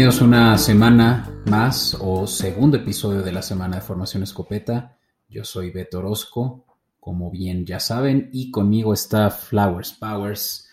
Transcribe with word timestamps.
Bienvenidos 0.00 0.22
una 0.22 0.56
semana 0.56 1.30
más 1.44 1.94
o 2.00 2.26
segundo 2.26 2.78
episodio 2.78 3.20
de 3.20 3.32
la 3.32 3.42
semana 3.42 3.76
de 3.76 3.82
formación 3.82 4.22
escopeta. 4.22 4.96
Yo 5.28 5.44
soy 5.44 5.70
Beto 5.72 5.98
Orozco, 5.98 6.64
como 6.98 7.30
bien 7.30 7.66
ya 7.66 7.80
saben, 7.80 8.30
y 8.32 8.50
conmigo 8.50 8.94
está 8.94 9.28
Flowers 9.28 9.92
Powers. 9.92 10.70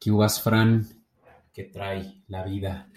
¿Qué 0.00 0.10
uvas, 0.10 0.42
Fran? 0.42 0.84
¿Qué 1.52 1.62
trae 1.62 2.24
la 2.26 2.42
vida? 2.42 2.88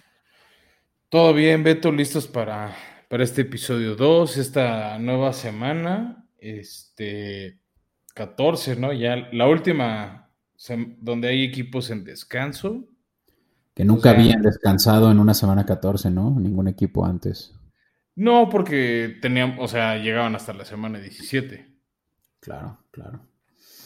Todo 1.09 1.35
bien, 1.35 1.63
Beto, 1.63 1.91
listos 1.91 2.25
para, 2.25 2.75
para 3.07 3.23
este 3.23 3.41
episodio 3.41 3.95
2, 3.95 4.37
esta 4.37 4.97
nueva 4.97 5.33
semana, 5.33 6.25
este 6.39 7.59
14, 8.15 8.75
¿no? 8.77 8.91
Ya 8.91 9.29
la 9.31 9.47
última 9.47 10.31
donde 10.97 11.27
hay 11.27 11.43
equipos 11.43 11.91
en 11.91 12.03
descanso. 12.03 12.87
Que 13.73 13.85
nunca 13.85 14.11
habían 14.11 14.41
descansado 14.41 15.11
en 15.11 15.19
una 15.19 15.33
semana 15.33 15.65
14, 15.65 16.11
¿no? 16.11 16.29
Ningún 16.39 16.67
equipo 16.67 17.05
antes. 17.05 17.55
No, 18.15 18.49
porque 18.49 19.17
tenían, 19.21 19.55
o 19.59 19.67
sea, 19.67 19.97
llegaban 19.97 20.35
hasta 20.35 20.53
la 20.53 20.65
semana 20.65 20.99
17. 20.99 21.65
Claro, 22.39 22.77
claro. 22.91 23.21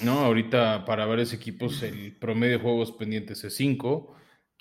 No, 0.02 0.20
ahorita 0.20 0.86
para 0.86 1.06
varios 1.06 1.34
equipos 1.34 1.82
el 1.84 2.16
promedio 2.18 2.58
de 2.58 2.64
juegos 2.64 2.92
pendientes 2.92 3.44
es 3.44 3.56
5. 3.56 4.16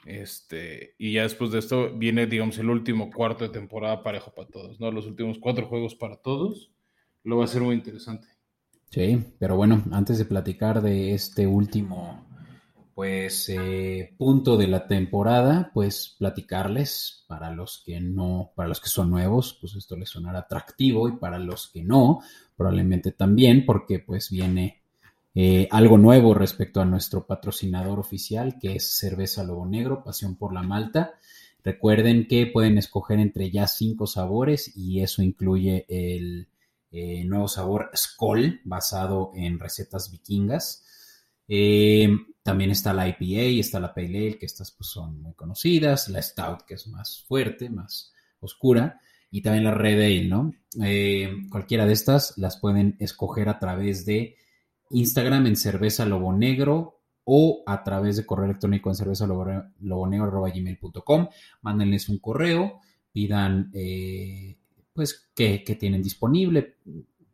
Este, 0.06 0.94
y 0.98 1.14
ya 1.14 1.22
después 1.22 1.50
de 1.50 1.58
esto 1.58 1.92
viene, 1.96 2.26
digamos, 2.26 2.58
el 2.58 2.70
último 2.70 3.10
cuarto 3.10 3.44
de 3.44 3.50
temporada 3.50 4.04
parejo 4.04 4.32
para 4.32 4.48
todos, 4.48 4.78
¿no? 4.78 4.92
Los 4.92 5.06
últimos 5.06 5.38
cuatro 5.38 5.66
juegos 5.66 5.96
para 5.96 6.16
todos. 6.16 6.70
Lo 7.24 7.38
va 7.38 7.44
a 7.44 7.48
ser 7.48 7.62
muy 7.62 7.74
interesante. 7.74 8.28
Sí, 8.90 9.20
pero 9.40 9.56
bueno, 9.56 9.82
antes 9.90 10.18
de 10.18 10.24
platicar 10.24 10.80
de 10.80 11.12
este 11.12 11.48
último 11.48 12.25
pues 12.96 13.50
eh, 13.50 14.14
punto 14.16 14.56
de 14.56 14.68
la 14.68 14.86
temporada, 14.86 15.70
pues 15.74 16.16
platicarles 16.18 17.26
para 17.28 17.50
los 17.50 17.82
que 17.84 18.00
no, 18.00 18.52
para 18.56 18.70
los 18.70 18.80
que 18.80 18.88
son 18.88 19.10
nuevos, 19.10 19.58
pues 19.60 19.74
esto 19.74 19.96
les 19.96 20.08
sonará 20.08 20.38
atractivo 20.38 21.06
y 21.06 21.12
para 21.12 21.38
los 21.38 21.68
que 21.68 21.82
no, 21.82 22.20
probablemente 22.56 23.12
también, 23.12 23.66
porque 23.66 23.98
pues 23.98 24.30
viene 24.30 24.80
eh, 25.34 25.68
algo 25.70 25.98
nuevo 25.98 26.32
respecto 26.32 26.80
a 26.80 26.86
nuestro 26.86 27.26
patrocinador 27.26 27.98
oficial, 27.98 28.58
que 28.58 28.76
es 28.76 28.96
Cerveza 28.96 29.44
Lobo 29.44 29.66
Negro, 29.66 30.02
Pasión 30.02 30.36
por 30.36 30.54
la 30.54 30.62
Malta. 30.62 31.16
Recuerden 31.62 32.26
que 32.26 32.46
pueden 32.46 32.78
escoger 32.78 33.18
entre 33.18 33.50
ya 33.50 33.66
cinco 33.66 34.06
sabores 34.06 34.74
y 34.74 35.02
eso 35.02 35.20
incluye 35.20 35.84
el 35.90 36.48
eh, 36.92 37.24
nuevo 37.26 37.46
sabor 37.46 37.90
Skoll, 37.94 38.62
basado 38.64 39.32
en 39.34 39.58
recetas 39.58 40.10
vikingas. 40.10 40.82
Eh, 41.48 42.08
también 42.42 42.70
está 42.70 42.92
la 42.92 43.08
IPA, 43.08 43.60
está 43.60 43.80
la 43.80 43.92
Pale 43.92 44.06
Ale, 44.06 44.38
que 44.38 44.46
estas 44.46 44.70
pues, 44.70 44.88
son 44.88 45.20
muy 45.20 45.34
conocidas, 45.34 46.08
la 46.08 46.22
Stout, 46.22 46.62
que 46.62 46.74
es 46.74 46.86
más 46.86 47.24
fuerte, 47.26 47.68
más 47.70 48.12
oscura, 48.40 49.00
y 49.30 49.42
también 49.42 49.64
la 49.64 49.74
Red 49.74 50.00
Ale, 50.00 50.28
¿no? 50.28 50.52
Eh, 50.82 51.28
cualquiera 51.50 51.86
de 51.86 51.92
estas 51.92 52.38
las 52.38 52.58
pueden 52.58 52.96
escoger 53.00 53.48
a 53.48 53.58
través 53.58 54.06
de 54.06 54.36
Instagram 54.90 55.46
en 55.48 55.56
cerveza 55.56 56.06
lobo 56.06 56.32
negro 56.32 57.00
o 57.24 57.64
a 57.66 57.82
través 57.82 58.16
de 58.16 58.24
correo 58.24 58.44
electrónico 58.44 58.88
en 58.88 58.94
cerveza 58.94 59.26
lobo 59.26 60.06
negro 60.06 60.44
Mándenles 61.62 62.08
un 62.08 62.18
correo, 62.18 62.80
pidan 63.10 63.70
eh, 63.74 64.56
pues 64.92 65.30
qué, 65.34 65.64
qué 65.64 65.74
tienen 65.74 66.02
disponible, 66.02 66.76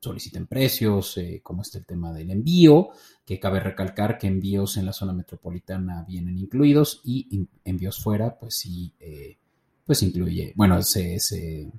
soliciten 0.03 0.49
precios, 0.49 1.17
eh, 1.17 1.41
cómo 1.45 1.63
está 1.63 1.79
el 1.79 1.87
tema 1.87 2.13
del 2.13 2.33
envío, 2.33 2.89
que 3.25 3.39
cabe 3.39 3.61
recalcar 3.61 4.19
que 4.19 4.27
envíos 4.27 4.77
en 4.77 4.87
la 4.87 4.93
zona 4.93 5.13
metropolitana 5.13 6.05
vienen 6.09 6.39
incluidos 6.39 7.01
y 7.05 7.47
envíos 7.65 8.01
fuera, 8.01 8.37
pues 8.37 8.57
sí, 8.57 8.93
eh, 8.99 9.39
pues 9.87 10.03
incluye, 10.03 10.55
bueno, 10.57 10.83
se, 10.83 11.21
se, 11.21 11.71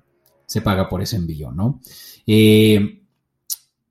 paga 0.62 0.88
por 0.88 1.02
ese 1.02 1.18
envío, 1.18 1.52
¿no? 1.52 1.82
Eh, 2.26 3.02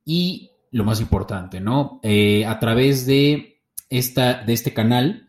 y 0.05 0.49
lo 0.71 0.83
más 0.83 0.99
importante, 0.99 1.59
¿no? 1.59 2.01
a 2.03 2.59
través 2.59 3.05
de, 3.05 3.59
esta, 3.89 4.43
de 4.43 4.53
este 4.53 4.73
canal 4.73 5.27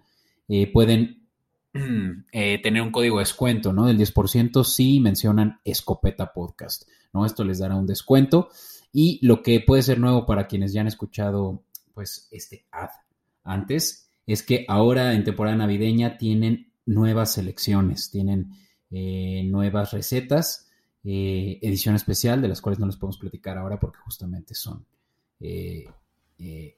pueden 0.72 1.28
tener 2.32 2.80
un 2.80 2.90
código 2.90 3.18
de 3.18 3.22
descuento, 3.22 3.74
¿no? 3.74 3.84
Del 3.84 3.98
10% 3.98 4.64
si 4.64 5.00
mencionan 5.00 5.60
Escopeta 5.64 6.32
Podcast, 6.32 6.88
¿no? 7.12 7.26
Esto 7.26 7.44
les 7.44 7.58
dará 7.58 7.76
un 7.76 7.86
descuento. 7.86 8.48
Y 8.96 9.18
lo 9.26 9.42
que 9.42 9.58
puede 9.58 9.82
ser 9.82 9.98
nuevo 9.98 10.24
para 10.24 10.46
quienes 10.46 10.72
ya 10.72 10.80
han 10.80 10.86
escuchado 10.86 11.64
pues 11.92 12.28
este 12.30 12.64
ad 12.70 12.90
antes 13.42 14.08
es 14.24 14.44
que 14.44 14.64
ahora 14.68 15.14
en 15.14 15.24
temporada 15.24 15.56
navideña 15.56 16.16
tienen 16.16 16.72
nuevas 16.86 17.32
selecciones, 17.32 18.12
tienen 18.12 18.52
eh, 18.92 19.42
nuevas 19.46 19.92
recetas, 19.92 20.70
eh, 21.02 21.58
edición 21.60 21.96
especial 21.96 22.40
de 22.40 22.46
las 22.46 22.60
cuales 22.60 22.78
no 22.78 22.86
les 22.86 22.96
podemos 22.96 23.18
platicar 23.18 23.58
ahora 23.58 23.80
porque 23.80 23.98
justamente 23.98 24.54
son 24.54 24.86
eh, 25.40 25.86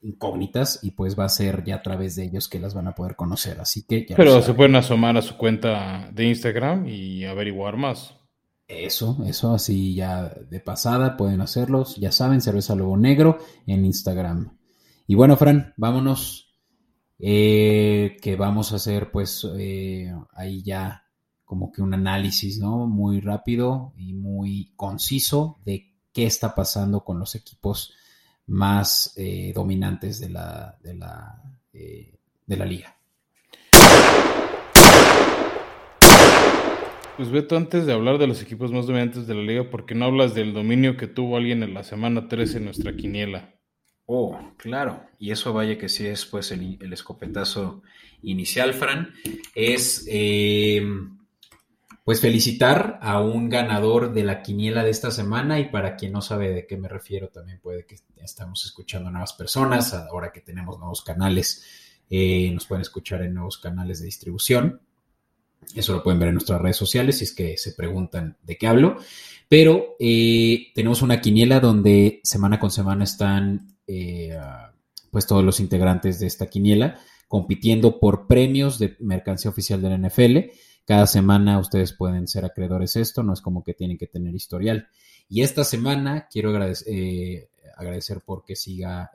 incógnitas 0.01 0.79
y 0.81 0.91
pues 0.91 1.17
va 1.17 1.25
a 1.25 1.29
ser 1.29 1.63
ya 1.63 1.75
a 1.75 1.81
través 1.83 2.15
de 2.15 2.23
ellos 2.23 2.47
que 2.47 2.59
las 2.59 2.73
van 2.73 2.87
a 2.87 2.95
poder 2.95 3.15
conocer. 3.15 3.59
Así 3.59 3.83
que 3.83 4.07
Pero 4.15 4.41
se 4.41 4.55
pueden 4.55 4.75
asomar 4.75 5.15
a 5.17 5.21
su 5.21 5.37
cuenta 5.37 6.09
de 6.11 6.25
Instagram 6.25 6.87
y 6.87 7.25
averiguar 7.25 7.77
más. 7.77 8.16
Eso, 8.67 9.17
eso 9.25 9.53
así 9.53 9.95
ya 9.95 10.29
de 10.29 10.59
pasada 10.59 11.15
pueden 11.15 11.41
hacerlos. 11.41 11.95
Ya 11.95 12.11
saben, 12.11 12.41
Cerveza 12.41 12.75
Lobo 12.75 12.97
Negro 12.97 13.37
en 13.65 13.85
Instagram. 13.85 14.57
Y 15.07 15.15
bueno, 15.15 15.37
Fran, 15.37 15.73
vámonos. 15.77 16.43
Eh, 17.19 18.17
que 18.21 18.35
vamos 18.35 18.71
a 18.71 18.75
hacer 18.75 19.09
pues 19.09 19.43
eh, 19.57 20.13
ahí 20.33 20.61
ya 20.61 21.03
como 21.45 21.71
que 21.71 21.81
un 21.81 21.93
análisis, 21.93 22.59
¿no? 22.59 22.85
Muy 22.87 23.21
rápido 23.21 23.93
y 23.95 24.13
muy 24.13 24.73
conciso 24.75 25.59
de 25.65 25.95
qué 26.13 26.25
está 26.25 26.53
pasando 26.53 27.03
con 27.03 27.19
los 27.19 27.33
equipos 27.35 27.93
más 28.47 29.13
eh, 29.15 29.51
dominantes 29.55 30.19
de 30.19 30.29
la, 30.29 30.77
de 30.83 30.93
la, 30.93 31.41
de 31.71 32.57
la 32.57 32.65
liga. 32.65 32.96
Pues 37.17 37.31
Beto, 37.31 37.57
antes 37.57 37.87
de 37.87 37.93
hablar 37.93 38.19
de 38.19 38.27
los 38.27 38.43
equipos 38.43 38.71
más 38.71 38.85
dominantes 38.85 39.25
de 39.25 39.33
la 39.33 39.41
liga, 39.41 39.71
¿por 39.71 39.87
qué 39.87 39.95
no 39.95 40.05
hablas 40.05 40.35
del 40.35 40.53
dominio 40.53 40.97
que 40.97 41.07
tuvo 41.07 41.35
alguien 41.35 41.63
en 41.63 41.73
la 41.73 41.83
semana 41.83 42.27
13 42.27 42.59
en 42.59 42.65
nuestra 42.65 42.95
quiniela? 42.95 43.55
Oh, 44.05 44.39
claro. 44.55 45.03
Y 45.17 45.31
eso 45.31 45.51
vaya 45.51 45.79
que 45.79 45.89
sí 45.89 46.05
es 46.05 46.27
pues 46.27 46.51
el, 46.51 46.77
escopetazo 46.93 47.81
inicial, 48.21 48.75
Fran. 48.75 49.15
Es 49.55 50.05
eh, 50.07 50.79
pues 52.03 52.21
felicitar 52.21 52.99
a 53.01 53.19
un 53.19 53.49
ganador 53.49 54.13
de 54.13 54.23
la 54.23 54.43
quiniela 54.43 54.83
de 54.83 54.91
esta 54.91 55.09
semana 55.09 55.59
y 55.59 55.71
para 55.71 55.95
quien 55.95 56.11
no 56.11 56.21
sabe 56.21 56.51
de 56.53 56.67
qué 56.67 56.77
me 56.77 56.87
refiero, 56.87 57.29
también 57.29 57.59
puede 57.59 57.87
que 57.87 57.95
estamos 58.17 58.63
escuchando 58.63 59.09
a 59.09 59.11
nuevas 59.11 59.33
personas, 59.33 59.91
ahora 59.91 60.31
que 60.31 60.41
tenemos 60.41 60.77
nuevos 60.77 61.01
canales, 61.01 61.65
eh, 62.11 62.51
nos 62.53 62.67
pueden 62.67 62.83
escuchar 62.83 63.23
en 63.23 63.33
nuevos 63.33 63.57
canales 63.57 64.01
de 64.01 64.05
distribución. 64.05 64.81
Eso 65.75 65.93
lo 65.93 66.03
pueden 66.03 66.19
ver 66.19 66.29
en 66.29 66.35
nuestras 66.35 66.61
redes 66.61 66.77
sociales 66.77 67.17
si 67.17 67.25
es 67.25 67.33
que 67.33 67.57
se 67.57 67.73
preguntan 67.73 68.37
de 68.43 68.57
qué 68.57 68.67
hablo. 68.67 68.97
Pero 69.49 69.95
eh, 69.99 70.67
tenemos 70.73 71.01
una 71.01 71.21
quiniela 71.21 71.59
donde 71.59 72.19
semana 72.23 72.59
con 72.59 72.71
semana 72.71 73.03
están 73.03 73.77
eh, 73.87 74.37
pues 75.11 75.25
todos 75.25 75.43
los 75.43 75.59
integrantes 75.59 76.19
de 76.19 76.27
esta 76.27 76.47
quiniela 76.47 76.99
compitiendo 77.27 77.99
por 77.99 78.27
premios 78.27 78.79
de 78.79 78.95
mercancía 78.99 79.51
oficial 79.51 79.81
del 79.81 80.01
NFL. 80.01 80.51
Cada 80.85 81.07
semana 81.07 81.59
ustedes 81.59 81.93
pueden 81.93 82.27
ser 82.27 82.45
acreedores 82.45 82.95
esto, 82.95 83.23
no 83.23 83.33
es 83.33 83.41
como 83.41 83.63
que 83.63 83.73
tienen 83.73 83.97
que 83.97 84.07
tener 84.07 84.33
historial. 84.33 84.87
Y 85.29 85.41
esta 85.41 85.65
semana 85.65 86.27
quiero 86.31 86.49
agradecer, 86.49 86.93
eh, 86.93 87.49
agradecer 87.75 88.21
porque 88.25 88.55
siga 88.55 89.11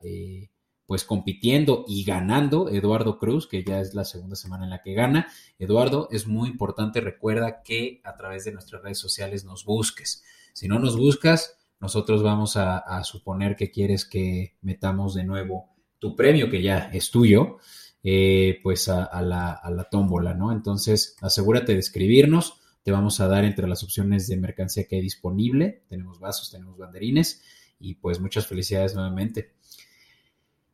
pues 0.93 1.05
compitiendo 1.05 1.87
y 1.89 2.05
ganando 2.05 2.69
Eduardo 2.69 3.19
Cruz, 3.19 3.47
que 3.47 3.65
ya 3.65 3.81
es 3.81 3.94
la 3.94 4.05
segunda 4.05 4.37
semana 4.37 4.65
en 4.65 4.69
la 4.69 4.83
que 4.83 4.93
gana. 4.93 5.27
Eduardo, 5.59 6.06
es 6.11 6.27
muy 6.27 6.50
importante, 6.50 7.00
recuerda 7.00 7.62
que 7.62 8.03
a 8.05 8.15
través 8.15 8.44
de 8.44 8.53
nuestras 8.53 8.83
redes 8.83 8.99
sociales 8.99 9.47
nos 9.47 9.65
busques. 9.65 10.23
Si 10.53 10.69
no 10.69 10.79
nos 10.79 10.99
buscas, 10.99 11.56
nosotros 11.81 12.23
vamos 12.23 12.59
a, 12.59 13.03
suponer 13.05 13.56
que 13.56 13.71
quieres 13.71 14.05
que 14.05 14.59
metamos 14.61 15.15
de 15.15 15.25
nuevo 15.25 15.71
tu 15.99 16.15
premio, 16.15 16.50
que 16.50 16.61
ya 16.61 16.91
es 16.93 17.11
tuyo, 17.11 17.56
eh, 18.03 18.61
pues 18.62 18.91
a, 18.91 19.23
la, 19.23 19.53
a 19.53 19.71
la 19.71 19.85
tómbola, 19.85 20.35
¿no? 20.35 20.53
Entonces, 20.53 21.17
asegúrate 21.23 21.73
de 21.73 21.79
escribirnos. 21.79 22.61
Te 22.83 22.93
vamos 22.93 23.19
a 23.21 23.29
dar 23.29 23.47
entre 23.47 23.67
las 23.67 23.83
opciones 23.83 24.29
de 24.29 24.37
mercancía 24.37 24.85
que 24.85 24.97
hay 24.97 25.00
disponible. 25.00 25.85
Tenemos 25.88 26.21
vasos, 26.21 26.50
tenemos 26.50 26.77
banderines 26.77 27.43
y 27.81 27.95
pues 27.95 28.21
muchas 28.21 28.47
felicidades 28.47 28.95
nuevamente. 28.95 29.55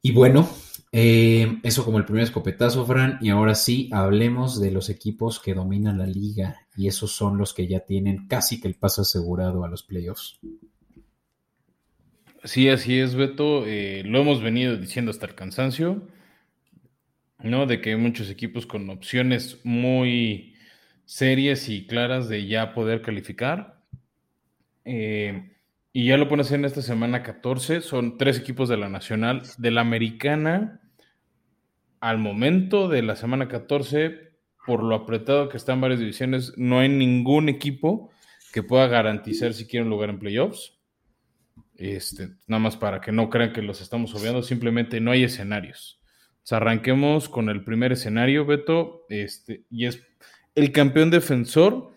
Y 0.08 0.12
bueno, 0.12 0.48
eh, 0.90 1.58
eso 1.62 1.84
como 1.84 1.98
el 1.98 2.06
primer 2.06 2.22
escopetazo, 2.22 2.86
Fran. 2.86 3.18
Y 3.20 3.28
ahora 3.28 3.54
sí, 3.54 3.90
hablemos 3.92 4.58
de 4.58 4.70
los 4.70 4.88
equipos 4.88 5.38
que 5.38 5.52
dominan 5.52 5.98
la 5.98 6.06
liga. 6.06 6.56
Y 6.78 6.88
esos 6.88 7.12
son 7.12 7.36
los 7.36 7.52
que 7.52 7.66
ya 7.66 7.80
tienen 7.80 8.26
casi 8.26 8.58
que 8.58 8.68
el 8.68 8.74
paso 8.74 9.02
asegurado 9.02 9.64
a 9.64 9.68
los 9.68 9.82
playoffs. 9.82 10.40
Sí, 12.42 12.70
así 12.70 12.98
es, 12.98 13.16
Beto. 13.16 13.66
Eh, 13.66 14.02
lo 14.06 14.20
hemos 14.20 14.40
venido 14.42 14.78
diciendo 14.78 15.10
hasta 15.10 15.26
el 15.26 15.34
cansancio, 15.34 16.08
¿no? 17.42 17.66
De 17.66 17.82
que 17.82 17.90
hay 17.90 17.96
muchos 17.96 18.30
equipos 18.30 18.64
con 18.64 18.88
opciones 18.88 19.58
muy 19.62 20.54
serias 21.04 21.68
y 21.68 21.86
claras 21.86 22.30
de 22.30 22.46
ya 22.46 22.72
poder 22.72 23.02
calificar. 23.02 23.84
Eh, 24.86 25.57
y 25.92 26.06
ya 26.06 26.16
lo 26.16 26.28
pones 26.28 26.52
en 26.52 26.64
esta 26.64 26.82
semana 26.82 27.22
14. 27.22 27.80
Son 27.80 28.18
tres 28.18 28.38
equipos 28.38 28.68
de 28.68 28.76
la 28.76 28.88
Nacional. 28.88 29.42
De 29.56 29.70
la 29.70 29.80
Americana, 29.80 30.80
al 32.00 32.18
momento 32.18 32.88
de 32.88 33.02
la 33.02 33.16
semana 33.16 33.48
14, 33.48 34.32
por 34.66 34.82
lo 34.82 34.94
apretado 34.94 35.48
que 35.48 35.56
están 35.56 35.80
varias 35.80 36.00
divisiones, 36.00 36.52
no 36.56 36.78
hay 36.80 36.88
ningún 36.88 37.48
equipo 37.48 38.10
que 38.52 38.62
pueda 38.62 38.86
garantizar 38.86 39.54
si 39.54 39.66
quiere 39.66 39.84
un 39.84 39.90
lugar 39.90 40.10
en 40.10 40.18
playoffs. 40.18 40.78
Este, 41.74 42.30
nada 42.46 42.60
más 42.60 42.76
para 42.76 43.00
que 43.00 43.12
no 43.12 43.30
crean 43.30 43.52
que 43.52 43.62
los 43.62 43.80
estamos 43.80 44.14
obviando, 44.14 44.42
simplemente 44.42 45.00
no 45.00 45.10
hay 45.10 45.24
escenarios. 45.24 46.02
O 46.50 46.54
arranquemos 46.54 47.28
con 47.28 47.48
el 47.48 47.62
primer 47.64 47.92
escenario, 47.92 48.44
Beto, 48.44 49.04
este, 49.08 49.64
y 49.70 49.86
es 49.86 50.02
el 50.54 50.72
campeón 50.72 51.10
defensor 51.10 51.92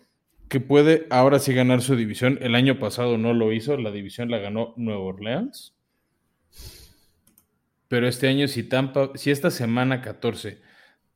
que 0.52 0.60
puede 0.60 1.06
ahora 1.08 1.38
sí 1.38 1.54
ganar 1.54 1.80
su 1.80 1.96
división. 1.96 2.38
El 2.42 2.54
año 2.54 2.78
pasado 2.78 3.16
no 3.16 3.32
lo 3.32 3.54
hizo, 3.54 3.78
la 3.78 3.90
división 3.90 4.30
la 4.30 4.36
ganó 4.36 4.74
Nueva 4.76 5.00
Orleans. 5.00 5.74
Pero 7.88 8.06
este 8.06 8.28
año, 8.28 8.46
si 8.48 8.62
Tampa, 8.62 9.12
si 9.14 9.30
esta 9.30 9.50
semana 9.50 10.02
14 10.02 10.60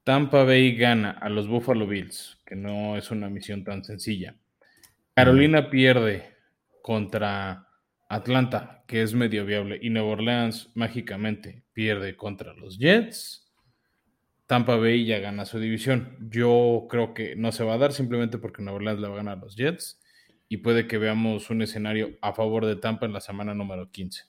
Tampa 0.04 0.44
Bay 0.44 0.74
gana 0.74 1.10
a 1.10 1.28
los 1.28 1.48
Buffalo 1.48 1.86
Bills, 1.86 2.40
que 2.46 2.56
no 2.56 2.96
es 2.96 3.10
una 3.10 3.28
misión 3.28 3.62
tan 3.62 3.84
sencilla, 3.84 4.36
Carolina 5.12 5.68
pierde 5.68 6.34
contra 6.80 7.68
Atlanta, 8.08 8.84
que 8.88 9.02
es 9.02 9.12
medio 9.12 9.44
viable, 9.44 9.78
y 9.82 9.90
Nueva 9.90 10.12
Orleans 10.12 10.70
mágicamente 10.74 11.62
pierde 11.74 12.16
contra 12.16 12.54
los 12.54 12.78
Jets 12.78 13.45
Tampa 14.46 14.76
Bay 14.76 15.04
ya 15.04 15.18
gana 15.18 15.44
su 15.44 15.58
división. 15.58 16.16
Yo 16.30 16.86
creo 16.88 17.14
que 17.14 17.36
no 17.36 17.52
se 17.52 17.64
va 17.64 17.74
a 17.74 17.78
dar 17.78 17.92
simplemente 17.92 18.38
porque 18.38 18.62
Nueva 18.62 18.76
Orleans 18.76 19.00
le 19.00 19.08
va 19.08 19.14
a 19.14 19.18
ganar 19.18 19.38
a 19.38 19.40
los 19.40 19.56
Jets 19.56 20.00
y 20.48 20.58
puede 20.58 20.86
que 20.86 20.98
veamos 20.98 21.50
un 21.50 21.62
escenario 21.62 22.10
a 22.22 22.32
favor 22.32 22.66
de 22.66 22.76
Tampa 22.76 23.06
en 23.06 23.12
la 23.12 23.20
semana 23.20 23.54
número 23.54 23.90
15. 23.90 24.22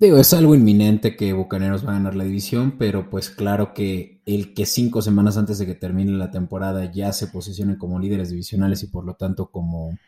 Digo, 0.00 0.16
es 0.18 0.32
algo 0.32 0.54
inminente 0.54 1.16
que 1.16 1.32
Bucaneros 1.32 1.84
va 1.84 1.90
a 1.90 1.94
ganar 1.94 2.14
la 2.14 2.22
división, 2.22 2.78
pero 2.78 3.10
pues 3.10 3.30
claro 3.30 3.74
que 3.74 4.22
el 4.26 4.54
que 4.54 4.64
cinco 4.64 5.02
semanas 5.02 5.36
antes 5.36 5.58
de 5.58 5.66
que 5.66 5.74
termine 5.74 6.12
la 6.12 6.30
temporada 6.30 6.90
ya 6.92 7.12
se 7.12 7.26
posicionen 7.26 7.76
como 7.76 7.98
líderes 7.98 8.30
divisionales 8.30 8.84
y 8.84 8.86
por 8.86 9.04
lo 9.04 9.14
tanto 9.14 9.50
como, 9.50 9.98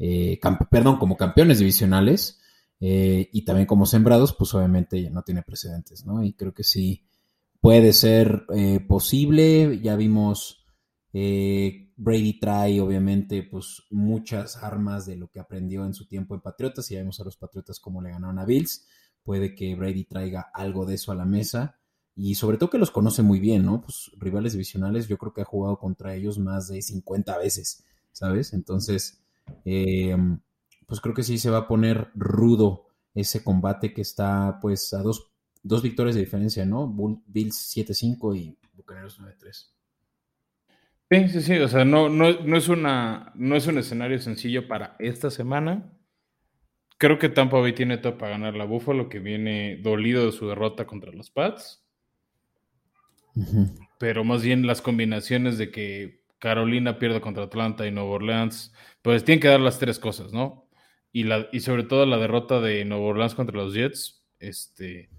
eh, 0.00 0.40
perdón, 0.68 0.98
como 0.98 1.16
campeones 1.16 1.60
divisionales 1.60 2.40
eh, 2.80 3.30
y 3.32 3.44
también 3.44 3.66
como 3.66 3.86
sembrados, 3.86 4.34
pues 4.36 4.52
obviamente 4.54 5.00
ya 5.00 5.10
no 5.10 5.22
tiene 5.22 5.42
precedentes, 5.42 6.04
¿no? 6.04 6.24
Y 6.24 6.32
creo 6.32 6.52
que 6.52 6.64
sí, 6.64 7.06
puede 7.62 7.92
ser 7.94 8.44
eh, 8.54 8.80
posible. 8.80 9.80
Ya 9.80 9.96
vimos 9.96 10.66
eh, 11.14 11.92
Brady 11.96 12.40
trae, 12.40 12.80
obviamente, 12.80 13.44
pues 13.44 13.84
muchas 13.90 14.56
armas 14.62 15.06
de 15.06 15.16
lo 15.16 15.28
que 15.28 15.40
aprendió 15.40 15.86
en 15.86 15.94
su 15.94 16.06
tiempo 16.06 16.34
en 16.34 16.42
Patriotas. 16.42 16.90
Y 16.90 16.94
ya 16.94 17.00
vemos 17.00 17.20
a 17.20 17.24
los 17.24 17.36
Patriotas 17.38 17.80
cómo 17.80 18.02
le 18.02 18.10
ganaron 18.10 18.38
a 18.40 18.44
Bills. 18.44 18.86
Puede 19.22 19.54
que 19.54 19.76
Brady 19.76 20.04
traiga 20.04 20.50
algo 20.52 20.84
de 20.84 20.96
eso 20.96 21.12
a 21.12 21.14
la 21.14 21.24
mesa. 21.24 21.78
Y 22.16 22.34
sobre 22.34 22.58
todo 22.58 22.68
que 22.68 22.78
los 22.78 22.90
conoce 22.90 23.22
muy 23.22 23.38
bien, 23.38 23.64
¿no? 23.64 23.80
Pues 23.80 24.10
rivales 24.18 24.52
divisionales, 24.52 25.06
yo 25.06 25.16
creo 25.16 25.32
que 25.32 25.42
ha 25.42 25.46
jugado 25.46 25.78
contra 25.78 26.14
ellos 26.14 26.38
más 26.38 26.68
de 26.68 26.82
50 26.82 27.38
veces, 27.38 27.84
¿sabes? 28.10 28.52
Entonces, 28.52 29.22
eh, 29.64 30.14
pues 30.86 31.00
creo 31.00 31.14
que 31.14 31.22
sí 31.22 31.38
se 31.38 31.48
va 31.48 31.58
a 31.58 31.68
poner 31.68 32.10
rudo 32.14 32.88
ese 33.14 33.42
combate 33.42 33.94
que 33.94 34.02
está 34.02 34.58
pues 34.60 34.92
a 34.92 35.02
dos 35.02 35.31
dos 35.62 35.82
victorias 35.82 36.14
de 36.14 36.22
diferencia, 36.22 36.64
¿no? 36.64 36.92
Bills 37.26 37.74
7-5 37.76 38.36
y 38.36 38.58
Bucaneros 38.74 39.20
9-3. 39.20 39.72
Sí, 41.10 41.28
sí, 41.28 41.42
sí, 41.42 41.58
o 41.58 41.68
sea, 41.68 41.84
no, 41.84 42.08
no, 42.08 42.26
es 42.56 42.68
una, 42.68 43.32
no 43.34 43.54
es 43.54 43.66
un 43.66 43.76
escenario 43.76 44.18
sencillo 44.18 44.66
para 44.66 44.96
esta 44.98 45.30
semana. 45.30 45.92
Creo 46.96 47.18
que 47.18 47.28
Tampa 47.28 47.58
Bay 47.58 47.74
tiene 47.74 47.98
todo 47.98 48.16
para 48.16 48.32
ganar 48.32 48.54
la 48.54 48.64
Buffalo, 48.64 49.10
que 49.10 49.18
viene 49.18 49.76
dolido 49.82 50.24
de 50.24 50.32
su 50.32 50.48
derrota 50.48 50.86
contra 50.86 51.12
los 51.12 51.30
Pats. 51.30 51.84
Pero 53.98 54.24
más 54.24 54.42
bien 54.42 54.66
las 54.66 54.80
combinaciones 54.80 55.58
de 55.58 55.70
que 55.70 56.24
Carolina 56.38 56.98
pierda 56.98 57.20
contra 57.20 57.44
Atlanta 57.44 57.86
y 57.86 57.90
Nueva 57.90 58.10
Orleans, 58.10 58.72
pues 59.02 59.22
tienen 59.24 59.40
que 59.40 59.48
dar 59.48 59.60
las 59.60 59.78
tres 59.78 59.98
cosas, 59.98 60.32
¿no? 60.32 60.66
Y, 61.12 61.24
la, 61.24 61.46
y 61.52 61.60
sobre 61.60 61.84
todo 61.84 62.06
la 62.06 62.16
derrota 62.16 62.60
de 62.60 62.86
Nueva 62.86 63.04
Orleans 63.04 63.34
contra 63.34 63.56
los 63.58 63.74
Jets, 63.74 64.24
este, 64.38 65.10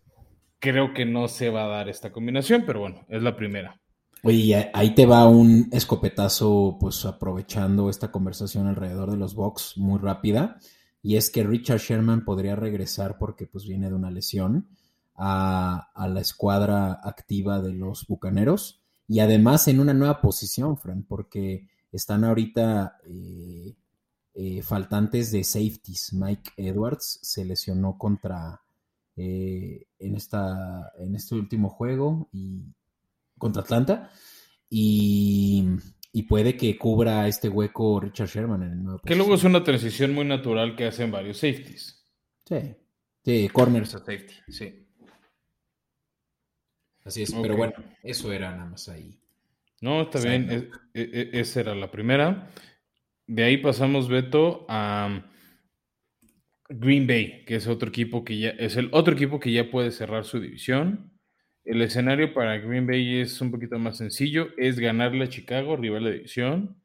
creo 0.64 0.94
que 0.94 1.06
no 1.06 1.28
se 1.28 1.50
va 1.50 1.66
a 1.66 1.68
dar 1.68 1.90
esta 1.90 2.14
combinación, 2.14 2.64
pero 2.66 2.80
bueno, 2.80 3.06
es 3.10 3.22
la 3.22 3.36
primera. 3.36 3.82
Oye, 4.24 4.72
ahí 4.74 4.96
te 4.96 5.06
va 5.06 5.28
un 5.28 5.68
escopetazo, 5.74 6.78
pues 6.80 7.04
aprovechando 7.04 7.90
esta 7.90 8.14
conversación 8.14 8.68
alrededor 8.68 9.12
de 9.12 9.18
los 9.18 9.36
Bucks 9.36 9.78
muy 9.78 10.00
rápida. 10.00 10.58
Y 11.02 11.18
es 11.18 11.30
que 11.30 11.44
Richard 11.44 11.80
Sherman 11.80 12.24
podría 12.24 12.56
regresar 12.56 13.18
porque 13.18 13.46
pues 13.46 13.66
viene 13.66 13.90
de 13.90 13.96
una 13.96 14.10
lesión 14.10 14.70
a, 15.16 15.90
la 16.08 16.22
escuadra 16.22 16.94
activa 17.04 17.62
de 17.62 17.74
los 17.74 18.08
Bucaneros. 18.08 18.82
Y 19.06 19.20
además 19.20 19.68
en 19.68 19.82
una 19.82 19.94
nueva 19.94 20.22
posición, 20.22 20.78
Fran, 20.78 21.04
porque 21.04 21.68
están 21.92 22.24
ahorita 22.24 23.00
eh, 23.06 23.76
eh, 24.34 24.62
faltantes 24.62 25.30
de 25.34 25.44
safeties. 25.44 26.14
Mike 26.14 26.52
Edwards 26.56 27.20
se 27.22 27.44
lesionó 27.44 27.98
contra, 27.98 28.63
eh, 29.16 29.86
en, 30.00 30.16
esta, 30.16 30.92
en 30.98 31.16
este 31.16 31.36
último 31.36 31.70
juego 31.70 32.30
y 32.32 32.64
contra 33.38 33.62
Atlanta. 33.62 34.12
Y, 34.70 35.78
puede 36.28 36.58
que 36.58 36.78
cubra 36.78 37.28
este 37.28 37.50
hueco 37.50 38.00
Richard 38.00 38.30
Sherman 38.30 38.64
en 38.64 38.72
el 38.72 38.84
nuevo 38.84 39.00
Que 39.00 39.16
luego 39.16 39.36
es 39.36 39.44
una 39.44 39.64
transición 39.64 40.14
muy 40.14 40.26
natural 40.26 40.76
que 40.76 40.88
hacen 40.88 41.12
varios 41.12 41.38
safeties. 41.38 42.04
Sí, 42.46 42.76
sí, 43.24 43.50
corners 43.50 43.94
a 43.96 44.00
safety, 44.00 44.34
sí. 44.48 44.88
Así 47.04 47.24
es, 47.24 47.34
pero 47.34 47.58
bueno, 47.58 47.74
eso 48.02 48.32
era 48.32 48.52
nada 48.52 48.70
más 48.70 48.88
ahí. 48.90 49.20
No, 49.82 50.04
está 50.04 50.22
bien, 50.22 50.50
e, 50.50 50.70
e, 50.94 51.30
esa 51.34 51.60
era 51.60 51.76
la 51.76 51.92
primera. 51.92 52.50
De 53.28 53.44
ahí 53.44 53.58
pasamos, 53.58 54.08
Beto, 54.08 54.66
a 54.70 55.26
Green 56.70 57.08
Bay, 57.08 57.44
que 57.46 57.56
es 57.56 57.68
otro 57.68 57.90
equipo 57.90 58.24
que 58.24 58.38
ya 58.38 58.50
es 58.50 58.78
el 58.78 58.90
otro 58.92 59.14
equipo 59.14 59.40
que 59.40 59.52
ya 59.52 59.70
puede 59.70 59.92
cerrar 59.92 60.26
su 60.26 60.40
división. 60.40 61.12
El 61.66 61.82
escenario 61.82 62.34
para 62.34 62.58
Green 62.58 62.88
Bay 62.88 63.22
es 63.22 63.40
un 63.40 63.52
poquito 63.52 63.80
más 63.80 63.98
sencillo, 63.98 64.50
es 64.58 64.80
ganarle 64.80 65.26
a 65.26 65.30
Chicago, 65.30 65.78
rival 65.78 66.04
de 66.04 66.14
división, 66.14 66.78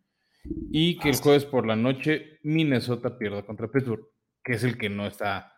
y 0.70 0.99
que 0.99 1.11
el 1.11 1.16
jueves 1.16 1.44
por 1.44 1.66
la 1.66 1.76
noche 1.76 2.38
Minnesota 2.42 3.18
pierda 3.18 3.44
contra 3.44 3.70
Pittsburgh, 3.70 4.06
que 4.44 4.52
es 4.52 4.64
el 4.64 4.78
que 4.78 4.88
no 4.88 5.06
está 5.06 5.52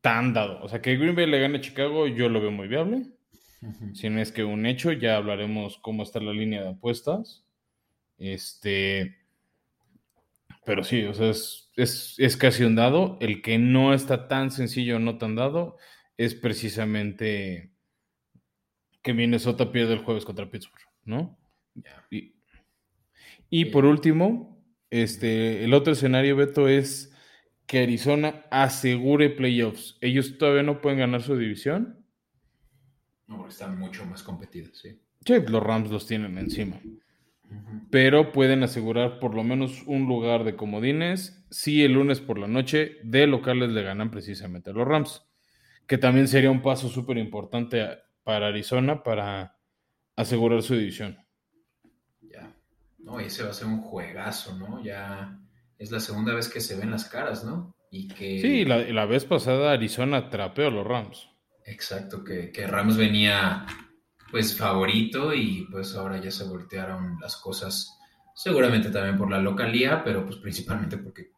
tan 0.00 0.32
dado. 0.32 0.60
O 0.62 0.68
sea, 0.68 0.82
que 0.82 0.96
Green 0.96 1.14
Bay 1.14 1.26
le 1.26 1.40
gane 1.40 1.58
a 1.58 1.60
Chicago, 1.60 2.06
yo 2.06 2.28
lo 2.28 2.40
veo 2.40 2.50
muy 2.50 2.68
viable. 2.68 3.06
Si 3.94 4.10
no 4.10 4.20
es 4.20 4.30
que 4.30 4.44
un 4.44 4.66
hecho, 4.66 4.92
ya 4.92 5.16
hablaremos 5.16 5.78
cómo 5.78 6.02
está 6.02 6.20
la 6.20 6.32
línea 6.32 6.62
de 6.62 6.70
apuestas. 6.70 7.46
Este, 8.18 9.16
pero 10.64 10.82
sí, 10.82 11.04
o 11.04 11.14
sea, 11.14 11.30
es, 11.76 12.36
casi 12.38 12.64
un 12.64 12.74
dado. 12.74 13.18
El 13.20 13.42
que 13.42 13.58
no 13.58 13.94
está 13.94 14.28
tan 14.28 14.50
sencillo, 14.50 14.98
no 14.98 15.18
tan 15.18 15.34
dado, 15.34 15.76
es 16.16 16.34
precisamente 16.34 17.72
que 19.02 19.14
Minnesota 19.14 19.70
pierde 19.72 19.94
el 19.94 20.00
jueves 20.00 20.24
contra 20.24 20.50
Pittsburgh, 20.50 20.82
¿no? 21.04 21.38
Y, 23.50 23.66
por 23.66 23.84
último, 23.84 24.64
este, 24.90 25.64
el 25.64 25.74
otro 25.74 25.92
escenario, 25.92 26.36
Beto, 26.36 26.68
es 26.68 27.14
que 27.66 27.82
Arizona 27.82 28.46
asegure 28.50 29.30
playoffs. 29.30 29.98
Ellos 30.00 30.38
todavía 30.38 30.62
no 30.62 30.80
pueden 30.80 30.98
ganar 30.98 31.22
su 31.22 31.36
división. 31.36 32.04
No, 33.26 33.36
porque 33.36 33.52
están 33.52 33.78
mucho 33.78 34.04
más 34.06 34.22
competidos, 34.22 34.78
sí. 34.78 35.00
Sí, 35.24 35.34
los 35.48 35.62
Rams 35.62 35.90
los 35.90 36.06
tienen 36.06 36.36
encima 36.38 36.80
pero 37.90 38.32
pueden 38.32 38.62
asegurar 38.62 39.18
por 39.18 39.34
lo 39.34 39.44
menos 39.44 39.82
un 39.86 40.06
lugar 40.06 40.44
de 40.44 40.56
comodines 40.56 41.44
si 41.50 41.84
el 41.84 41.92
lunes 41.92 42.20
por 42.20 42.38
la 42.38 42.48
noche 42.48 42.96
de 43.04 43.26
locales 43.26 43.70
le 43.70 43.82
ganan 43.82 44.10
precisamente 44.10 44.70
a 44.70 44.72
los 44.72 44.86
Rams, 44.86 45.24
que 45.86 45.98
también 45.98 46.26
sería 46.28 46.50
un 46.50 46.62
paso 46.62 46.88
súper 46.88 47.18
importante 47.18 47.86
para 48.24 48.48
Arizona 48.48 49.02
para 49.02 49.56
asegurar 50.16 50.62
su 50.62 50.74
división. 50.74 51.18
Ya, 52.22 52.52
no, 52.98 53.20
ese 53.20 53.44
va 53.44 53.50
a 53.50 53.54
ser 53.54 53.68
un 53.68 53.80
juegazo, 53.80 54.58
¿no? 54.58 54.82
Ya 54.82 55.38
es 55.78 55.90
la 55.90 56.00
segunda 56.00 56.34
vez 56.34 56.48
que 56.48 56.60
se 56.60 56.76
ven 56.76 56.90
las 56.90 57.04
caras, 57.04 57.44
¿no? 57.44 57.76
Y 57.90 58.08
que... 58.08 58.40
Sí, 58.40 58.64
la, 58.64 58.78
la 58.78 59.06
vez 59.06 59.24
pasada 59.24 59.72
Arizona 59.72 60.30
trapeó 60.30 60.68
a 60.68 60.70
los 60.70 60.86
Rams. 60.86 61.28
Exacto, 61.66 62.24
que, 62.24 62.50
que 62.50 62.66
Rams 62.66 62.96
venía 62.96 63.66
pues 64.30 64.56
favorito 64.56 65.32
y 65.34 65.66
pues 65.70 65.94
ahora 65.94 66.20
ya 66.20 66.30
se 66.30 66.44
voltearon 66.44 67.18
las 67.20 67.36
cosas, 67.36 67.98
seguramente 68.34 68.90
también 68.90 69.16
por 69.16 69.30
la 69.30 69.38
localía, 69.38 70.02
pero 70.04 70.24
pues 70.24 70.36
principalmente 70.38 70.98
porque 70.98 71.30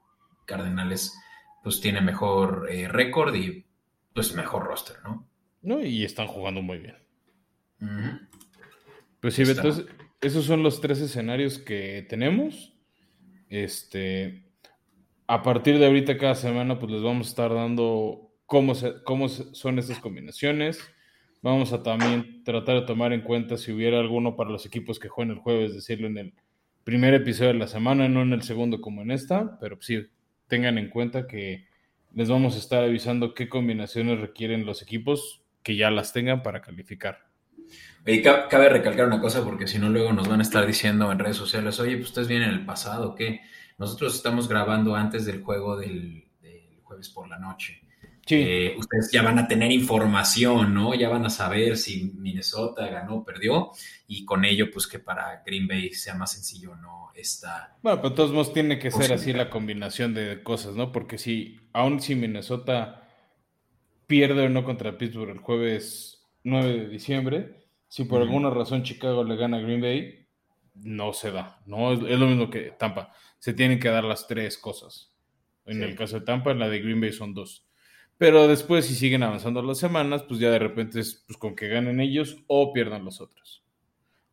Cardenales 0.45 1.15
pues 1.63 1.81
tiene 1.81 2.01
mejor 2.01 2.69
eh, 2.71 2.89
récord 2.89 3.35
y 3.35 3.67
pues 4.15 4.35
mejor 4.35 4.65
roster, 4.65 4.97
¿no? 5.05 5.29
No, 5.63 5.81
y 5.81 6.05
están 6.05 6.27
jugando 6.29 6.63
muy 6.63 6.79
bien. 6.79 6.97
Pues 9.21 9.35
sí, 9.35 9.43
entonces 9.43 9.85
esos 10.21 10.45
son 10.45 10.63
los 10.63 10.81
tres 10.81 11.01
escenarios 11.01 11.59
que 11.59 12.07
tenemos. 12.09 12.73
Este, 13.49 14.47
a 15.27 15.43
partir 15.43 15.79
de 15.79 15.87
ahorita 15.87 16.19
cada 16.19 16.35
semana, 16.35 16.79
pues 16.79 16.93
les 16.93 17.03
vamos 17.03 17.27
a 17.27 17.31
estar 17.31 17.53
dando 17.53 18.33
cómo, 18.47 18.75
cómo 19.05 19.29
son 19.29 19.79
estas 19.79 19.99
combinaciones. 19.99 20.81
Vamos 21.47 21.73
a 21.73 21.81
también 21.85 22.43
tratar 22.43 22.81
de 22.81 22.87
tomar 22.87 23.13
en 23.13 23.21
cuenta 23.21 23.57
si 23.57 23.71
hubiera 23.71 24.01
alguno 24.01 24.35
para 24.35 24.51
los 24.51 24.67
equipos 24.67 24.99
que 24.99 25.07
juegan 25.07 25.37
el 25.37 25.39
jueves, 25.39 25.75
decirlo 25.75 26.09
en 26.09 26.19
el 26.19 26.35
primer 26.83 27.15
episodio 27.15 27.53
de 27.53 27.59
la 27.61 27.69
semana, 27.69 28.09
no 28.09 28.23
en 28.23 28.33
el 28.33 28.43
segundo 28.43 28.81
como 28.81 29.03
en 29.03 29.13
esta, 29.13 29.57
pero 29.61 29.79
sí 29.81 30.09
tengan 30.49 30.77
en 30.77 30.91
cuenta 30.91 31.29
que 31.29 31.69
les 32.13 32.29
vamos 32.29 32.57
a 32.57 32.59
estar 32.59 32.83
avisando 32.83 33.33
qué 33.33 33.49
combinaciones 33.49 34.19
requieren 34.19 34.67
los 34.67 34.83
equipos 34.83 35.45
que 35.63 35.77
ya 35.77 35.89
las 35.93 36.13
tengan 36.13 36.43
para 36.43 36.63
calificar. 36.63 37.29
Y 38.05 38.23
cabe 38.23 38.69
recalcar 38.69 39.07
una 39.07 39.21
cosa 39.21 39.45
porque 39.45 39.69
si 39.69 39.79
no 39.79 39.89
luego 39.89 40.13
nos 40.13 40.27
van 40.27 40.41
a 40.41 40.43
estar 40.43 40.67
diciendo 40.67 41.13
en 41.13 41.21
redes 41.21 41.37
sociales, 41.37 41.79
oye, 41.79 41.95
pues 41.95 42.09
ustedes 42.09 42.27
vienen 42.27 42.51
el 42.51 42.67
pasado, 42.67 43.15
¿qué? 43.15 43.43
Nosotros 43.79 44.17
estamos 44.17 44.49
grabando 44.49 44.97
antes 44.97 45.25
del 45.25 45.45
juego 45.45 45.77
del, 45.77 46.25
jueves 46.83 47.09
por 47.09 47.29
la 47.29 47.39
noche. 47.39 47.86
Sí. 48.27 48.35
Eh, 48.35 48.75
ustedes 48.77 49.11
ya 49.13 49.23
van 49.23 49.39
a 49.39 49.47
tener 49.47 49.71
información, 49.71 50.75
¿no? 50.75 50.95
Ya 50.95 51.09
van 51.09 51.25
a 51.25 51.31
saber 51.31 51.77
si 51.77 52.13
Minnesota 52.17 52.89
ganó 52.89 53.19
o 53.19 53.25
perdió 53.25 53.71
y 54.09 54.25
con 54.25 54.45
ello, 54.45 54.69
pues 54.73 54.89
que 54.89 54.99
para 54.99 55.43
Green 55.47 55.69
Bay 55.69 55.93
sea 55.93 56.17
más 56.17 56.33
sencillo, 56.33 56.75
¿no? 56.77 57.11
Esta 57.15 57.79
bueno, 57.83 58.03
pero 58.03 58.15
todos 58.15 58.33
modos 58.33 58.53
tiene 58.53 58.79
que 58.79 58.91
ser 58.91 59.13
así 59.13 59.33
la 59.33 59.49
combinación 59.49 60.13
de 60.13 60.43
cosas, 60.43 60.75
¿no? 60.75 60.93
Porque 60.93 61.17
si, 61.17 61.61
aún 61.73 62.01
si 62.01 62.15
Minnesota 62.15 63.09
pierde 64.07 64.45
o 64.45 64.49
no 64.49 64.65
contra 64.65 64.99
Pittsburgh 64.99 65.31
el 65.31 65.39
jueves 65.39 66.27
9 66.45 66.81
de 66.81 66.89
diciembre, 66.89 67.69
si 67.89 68.05
por 68.05 68.21
alguna 68.21 68.51
razón 68.51 68.83
Chicago 68.83 69.25
le 69.25 69.37
gana 69.37 69.59
a 69.59 69.61
Green 69.61 69.81
Bay, 69.81 70.27
no 70.75 71.13
se 71.13 71.31
da, 71.31 71.63
¿no? 71.67 71.93
Es, 71.93 72.19
lo 72.19 72.27
mismo 72.27 72.51
que 72.51 72.73
Tampa. 72.79 73.13
Se 73.39 73.55
tienen 73.55 73.79
que 73.79 73.89
dar 73.89 74.05
las 74.05 74.27
tres 74.27 74.59
cosas. 74.59 75.13
En 75.65 75.83
el 75.83 75.97
caso 75.97 76.21
de 76.21 76.27
Tampa, 76.27 76.53
en 76.53 76.59
la 76.59 76.69
de 76.69 76.81
Green 76.81 77.01
Bay 77.01 77.13
son 77.13 77.35
dos. 77.35 77.66
Pero 78.19 78.49
después, 78.49 78.87
si 78.87 78.95
siguen 78.95 79.23
avanzando 79.23 79.63
las 79.63 79.79
semanas, 79.79 80.23
pues 80.23 80.41
ya 80.41 80.51
de 80.51 80.59
repente 80.59 81.01
es 81.01 81.23
pues, 81.27 81.37
con 81.37 81.55
que 81.55 81.69
ganen 81.69 82.01
ellos 82.01 82.39
o 82.47 82.73
pierdan 82.73 83.05
los 83.05 83.21
otros. 83.21 83.63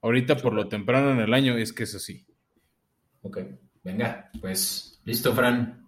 Ahorita, 0.02 0.38
por 0.38 0.54
lo 0.54 0.68
temprano 0.68 1.12
en 1.12 1.20
el 1.20 1.34
año, 1.34 1.58
es 1.58 1.74
que 1.74 1.84
es 1.84 1.96
así. 1.96 2.26
Ok, 3.22 3.40
venga, 3.84 4.30
pues 4.42 5.02
listo, 5.06 5.34
Fran. 5.34 5.88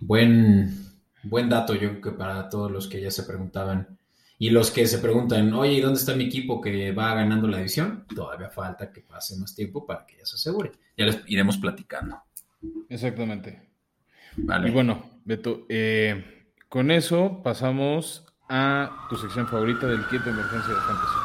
Buen, 0.00 0.74
buen 1.22 1.48
dato, 1.48 1.74
yo 1.74 1.90
creo 1.90 2.00
que 2.00 2.10
para 2.12 2.48
todos 2.48 2.70
los 2.70 2.88
que 2.88 3.00
ya 3.00 3.10
se 3.10 3.24
preguntaban 3.24 3.98
y 4.38 4.50
los 4.50 4.70
que 4.70 4.86
se 4.86 4.98
preguntan, 4.98 5.52
oye, 5.52 5.74
¿y 5.74 5.80
dónde 5.80 6.00
está 6.00 6.16
mi 6.16 6.24
equipo 6.24 6.60
que 6.60 6.90
va 6.90 7.14
ganando 7.14 7.46
la 7.46 7.58
división? 7.58 8.04
Todavía 8.12 8.50
falta 8.50 8.92
que 8.92 9.02
pase 9.02 9.36
más 9.38 9.54
tiempo 9.54 9.86
para 9.86 10.04
que 10.04 10.16
ya 10.16 10.26
se 10.26 10.34
asegure. 10.34 10.72
Ya 10.96 11.06
les 11.06 11.22
iremos 11.28 11.58
platicando. 11.58 12.20
Exactamente. 12.88 13.68
Vale. 14.36 14.68
Y 14.68 14.72
bueno, 14.72 15.20
Beto, 15.24 15.64
eh, 15.68 16.41
con 16.72 16.90
eso 16.90 17.42
pasamos 17.42 18.24
a 18.48 19.06
tu 19.10 19.16
sección 19.16 19.46
favorita 19.46 19.86
del 19.86 20.06
kit 20.06 20.22
de 20.22 20.30
emergencia 20.30 20.72
de 20.72 20.80
fantasy. 20.80 21.18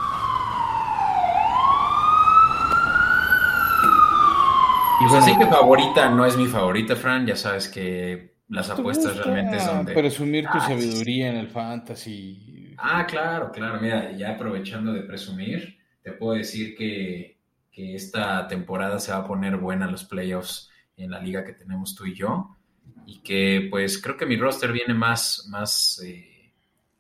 Y 5.00 5.08
pues 5.08 5.14
así 5.14 5.38
que 5.38 5.46
favorita 5.46 6.10
no 6.10 6.26
es 6.26 6.36
mi 6.36 6.48
favorita, 6.48 6.98
Fran. 6.98 7.26
Ya 7.26 7.38
sabes 7.38 7.70
que 7.70 8.36
las 8.50 8.70
apuestas 8.70 9.16
realmente 9.16 9.58
son 9.62 9.86
de. 9.86 9.94
Presumir 9.94 10.44
tu 10.48 10.58
ah, 10.58 10.68
sabiduría 10.68 11.30
en 11.30 11.38
el 11.38 11.48
fantasy 11.48 12.76
Ah, 12.78 13.08
claro, 13.08 13.50
claro. 13.54 13.80
Mira, 13.80 14.12
ya 14.12 14.32
aprovechando 14.32 14.92
de 14.92 15.04
presumir, 15.04 15.78
te 16.04 16.12
puedo 16.12 16.38
decir 16.38 16.76
que, 16.76 17.38
esta 17.72 18.48
temporada 18.48 19.00
se 19.00 19.12
va 19.12 19.20
a 19.20 19.28
poner 19.28 19.56
buena 19.58 19.86
los 19.86 20.04
playoffs 20.04 20.72
en 20.98 21.12
la 21.12 21.20
liga 21.20 21.46
que 21.46 21.54
tenemos 21.54 21.96
tú 21.96 22.06
y 22.06 22.16
yo. 22.16 22.57
Y 23.06 23.20
que 23.20 23.68
pues 23.70 24.02
creo 24.02 24.18
que 24.18 24.26
mi 24.26 24.36
roster 24.36 24.72
viene 24.72 24.94
más, 24.94 25.48
más, 25.50 26.02
eh, 26.06 26.54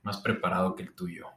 más 0.03 0.17
preparado 0.21 0.75
que 0.75 0.83
el 0.83 0.93
tuyo. 0.93 1.27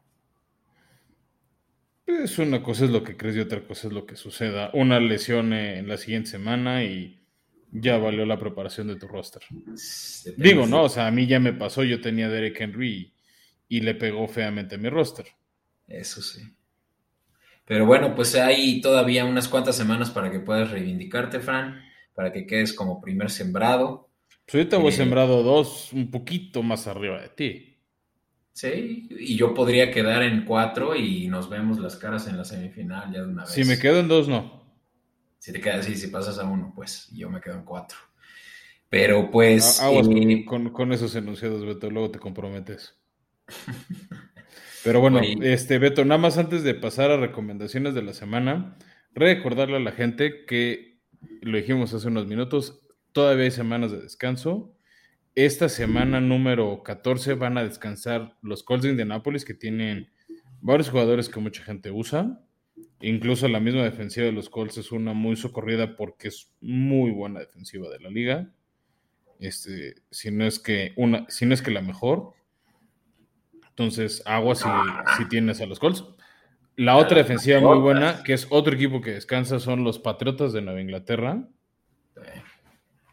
Es 2.07 2.39
una 2.39 2.63
cosa 2.63 2.85
es 2.85 2.91
lo 2.91 3.05
que 3.05 3.17
crees 3.17 3.37
y 3.37 3.41
otra 3.41 3.65
cosa 3.65 3.89
es 3.89 3.93
lo 3.93 4.05
que 4.05 4.17
suceda. 4.17 4.71
Una 4.75 4.99
lesión 4.99 5.53
en 5.53 5.87
la 5.87 5.97
siguiente 5.97 6.31
semana 6.31 6.85
y 6.85 7.21
ya 7.73 7.99
valió 7.99 8.27
la 8.27 8.39
preparación 8.39 8.89
de 8.89 8.97
tu 8.97 9.07
roster. 9.07 9.43
Digo, 10.37 10.67
¿no? 10.67 10.85
O 10.85 10.89
sea, 10.89 11.07
a 11.07 11.11
mí 11.11 11.27
ya 11.27 11.39
me 11.39 11.53
pasó, 11.53 11.85
yo 11.85 12.01
tenía 12.01 12.29
Derek 12.29 12.61
Henry 12.61 13.15
y 13.69 13.81
le 13.81 13.95
pegó 13.95 14.27
feamente 14.27 14.75
a 14.75 14.79
mi 14.79 14.89
roster. 14.89 15.27
Eso 15.87 16.21
sí. 16.21 16.43
Pero 17.65 17.87
bueno, 17.87 18.15
pues 18.17 18.35
hay 18.35 18.81
todavía 18.81 19.25
unas 19.25 19.49
cuantas 19.49 19.77
semanas 19.77 20.11
para 20.11 20.31
que 20.31 20.41
puedas 20.41 20.71
reivindicarte, 20.71 21.39
Fran, 21.39 21.81
para 22.15 22.33
que 22.33 22.45
quedes 22.45 22.73
como 22.73 23.01
primer 23.01 23.31
sembrado. 23.31 24.10
Pues 24.51 24.63
ahorita 24.63 24.79
voy 24.79 24.89
eh, 24.89 24.97
sembrado 24.97 25.45
dos, 25.45 25.93
un 25.93 26.11
poquito 26.11 26.65
más 26.65 26.89
arriba 26.89 27.21
de 27.21 27.29
ti. 27.29 27.79
Sí, 28.53 29.09
y 29.09 29.37
yo 29.37 29.55
podría 29.55 29.93
quedar 29.93 30.25
en 30.25 30.45
cuatro 30.45 30.97
y 30.97 31.29
nos 31.29 31.49
vemos 31.49 31.79
las 31.79 31.95
caras 31.95 32.27
en 32.27 32.37
la 32.37 32.45
semifinal 32.45 33.13
ya 33.13 33.21
de 33.21 33.29
una 33.29 33.45
vez. 33.45 33.53
Si 33.53 33.63
me 33.63 33.79
quedo 33.79 34.01
en 34.01 34.09
dos, 34.09 34.27
no. 34.27 34.75
Si 35.39 35.53
te 35.53 35.61
quedas, 35.61 35.87
sí, 35.87 35.95
si 35.95 36.09
pasas 36.09 36.41
a 36.41 36.45
uno, 36.47 36.73
pues 36.75 37.09
yo 37.13 37.31
me 37.31 37.41
quedo 37.41 37.55
en 37.55 37.65
cuatro. 37.65 37.97
Pero 38.89 39.31
pues. 39.31 39.81
Aguas 39.81 40.09
eh, 40.11 40.45
con, 40.45 40.71
con, 40.71 40.93
esos 40.93 41.15
enunciados, 41.15 41.65
Beto, 41.65 41.89
luego 41.89 42.11
te 42.11 42.19
comprometes. 42.19 42.99
Pero 44.83 45.01
bueno, 45.01 45.21
este 45.43 45.79
Beto, 45.79 46.05
nada 46.05 46.21
más 46.21 46.39
antes 46.39 46.65
de 46.65 46.75
pasar 46.75 47.13
a 47.13 47.19
recomendaciones 47.19 47.95
de 47.95 48.03
la 48.03 48.15
semana, 48.15 48.77
recordarle 49.15 49.77
a 49.77 49.81
la 49.81 49.93
gente 49.93 50.45
que 50.45 50.99
lo 51.41 51.57
dijimos 51.57 51.95
hace 51.95 52.09
unos 52.09 52.27
minutos, 52.27 52.81
todavía 53.13 53.45
hay 53.45 53.51
semanas 53.51 53.93
de 53.93 54.01
descanso. 54.01 54.75
Esta 55.35 55.69
semana 55.69 56.21
número 56.21 56.83
14 56.83 57.35
van 57.35 57.57
a 57.57 57.65
descansar 57.65 58.37
los 58.43 58.63
Colts 58.63 58.85
de 58.85 58.91
Indianapolis, 58.91 59.45
que 59.45 59.55
tienen 59.55 60.11
varios 60.61 60.91
jugadores 60.91 61.29
que 61.29 61.41
mucha 61.41 61.63
gente 61.63 61.91
usa. 61.91 62.41
Incluso 63.01 63.49
la 63.49 63.61
misma 63.61 63.83
defensiva 63.83 64.27
de 64.27 64.33
los 64.33 64.51
Colts 64.51 64.79
es 64.79 64.93
una 64.93 65.13
muy 65.13 65.37
socorrida 65.37 65.97
porque 65.97 66.29
es 66.29 66.53
muy 66.61 67.11
buena 67.11 67.41
defensiva 67.41 67.89
de 67.89 68.01
la 68.01 68.11
liga. 68.11 68.51
Este, 69.39 69.95
si 70.11 70.31
no 70.31 70.45
es 70.45 70.59
que 70.59 70.93
una, 70.97 71.27
si 71.29 71.47
no 71.47 71.55
es 71.55 71.63
que 71.63 71.71
la 71.71 71.81
mejor. 71.81 72.35
Entonces, 73.69 74.23
agua 74.27 74.55
si, 74.55 74.69
si 75.17 75.29
tienes 75.29 75.61
a 75.61 75.67
los 75.67 75.79
Colts. 75.79 76.05
La 76.77 76.97
otra 76.97 77.19
defensiva 77.19 77.61
muy 77.61 77.79
buena, 77.79 78.23
que 78.23 78.33
es 78.33 78.47
otro 78.51 78.75
equipo 78.75 79.01
que 79.01 79.13
descansa, 79.13 79.61
son 79.61 79.85
los 79.85 79.99
Patriotas 79.99 80.53
de 80.53 80.63
Nueva 80.63 80.81
Inglaterra. 80.81 81.47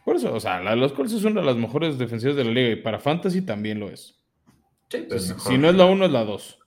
Por 0.07 0.15
eso, 0.15 0.33
o 0.33 0.39
sea, 0.39 0.61
la 0.61 0.69
de 0.69 0.77
los 0.77 0.93
Colts 0.93 1.11
es 1.11 1.25
una 1.25 1.41
de 1.41 1.47
las 1.47 1.57
mejores 1.57 1.97
defensivas 1.97 2.37
de 2.37 2.45
la 2.45 2.51
liga 2.51 2.69
y 2.69 2.77
para 2.77 2.97
Fantasy 2.97 3.41
también 3.41 3.77
lo 3.77 3.89
es. 3.89 4.17
Pues, 4.89 5.35
si 5.37 5.57
no 5.57 5.69
es 5.69 5.75
la 5.75 5.85
1, 5.85 6.05
es 6.05 6.11
la 6.13 6.23
2. 6.23 6.59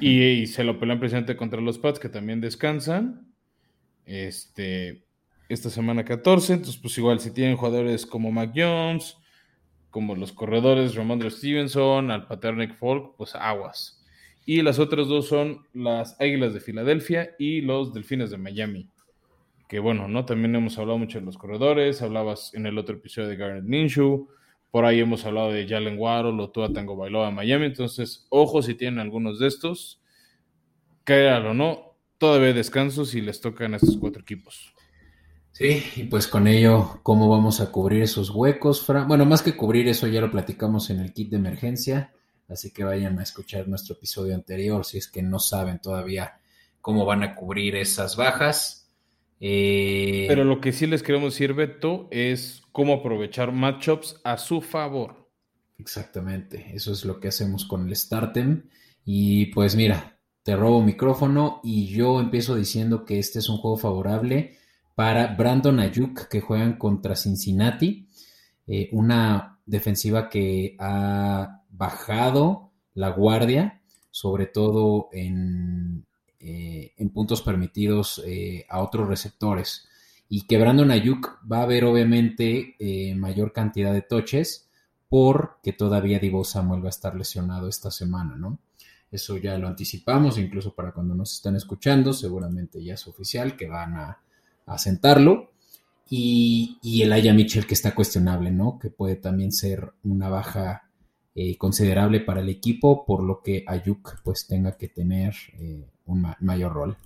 Y, 0.00 0.48
se 0.48 0.64
lo 0.64 0.80
pelean 0.80 0.98
precisamente 0.98 1.36
contra 1.36 1.60
los 1.60 1.78
Pats, 1.78 2.00
que 2.00 2.08
también 2.08 2.40
descansan. 2.40 3.32
Este, 4.06 5.06
esta 5.48 5.70
semana 5.70 6.04
14. 6.04 6.54
Entonces, 6.54 6.82
pues 6.82 6.98
igual, 6.98 7.20
si 7.20 7.30
tienen 7.30 7.56
jugadores 7.56 8.04
como 8.04 8.32
Mac 8.32 8.50
Jones, 8.56 9.18
como 9.90 10.16
los 10.16 10.32
corredores 10.32 10.96
Ramondre 10.96 11.30
Stevenson, 11.30 12.10
al 12.10 12.26
Paternick 12.26 12.74
Folk, 12.74 13.14
pues 13.16 13.36
aguas. 13.36 14.04
Y 14.44 14.62
las 14.62 14.80
otras 14.80 15.06
dos 15.06 15.28
son 15.28 15.64
las 15.72 16.20
Águilas 16.20 16.54
de 16.54 16.58
Filadelfia 16.58 17.36
y 17.38 17.60
los 17.60 17.94
Delfines 17.94 18.32
de 18.32 18.38
Miami. 18.38 18.90
Que 19.68 19.78
bueno, 19.80 20.06
¿no? 20.08 20.24
También 20.24 20.54
hemos 20.54 20.78
hablado 20.78 20.98
mucho 20.98 21.18
de 21.18 21.24
los 21.24 21.36
corredores, 21.36 22.02
hablabas 22.02 22.54
en 22.54 22.66
el 22.66 22.78
otro 22.78 22.96
episodio 22.96 23.28
de 23.28 23.36
Garnet 23.36 23.64
Minshew, 23.64 24.28
por 24.70 24.84
ahí 24.84 25.00
hemos 25.00 25.24
hablado 25.24 25.52
de 25.52 25.66
Jalen 25.66 25.98
Waddle 25.98 26.42
o 26.42 26.50
Tua 26.50 26.72
Tango 26.72 26.96
Bailoa 26.96 27.26
de 27.26 27.32
Miami, 27.32 27.66
entonces 27.66 28.26
ojo 28.28 28.62
si 28.62 28.74
tienen 28.74 29.00
algunos 29.00 29.38
de 29.38 29.48
estos, 29.48 30.00
créalo 31.02 31.54
no, 31.54 31.96
todavía 32.18 32.52
descansos 32.52 33.14
y 33.14 33.20
les 33.20 33.40
tocan 33.40 33.74
a 33.74 33.76
estos 33.76 33.96
cuatro 33.96 34.22
equipos. 34.22 34.72
Sí, 35.52 35.82
y 35.96 36.02
pues 36.04 36.26
con 36.28 36.46
ello, 36.46 37.00
¿cómo 37.02 37.30
vamos 37.30 37.62
a 37.62 37.72
cubrir 37.72 38.02
esos 38.02 38.28
huecos? 38.28 38.86
Bueno, 39.08 39.24
más 39.24 39.40
que 39.40 39.56
cubrir 39.56 39.88
eso, 39.88 40.06
ya 40.06 40.20
lo 40.20 40.30
platicamos 40.30 40.90
en 40.90 41.00
el 41.00 41.14
kit 41.14 41.30
de 41.30 41.38
emergencia, 41.38 42.12
así 42.46 42.72
que 42.72 42.84
vayan 42.84 43.18
a 43.18 43.22
escuchar 43.22 43.66
nuestro 43.66 43.94
episodio 43.94 44.34
anterior 44.34 44.84
si 44.84 44.98
es 44.98 45.08
que 45.08 45.22
no 45.22 45.38
saben 45.38 45.80
todavía 45.80 46.40
cómo 46.82 47.06
van 47.06 47.22
a 47.22 47.34
cubrir 47.34 47.74
esas 47.74 48.16
bajas. 48.16 48.85
Eh, 49.40 50.24
Pero 50.28 50.44
lo 50.44 50.60
que 50.60 50.72
sí 50.72 50.86
les 50.86 51.02
queremos 51.02 51.34
decir, 51.34 51.54
Beto, 51.54 52.08
es 52.10 52.62
cómo 52.72 52.94
aprovechar 52.94 53.52
matchups 53.52 54.20
a 54.24 54.38
su 54.38 54.60
favor. 54.60 55.30
Exactamente, 55.78 56.70
eso 56.74 56.92
es 56.92 57.04
lo 57.04 57.20
que 57.20 57.28
hacemos 57.28 57.64
con 57.66 57.86
el 57.86 57.94
Startem. 57.94 58.68
Y 59.04 59.46
pues 59.46 59.76
mira, 59.76 60.18
te 60.42 60.56
robo 60.56 60.82
micrófono 60.82 61.60
y 61.62 61.88
yo 61.88 62.20
empiezo 62.20 62.54
diciendo 62.54 63.04
que 63.04 63.18
este 63.18 63.40
es 63.40 63.48
un 63.48 63.58
juego 63.58 63.76
favorable 63.76 64.56
para 64.94 65.34
Brandon 65.34 65.78
Ayuk, 65.80 66.28
que 66.28 66.40
juegan 66.40 66.78
contra 66.78 67.14
Cincinnati, 67.14 68.08
eh, 68.66 68.88
una 68.92 69.60
defensiva 69.66 70.30
que 70.30 70.76
ha 70.78 71.62
bajado 71.68 72.72
la 72.94 73.10
guardia, 73.10 73.82
sobre 74.10 74.46
todo 74.46 75.08
en, 75.12 76.06
eh, 76.46 76.92
en 76.96 77.10
puntos 77.10 77.42
permitidos 77.42 78.22
eh, 78.24 78.64
a 78.68 78.80
otros 78.80 79.08
receptores. 79.08 79.88
Y 80.28 80.46
que 80.46 80.58
Brandon 80.58 80.90
Ayuk 80.90 81.38
va 81.50 81.58
a 81.58 81.62
haber 81.62 81.84
obviamente 81.84 82.74
mayor 83.16 83.52
cantidad 83.52 83.92
de 83.92 84.02
toches 84.02 84.68
porque 85.08 85.72
todavía 85.72 86.18
Divo 86.18 86.44
Samuel 86.44 86.82
va 86.82 86.88
a 86.88 86.90
estar 86.90 87.14
lesionado 87.14 87.68
esta 87.68 87.92
semana, 87.92 88.34
¿no? 88.36 88.58
Eso 89.10 89.36
ya 89.36 89.56
lo 89.56 89.68
anticipamos, 89.68 90.36
incluso 90.36 90.74
para 90.74 90.92
cuando 90.92 91.14
nos 91.14 91.32
están 91.32 91.54
escuchando, 91.54 92.12
seguramente 92.12 92.82
ya 92.82 92.94
es 92.94 93.06
oficial 93.06 93.56
que 93.56 93.68
van 93.68 93.94
a, 93.94 94.18
a 94.66 94.78
sentarlo. 94.78 95.52
Y, 96.10 96.78
y 96.82 97.02
el 97.02 97.12
Aya 97.12 97.32
Mitchell 97.32 97.66
que 97.66 97.74
está 97.74 97.94
cuestionable, 97.94 98.50
¿no? 98.50 98.78
Que 98.80 98.90
puede 98.90 99.16
también 99.16 99.52
ser 99.52 99.92
una 100.02 100.28
baja 100.28 100.86
eh, 101.38 101.58
considerable 101.58 102.20
para 102.20 102.40
el 102.40 102.48
equipo, 102.48 103.04
por 103.04 103.22
lo 103.22 103.42
que 103.42 103.62
Ayuk 103.66 104.22
pues 104.22 104.46
tenga 104.46 104.78
que 104.78 104.88
tener 104.88 105.34
eh, 105.58 105.86
un 106.06 106.34
mayor 106.40 106.72
rol. 106.72 106.96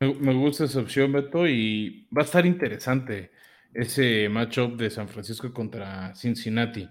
Me 0.00 0.34
gusta 0.34 0.64
esa 0.64 0.80
opción, 0.80 1.12
Beto, 1.12 1.46
y 1.48 2.08
va 2.16 2.22
a 2.22 2.24
estar 2.24 2.44
interesante 2.44 3.30
ese 3.72 4.28
matchup 4.28 4.76
de 4.76 4.90
San 4.90 5.08
Francisco 5.08 5.52
contra 5.52 6.14
Cincinnati, 6.14 6.88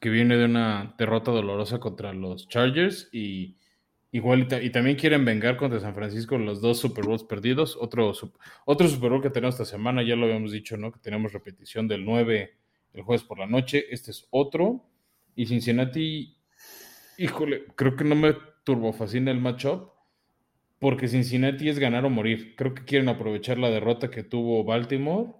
que 0.00 0.10
viene 0.10 0.36
de 0.36 0.44
una 0.44 0.94
derrota 0.98 1.30
dolorosa 1.30 1.78
contra 1.78 2.12
los 2.12 2.48
Chargers 2.48 3.08
y 3.12 3.56
igual 4.12 4.46
y, 4.62 4.70
también 4.70 4.96
quieren 4.96 5.24
vengar 5.24 5.56
contra 5.56 5.80
San 5.80 5.94
Francisco 5.94 6.38
los 6.38 6.60
dos 6.60 6.78
Super 6.78 7.04
Bowls 7.04 7.24
perdidos. 7.24 7.76
Otro, 7.80 8.12
otro 8.64 8.88
Super 8.88 9.10
Bowl 9.10 9.22
que 9.22 9.30
tenemos 9.30 9.54
esta 9.54 9.64
semana, 9.64 10.02
ya 10.02 10.14
lo 10.14 10.26
habíamos 10.26 10.52
dicho, 10.52 10.76
¿no? 10.76 10.92
Que 10.92 11.00
tenemos 11.00 11.32
repetición 11.32 11.88
del 11.88 12.04
9 12.04 12.56
el 12.92 13.02
jueves 13.02 13.24
por 13.24 13.38
la 13.38 13.46
noche. 13.46 13.86
Este 13.90 14.12
es 14.12 14.26
otro. 14.30 14.88
Y 15.34 15.46
Cincinnati, 15.46 16.36
híjole, 17.18 17.64
creo 17.74 17.96
que 17.96 18.04
no 18.04 18.14
me 18.14 18.36
turbofascina 18.64 19.30
el 19.30 19.40
matchup. 19.40 19.90
Porque 20.80 21.08
Cincinnati 21.08 21.68
es 21.68 21.78
ganar 21.78 22.04
o 22.04 22.10
morir. 22.10 22.54
Creo 22.56 22.74
que 22.74 22.84
quieren 22.84 23.08
aprovechar 23.08 23.58
la 23.58 23.70
derrota 23.70 24.10
que 24.10 24.22
tuvo 24.22 24.64
Baltimore, 24.64 25.32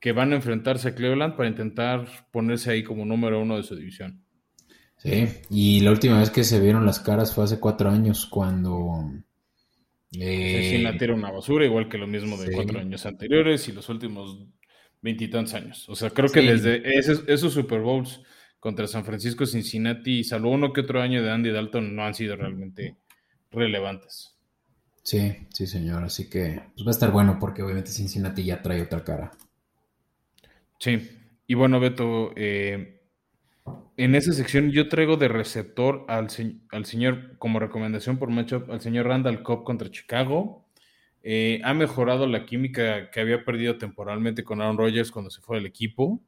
que 0.00 0.12
van 0.12 0.32
a 0.32 0.36
enfrentarse 0.36 0.88
a 0.88 0.94
Cleveland 0.94 1.36
para 1.36 1.48
intentar 1.48 2.08
ponerse 2.32 2.70
ahí 2.70 2.82
como 2.82 3.04
número 3.04 3.40
uno 3.40 3.56
de 3.56 3.62
su 3.62 3.76
división. 3.76 4.24
Sí, 4.96 5.28
y 5.48 5.80
la 5.80 5.92
última 5.92 6.18
vez 6.18 6.30
que 6.30 6.44
se 6.44 6.60
vieron 6.60 6.84
las 6.84 7.00
caras 7.00 7.34
fue 7.34 7.44
hace 7.44 7.60
cuatro 7.60 7.88
años, 7.88 8.26
cuando 8.26 9.12
eh... 10.12 10.58
Cincinnati 10.60 11.04
era 11.04 11.14
una 11.14 11.30
basura, 11.30 11.64
igual 11.64 11.88
que 11.88 11.96
lo 11.96 12.06
mismo 12.06 12.36
de 12.36 12.52
cuatro 12.52 12.80
años 12.80 13.06
anteriores 13.06 13.66
y 13.68 13.72
los 13.72 13.88
últimos 13.88 14.46
veintitantos 15.00 15.54
años. 15.54 15.88
O 15.88 15.94
sea, 15.94 16.10
creo 16.10 16.30
que 16.30 16.42
desde 16.42 16.98
esos, 16.98 17.52
Super 17.52 17.80
Bowls 17.80 18.22
contra 18.60 18.86
San 18.86 19.04
Francisco, 19.04 19.46
Cincinnati, 19.46 20.22
salvo 20.22 20.50
uno 20.50 20.72
que 20.72 20.82
otro 20.82 21.00
año 21.00 21.22
de 21.22 21.30
Andy 21.32 21.50
Dalton, 21.50 21.96
no 21.96 22.04
han 22.04 22.14
sido 22.14 22.36
realmente 22.36 22.96
relevantes. 23.50 24.36
Sí, 25.02 25.34
sí, 25.48 25.66
señor. 25.66 26.04
Así 26.04 26.28
que 26.28 26.60
pues 26.74 26.86
va 26.86 26.90
a 26.90 26.92
estar 26.92 27.10
bueno 27.10 27.38
porque 27.40 27.62
obviamente 27.62 27.90
Cincinnati 27.90 28.44
ya 28.44 28.62
trae 28.62 28.82
otra 28.82 29.02
cara. 29.02 29.32
Sí. 30.78 31.10
Y 31.46 31.54
bueno, 31.54 31.80
Beto, 31.80 32.32
eh, 32.36 33.00
en 33.96 34.14
esa 34.14 34.32
sección 34.32 34.70
yo 34.70 34.88
traigo 34.88 35.16
de 35.16 35.28
receptor 35.28 36.04
al, 36.08 36.28
al 36.70 36.84
señor, 36.84 37.38
como 37.38 37.58
recomendación 37.58 38.18
por 38.18 38.30
matchup, 38.30 38.70
al 38.70 38.80
señor 38.80 39.06
Randall 39.06 39.42
Cobb 39.42 39.64
contra 39.64 39.90
Chicago. 39.90 40.66
Eh, 41.22 41.60
ha 41.64 41.74
mejorado 41.74 42.26
la 42.26 42.46
química 42.46 43.10
que 43.10 43.20
había 43.20 43.44
perdido 43.44 43.76
temporalmente 43.76 44.44
con 44.44 44.60
Aaron 44.60 44.78
Rodgers 44.78 45.10
cuando 45.10 45.30
se 45.30 45.40
fue 45.40 45.56
del 45.56 45.66
equipo. 45.66 46.22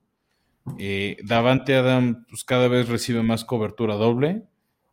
Eh, 0.79 1.17
Davante 1.25 1.75
Adam 1.75 2.25
pues, 2.29 2.45
cada 2.45 2.69
vez 2.69 2.89
recibe 2.89 3.23
más 3.23 3.45
cobertura 3.45 3.95
doble, 3.95 4.45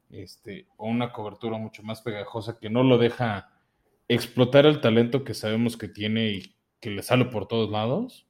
este, 0.09 0.67
o 0.77 0.87
una 0.87 1.11
cobertura 1.11 1.57
mucho 1.57 1.83
más 1.83 2.01
pegajosa 2.01 2.57
que 2.59 2.69
no 2.69 2.83
lo 2.83 2.97
deja 2.97 3.51
explotar 4.07 4.65
el 4.65 4.81
talento 4.81 5.23
que 5.23 5.35
sabemos 5.35 5.77
que 5.77 5.87
tiene 5.87 6.29
y 6.29 6.55
que 6.79 6.89
le 6.89 7.03
sale 7.03 7.25
por 7.25 7.47
todos 7.47 7.69
lados. 7.69 8.25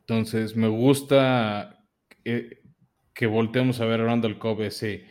Entonces 0.00 0.56
me 0.56 0.68
gusta 0.68 1.84
que 2.22 3.26
volteemos 3.26 3.80
a 3.80 3.86
ver 3.86 4.00
a 4.00 4.04
Randall 4.04 4.38
Cobb 4.38 4.62
ese 4.62 5.06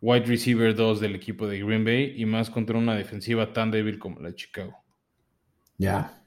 wide 0.00 0.24
receiver 0.24 0.74
2 0.74 1.00
del 1.00 1.14
equipo 1.14 1.46
de 1.46 1.60
Green 1.60 1.84
Bay 1.84 2.14
y 2.16 2.24
más 2.24 2.50
contra 2.50 2.78
una 2.78 2.94
defensiva 2.94 3.52
tan 3.52 3.70
débil 3.70 3.98
como 3.98 4.20
la 4.20 4.30
de 4.30 4.34
Chicago. 4.36 4.76
Ya. 5.76 6.24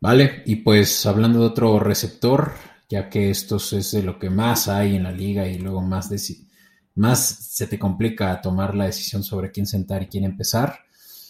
Vale, 0.00 0.42
y 0.46 0.56
pues 0.56 1.06
hablando 1.06 1.40
de 1.40 1.46
otro 1.46 1.78
receptor, 1.80 2.52
ya 2.88 3.08
que 3.08 3.30
esto 3.30 3.56
es 3.56 3.90
de 3.92 4.02
lo 4.02 4.18
que 4.18 4.30
más 4.30 4.68
hay 4.68 4.96
en 4.96 5.04
la 5.04 5.12
liga 5.12 5.46
y 5.48 5.58
luego 5.58 5.82
más, 5.82 6.10
más 6.94 7.20
se 7.26 7.66
te 7.66 7.78
complica 7.78 8.40
tomar 8.40 8.74
la 8.74 8.86
decisión 8.86 9.22
sobre 9.22 9.50
quién 9.50 9.66
sentar 9.66 10.02
y 10.02 10.06
quién 10.06 10.24
empezar. 10.24 10.80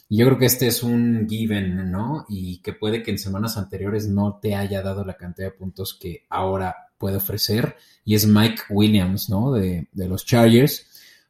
Y 0.08 0.18
yo 0.18 0.26
creo 0.26 0.38
que 0.38 0.46
este 0.46 0.68
es 0.68 0.82
un 0.82 1.26
given, 1.28 1.90
¿no? 1.90 2.26
Y 2.28 2.58
que 2.58 2.72
puede 2.72 3.02
que 3.02 3.10
en 3.10 3.18
semanas 3.18 3.56
anteriores 3.56 4.06
no 4.08 4.38
te 4.40 4.54
haya 4.54 4.82
dado 4.82 5.04
la 5.04 5.16
cantidad 5.16 5.48
de 5.48 5.58
puntos 5.58 5.98
que 6.00 6.26
ahora 6.28 6.76
puede 6.96 7.16
ofrecer. 7.16 7.76
Y 8.04 8.14
es 8.14 8.26
Mike 8.26 8.62
Williams, 8.70 9.28
¿no? 9.28 9.52
De, 9.52 9.88
de 9.92 10.08
los 10.08 10.24
Chargers 10.24 10.86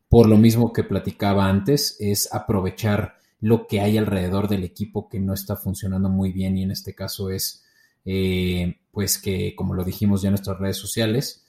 por 0.08 0.28
lo 0.28 0.36
mismo 0.36 0.72
que 0.72 0.84
platicaba 0.84 1.48
antes, 1.48 1.96
es 1.98 2.32
aprovechar 2.32 3.16
lo 3.40 3.66
que 3.66 3.80
hay 3.80 3.98
alrededor 3.98 4.48
del 4.48 4.64
equipo 4.64 5.08
que 5.08 5.20
no 5.20 5.34
está 5.34 5.56
funcionando 5.56 6.08
muy 6.08 6.32
bien 6.32 6.56
y 6.56 6.62
en 6.62 6.70
este 6.70 6.94
caso 6.94 7.30
es, 7.30 7.64
eh, 8.06 8.78
pues 8.90 9.18
que 9.18 9.54
como 9.54 9.74
lo 9.74 9.84
dijimos 9.84 10.22
ya 10.22 10.28
en 10.28 10.32
nuestras 10.32 10.58
redes 10.58 10.78
sociales, 10.78 11.44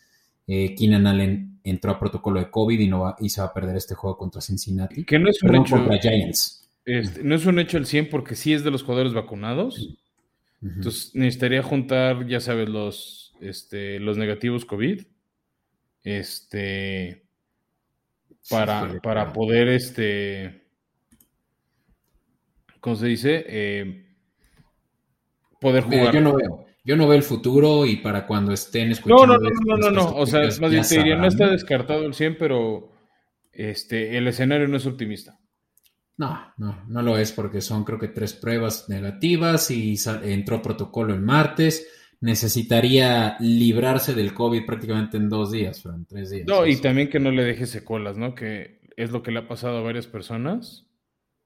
eh, 0.47 0.75
Keenan 0.75 1.07
Allen 1.07 1.59
entró 1.63 1.91
a 1.91 1.99
protocolo 1.99 2.39
de 2.39 2.49
COVID 2.49 2.79
y, 2.79 2.87
no 2.87 3.01
va, 3.01 3.15
y 3.19 3.29
se 3.29 3.39
va 3.39 3.47
a 3.47 3.53
perder 3.53 3.77
este 3.77 3.95
juego 3.95 4.17
contra 4.17 4.41
Cincinnati. 4.41 5.05
Que 5.05 5.19
no 5.19 5.29
es 5.29 5.41
un 5.43 5.55
hecho. 5.55 5.75
Contra 5.75 5.97
Giants. 5.99 6.69
Este, 6.83 7.23
no 7.23 7.35
es 7.35 7.45
un 7.45 7.59
hecho 7.59 7.77
el 7.77 7.85
100 7.85 8.09
porque 8.09 8.35
sí 8.35 8.53
es 8.53 8.63
de 8.63 8.71
los 8.71 8.83
jugadores 8.83 9.13
vacunados. 9.13 9.97
Entonces 10.61 11.13
necesitaría 11.13 11.61
juntar, 11.61 12.25
ya 12.27 12.39
sabes, 12.39 12.67
los, 12.67 13.33
este, 13.39 13.99
los 13.99 14.17
negativos 14.17 14.65
COVID. 14.65 15.03
Este 16.03 17.27
para, 18.49 18.99
para 19.01 19.33
poder, 19.33 19.67
este, 19.67 20.63
¿cómo 22.79 22.95
se 22.95 23.07
dice? 23.07 23.45
Eh, 23.47 24.06
poder 25.59 25.83
jugar. 25.83 26.13
yo 26.13 26.21
no 26.21 26.35
veo. 26.35 26.65
Yo 26.83 26.95
no 26.95 27.05
veo 27.05 27.17
el 27.17 27.23
futuro 27.23 27.85
y 27.85 27.97
para 27.97 28.25
cuando 28.25 28.53
estén 28.53 28.91
escuchando. 28.91 29.25
No, 29.25 29.37
no, 29.37 29.49
no, 29.49 29.77
no, 29.77 29.91
no, 29.91 30.15
O 30.15 30.25
sea, 30.25 30.43
más 30.61 30.71
bien 30.71 30.83
te 30.87 30.97
diría, 30.97 31.17
no 31.17 31.27
está 31.27 31.49
descartado 31.49 32.05
el 32.05 32.13
100, 32.13 32.37
pero 32.37 32.93
este, 33.51 34.17
el 34.17 34.25
escenario 34.27 34.69
no 34.69 34.77
es 34.77 34.85
optimista. 34.85 35.37
No, 36.15 36.53
no, 36.57 36.85
no 36.87 37.01
lo 37.01 37.17
es 37.17 37.33
porque 37.33 37.59
son 37.59 37.83
creo 37.83 37.99
que 37.99 38.07
tres 38.07 38.33
pruebas 38.33 38.87
negativas 38.87 39.69
y 39.69 39.95
entró 40.23 40.61
protocolo 40.61 41.13
el 41.13 41.21
martes 41.21 41.87
necesitaría 42.21 43.37
librarse 43.39 44.13
del 44.13 44.33
COVID 44.33 44.65
prácticamente 44.65 45.17
en 45.17 45.29
dos 45.29 45.51
días, 45.51 45.85
o 45.85 45.93
en 45.93 46.05
tres 46.05 46.31
días. 46.31 46.47
No, 46.47 46.65
y 46.65 46.77
también 46.77 47.09
que 47.09 47.19
no 47.19 47.31
le 47.31 47.43
deje 47.43 47.67
secuelas, 47.67 48.17
¿no? 48.17 48.33
Que 48.33 48.79
es 48.95 49.11
lo 49.11 49.21
que 49.21 49.31
le 49.31 49.39
ha 49.39 49.47
pasado 49.47 49.77
a 49.77 49.81
varias 49.81 50.07
personas. 50.07 50.87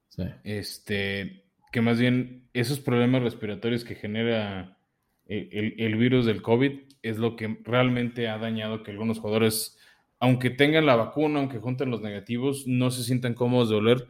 Sí. 0.08 0.24
Este, 0.44 1.46
que 1.72 1.82
más 1.82 2.00
bien 2.00 2.50
esos 2.54 2.80
problemas 2.80 3.24
respiratorios 3.24 3.84
que 3.84 3.96
genera 3.96 4.78
el, 5.26 5.96
virus 5.96 6.26
del 6.26 6.42
COVID 6.42 6.72
es 7.02 7.18
lo 7.18 7.36
que 7.36 7.60
realmente 7.64 8.28
ha 8.28 8.38
dañado 8.38 8.84
que 8.84 8.92
algunos 8.92 9.20
jugadores, 9.20 9.78
aunque 10.20 10.50
tengan 10.50 10.86
la 10.86 10.96
vacuna, 10.96 11.40
aunque 11.40 11.60
junten 11.60 11.90
los 11.90 12.02
negativos, 12.02 12.68
no 12.68 12.92
se 12.92 13.04
sientan 13.04 13.34
cómodos 13.34 13.70
de 13.70 13.76
oler 13.76 14.08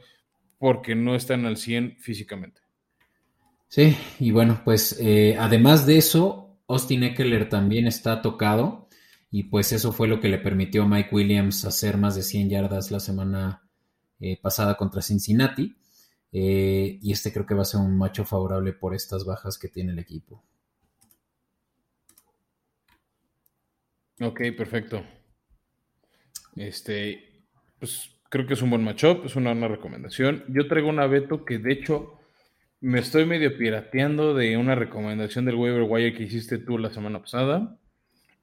porque 0.58 0.96
no 0.96 1.16
están 1.16 1.46
al 1.46 1.58
100 1.58 1.98
físicamente. 2.00 2.62
Sí, 3.68 3.96
y 4.20 4.32
bueno, 4.32 4.62
pues 4.66 5.00
eh, 5.00 5.38
además 5.40 5.86
de 5.86 5.98
eso, 5.98 6.60
Austin 6.68 7.04
Eckler 7.04 7.48
también 7.48 7.88
está 7.88 8.22
tocado 8.22 8.90
y 9.30 9.44
pues 9.44 9.72
eso 9.72 9.94
fue 9.94 10.08
lo 10.08 10.20
que 10.20 10.28
le 10.28 10.40
permitió 10.40 10.84
a 10.84 10.88
Mike 10.88 11.10
Williams 11.14 11.64
hacer 11.64 11.98
más 11.98 12.16
de 12.16 12.24
100 12.24 12.50
yardas 12.50 12.92
la 12.92 13.00
semana 13.00 13.64
eh, 14.20 14.38
pasada 14.42 14.76
contra 14.76 15.02
Cincinnati. 15.02 15.78
Eh, 16.32 17.00
y 17.02 17.12
este 17.12 17.34
creo 17.34 17.46
que 17.46 17.54
va 17.54 17.64
a 17.64 17.66
ser 17.66 17.82
un 17.82 17.98
macho 17.98 18.24
favorable 18.26 18.74
por 18.74 18.96
estas 18.96 19.26
bajas 19.26 19.58
que 19.58 19.68
tiene 19.68 19.92
el 19.92 20.00
equipo. 20.00 20.44
Ok, 24.22 24.40
perfecto. 24.56 25.04
Este, 26.56 27.44
pues 27.80 28.12
creo 28.30 28.46
que 28.46 28.54
es 28.54 28.62
un 28.62 28.70
buen 28.70 28.84
matchup, 28.84 29.26
es 29.26 29.36
una 29.36 29.52
buena 29.52 29.68
recomendación. 29.68 30.44
Yo 30.48 30.68
traigo 30.68 30.90
una 30.90 31.08
Beto 31.08 31.44
que 31.44 31.58
de 31.58 31.74
hecho 31.74 32.20
me 32.80 33.00
estoy 33.00 33.26
medio 33.26 33.58
pirateando 33.58 34.34
de 34.34 34.58
una 34.58 34.76
recomendación 34.76 35.46
del 35.46 35.56
waiver 35.56 35.84
wire 35.84 36.14
que 36.14 36.24
hiciste 36.24 36.58
tú 36.58 36.78
la 36.78 36.92
semana 36.92 37.22
pasada. 37.22 37.78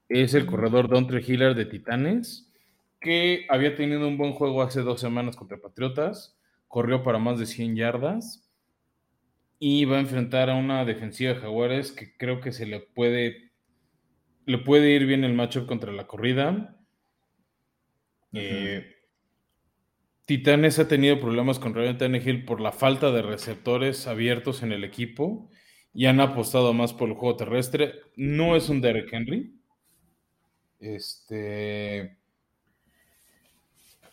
Es 0.07 0.33
el 0.33 0.45
corredor 0.45 0.89
Dontre 0.89 1.23
Hiller 1.25 1.55
de 1.55 1.65
Titanes, 1.65 2.51
que 2.99 3.45
había 3.49 3.75
tenido 3.75 4.07
un 4.07 4.17
buen 4.17 4.33
juego 4.33 4.61
hace 4.61 4.81
dos 4.81 5.01
semanas 5.01 5.35
contra 5.35 5.57
Patriotas. 5.57 6.38
Corrió 6.69 7.03
para 7.03 7.19
más 7.19 7.37
de 7.37 7.45
100 7.45 7.75
yardas. 7.75 8.49
Y 9.59 9.83
va 9.83 9.97
a 9.97 9.99
enfrentar 9.99 10.49
a 10.49 10.55
una 10.55 10.85
defensiva 10.85 11.33
de 11.33 11.39
Jaguares 11.41 11.91
que 11.91 12.15
creo 12.15 12.39
que 12.39 12.53
se 12.53 12.65
le 12.65 12.79
puede. 12.79 13.51
Le 14.45 14.59
puede 14.59 14.91
ir 14.91 15.05
bien 15.05 15.25
el 15.25 15.33
matchup 15.33 15.65
contra 15.65 15.91
la 15.91 16.07
corrida. 16.07 16.77
Eh, 18.31 18.95
Titanes 20.23 20.79
ha 20.79 20.87
tenido 20.87 21.19
problemas 21.19 21.59
con 21.59 21.73
Ryan 21.73 21.97
Tannehill 21.97 22.45
por 22.45 22.61
la 22.61 22.71
falta 22.71 23.11
de 23.11 23.23
receptores 23.23 24.07
abiertos 24.07 24.63
en 24.63 24.71
el 24.71 24.83
equipo 24.83 25.49
y 25.93 26.05
han 26.05 26.19
apostado 26.19 26.73
más 26.73 26.93
por 26.93 27.09
el 27.09 27.15
juego 27.15 27.35
terrestre. 27.35 27.95
No 28.15 28.55
es 28.55 28.69
un 28.69 28.79
Derek 28.79 29.11
Henry. 29.11 29.59
Este. 30.79 32.17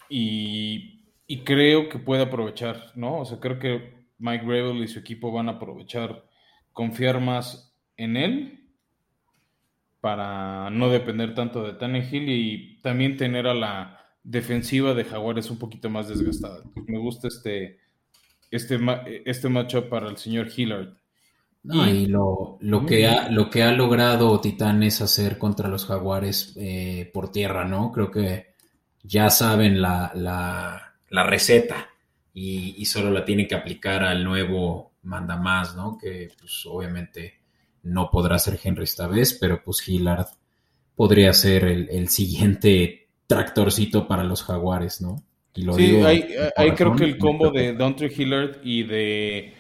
Y, 0.09 0.95
y 1.26 1.44
creo 1.44 1.88
que 1.88 1.98
puede 1.98 2.22
aprovechar, 2.22 2.92
¿no? 2.94 3.20
O 3.20 3.24
sea, 3.24 3.40
creo 3.40 3.58
que 3.58 4.06
Mike 4.18 4.44
Gravel 4.44 4.82
y 4.82 4.88
su 4.88 4.98
equipo 4.98 5.32
van 5.32 5.48
a 5.48 5.52
aprovechar, 5.52 6.24
confiar 6.72 7.20
más 7.20 7.74
en 7.96 8.16
él 8.16 8.66
para 10.00 10.70
no 10.70 10.88
depender 10.88 11.34
tanto 11.34 11.64
de 11.64 11.72
Tannehill 11.72 12.28
y 12.28 12.80
también 12.80 13.16
tener 13.16 13.46
a 13.46 13.54
la 13.54 14.06
defensiva 14.22 14.94
de 14.94 15.04
Jaguares 15.04 15.50
un 15.50 15.58
poquito 15.58 15.90
más 15.90 16.08
desgastada. 16.08 16.62
me 16.86 16.98
gusta 16.98 17.28
este, 17.28 17.80
este, 18.50 18.78
este 19.24 19.48
matchup 19.48 19.88
para 19.88 20.08
el 20.08 20.16
señor 20.16 20.48
Hillard. 20.54 20.94
y, 21.64 22.06
lo, 22.06 22.58
que 22.86 23.06
ha, 23.06 23.28
lo 23.30 23.50
que 23.50 23.64
ha 23.64 23.72
logrado 23.72 24.40
Titanes 24.40 25.00
hacer 25.00 25.38
contra 25.38 25.68
los 25.68 25.86
Jaguares 25.86 26.54
eh, 26.56 27.10
por 27.12 27.32
tierra, 27.32 27.64
¿no? 27.64 27.90
Creo 27.90 28.10
que 28.10 28.54
ya 29.02 29.30
saben 29.30 29.80
la, 29.80 30.12
la, 30.14 30.86
receta 31.11 31.88
y, 32.33 32.85
solo 32.85 33.11
la 33.11 33.25
tienen 33.25 33.49
que 33.49 33.55
aplicar 33.55 34.03
al 34.03 34.23
nuevo 34.23 34.92
manda 35.03 35.37
más, 35.37 35.75
¿no? 35.75 35.97
Que 35.97 36.29
pues 36.38 36.64
obviamente 36.66 37.35
no 37.83 38.11
podrá 38.11 38.38
ser 38.38 38.59
Henry 38.62 38.85
esta 38.85 39.07
vez, 39.07 39.35
pero 39.40 39.62
pues 39.62 39.87
Hillard 39.88 40.27
podría 40.95 41.33
ser 41.33 41.64
el, 41.64 41.88
el 41.90 42.09
siguiente 42.09 43.09
tractorcito 43.27 44.07
para 44.07 44.25
los 44.25 44.42
jaguares, 44.42 45.01
¿no? 45.01 45.23
sí, 45.77 45.97
hay, 46.03 46.71
creo 46.77 46.95
que 46.97 47.05
el 47.05 47.19
combo 47.19 47.51
de 47.51 47.73
Dontre 47.73 48.12
Hillard 48.14 48.59
y 48.62 48.83
de 48.83 49.55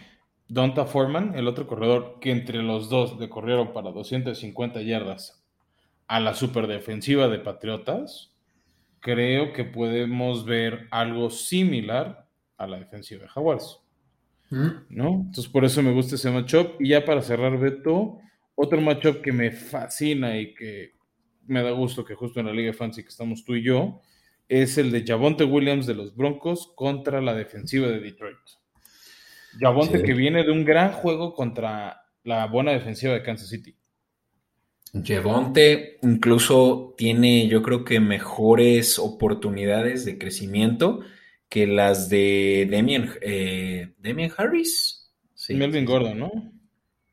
Donta 0.48 0.84
Foreman, 0.84 1.34
el 1.36 1.48
otro 1.48 1.66
corredor, 1.66 2.18
que 2.20 2.30
entre 2.30 2.62
los 2.62 2.88
dos 2.88 3.18
le 3.18 3.28
corrieron 3.28 3.72
para 3.72 3.90
250 3.90 4.82
yardas 4.82 5.42
a 6.06 6.20
la 6.20 6.34
superdefensiva 6.34 7.28
de 7.28 7.38
Patriotas, 7.38 8.35
creo 9.06 9.52
que 9.52 9.62
podemos 9.62 10.44
ver 10.44 10.88
algo 10.90 11.30
similar 11.30 12.28
a 12.56 12.66
la 12.66 12.80
defensiva 12.80 13.22
de 13.22 13.28
Jaguares. 13.28 13.78
Mm. 14.50 14.68
¿No? 14.88 15.08
Entonces 15.26 15.46
por 15.46 15.64
eso 15.64 15.80
me 15.80 15.92
gusta 15.92 16.16
ese 16.16 16.28
matchup. 16.28 16.80
Y 16.80 16.88
ya 16.88 17.04
para 17.04 17.22
cerrar, 17.22 17.56
Beto, 17.56 18.18
otro 18.56 18.80
matchup 18.80 19.22
que 19.22 19.30
me 19.30 19.52
fascina 19.52 20.36
y 20.36 20.52
que 20.54 20.94
me 21.46 21.62
da 21.62 21.70
gusto 21.70 22.04
que 22.04 22.16
justo 22.16 22.40
en 22.40 22.46
la 22.46 22.52
Liga 22.52 22.72
Fancy 22.72 23.04
que 23.04 23.10
estamos 23.10 23.44
tú 23.44 23.54
y 23.54 23.62
yo, 23.62 24.00
es 24.48 24.76
el 24.76 24.90
de 24.90 25.04
Javonte 25.06 25.44
Williams 25.44 25.86
de 25.86 25.94
los 25.94 26.16
Broncos 26.16 26.72
contra 26.74 27.20
la 27.20 27.32
defensiva 27.32 27.86
de 27.86 28.00
Detroit. 28.00 28.36
Javonte 29.60 30.02
que 30.02 30.14
viene 30.14 30.42
de 30.42 30.50
un 30.50 30.64
gran 30.64 30.90
juego 30.90 31.32
contra 31.32 32.02
la 32.24 32.46
buena 32.46 32.72
defensiva 32.72 33.12
de 33.12 33.22
Kansas 33.22 33.50
City. 33.50 33.76
Javonte 35.04 35.98
incluso 36.02 36.94
tiene, 36.96 37.48
yo 37.48 37.62
creo 37.62 37.84
que 37.84 38.00
mejores 38.00 38.98
oportunidades 38.98 40.04
de 40.04 40.18
crecimiento 40.18 41.00
que 41.48 41.66
las 41.66 42.08
de 42.08 42.66
Demian, 42.70 43.10
eh, 43.20 43.92
Harris. 44.36 45.12
Melvin 45.50 45.84
Gordon, 45.84 46.18
¿no? 46.18 46.30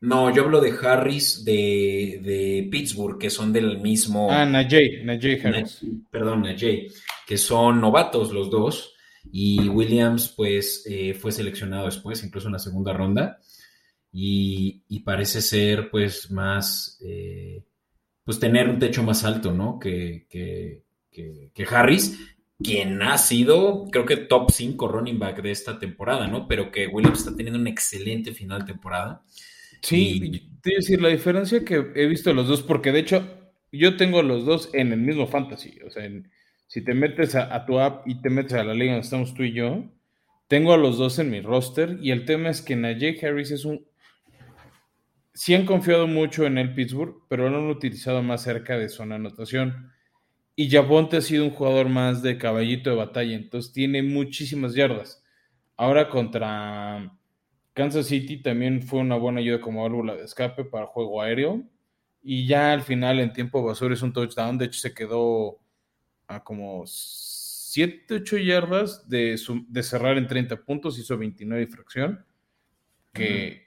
No, 0.00 0.34
yo 0.34 0.44
hablo 0.44 0.60
de 0.60 0.74
Harris 0.82 1.44
de, 1.44 2.68
Pittsburgh, 2.70 3.18
que 3.18 3.30
son 3.30 3.52
del 3.52 3.78
mismo. 3.78 4.28
Ah, 4.30 4.44
Najee, 4.44 5.02
Najee 5.02 5.40
Harris. 5.42 5.80
perdón, 6.10 6.42
Najee, 6.42 6.88
que 7.26 7.38
son 7.38 7.80
novatos 7.80 8.32
los 8.32 8.50
dos. 8.50 8.94
Y 9.32 9.68
Williams, 9.68 10.28
pues, 10.36 10.84
eh, 10.86 11.14
fue 11.14 11.32
seleccionado 11.32 11.86
después, 11.86 12.22
incluso 12.22 12.48
en 12.48 12.52
la 12.52 12.58
segunda 12.58 12.92
ronda. 12.92 13.40
Y, 14.16 15.00
parece 15.00 15.42
ser, 15.42 15.90
pues, 15.90 16.30
más. 16.30 16.98
Eh, 17.04 17.64
pues 18.24 18.40
tener 18.40 18.68
un 18.68 18.78
techo 18.78 19.02
más 19.02 19.24
alto, 19.24 19.52
¿no? 19.52 19.78
Que, 19.78 20.26
que, 20.30 20.82
que 21.10 21.66
Harris, 21.68 22.18
quien 22.62 23.02
ha 23.02 23.18
sido, 23.18 23.86
creo 23.90 24.06
que 24.06 24.16
top 24.16 24.50
5 24.50 24.88
running 24.88 25.18
back 25.18 25.42
de 25.42 25.50
esta 25.50 25.78
temporada, 25.78 26.26
¿no? 26.26 26.48
Pero 26.48 26.70
que 26.70 26.86
Williams 26.86 27.18
está 27.18 27.36
teniendo 27.36 27.58
un 27.58 27.66
excelente 27.66 28.32
final 28.32 28.60
de 28.60 28.72
temporada. 28.72 29.22
Sí, 29.82 30.48
te 30.62 30.76
decir, 30.76 31.02
la 31.02 31.08
diferencia 31.08 31.64
que 31.64 31.92
he 31.94 32.06
visto 32.06 32.32
los 32.32 32.48
dos, 32.48 32.62
porque 32.62 32.90
de 32.90 33.00
hecho 33.00 33.28
yo 33.70 33.96
tengo 33.96 34.22
los 34.22 34.46
dos 34.46 34.70
en 34.72 34.92
el 34.92 35.00
mismo 35.00 35.26
fantasy. 35.26 35.78
O 35.86 35.90
sea, 35.90 36.08
si 36.66 36.82
te 36.82 36.94
metes 36.94 37.34
a, 37.34 37.66
tu 37.66 37.78
app 37.78 38.08
y 38.08 38.20
te 38.22 38.30
metes 38.30 38.54
a 38.54 38.64
la 38.64 38.72
liga 38.72 38.92
donde 38.92 39.04
estamos 39.04 39.34
tú 39.34 39.42
y 39.42 39.52
yo, 39.52 39.84
tengo 40.48 40.72
a 40.72 40.78
los 40.78 40.96
dos 40.96 41.18
en 41.18 41.30
mi 41.30 41.40
roster. 41.40 41.98
Y 42.00 42.12
el 42.12 42.24
tema 42.24 42.48
es 42.48 42.62
que 42.62 42.76
Najee 42.76 43.18
Harris 43.22 43.50
es 43.50 43.64
un. 43.64 43.84
Sí 45.34 45.54
han 45.54 45.66
confiado 45.66 46.06
mucho 46.06 46.46
en 46.46 46.58
el 46.58 46.74
Pittsburgh, 46.74 47.24
pero 47.28 47.50
lo 47.50 47.58
han 47.58 47.68
utilizado 47.68 48.22
más 48.22 48.42
cerca 48.42 48.78
de 48.78 48.88
zona 48.88 49.16
anotación. 49.16 49.92
Y 50.56 50.70
Jabonte 50.70 51.16
ha 51.16 51.20
sido 51.20 51.44
un 51.44 51.50
jugador 51.50 51.88
más 51.88 52.22
de 52.22 52.38
caballito 52.38 52.90
de 52.90 52.96
batalla, 52.96 53.34
entonces 53.34 53.72
tiene 53.72 54.02
muchísimas 54.02 54.74
yardas. 54.74 55.24
Ahora 55.76 56.08
contra 56.08 57.12
Kansas 57.72 58.06
City 58.06 58.40
también 58.40 58.82
fue 58.82 59.00
una 59.00 59.16
buena 59.16 59.40
ayuda 59.40 59.60
como 59.60 59.82
válvula 59.82 60.14
de 60.14 60.24
escape 60.24 60.64
para 60.64 60.86
juego 60.86 61.20
aéreo. 61.20 61.64
Y 62.22 62.46
ya 62.46 62.72
al 62.72 62.82
final, 62.82 63.18
en 63.20 63.32
tiempo 63.32 63.62
basura, 63.62 63.94
es 63.94 64.02
un 64.02 64.12
touchdown. 64.12 64.56
De 64.56 64.66
hecho, 64.66 64.80
se 64.80 64.94
quedó 64.94 65.60
a 66.28 66.42
como 66.42 66.84
7, 66.86 68.14
8 68.14 68.38
yardas 68.38 69.08
de, 69.08 69.38
de 69.68 69.82
cerrar 69.82 70.16
en 70.16 70.28
30 70.28 70.64
puntos. 70.64 70.98
Hizo 70.98 71.18
29 71.18 71.64
y 71.64 71.66
fracción. 71.66 72.24
Que, 73.12 73.63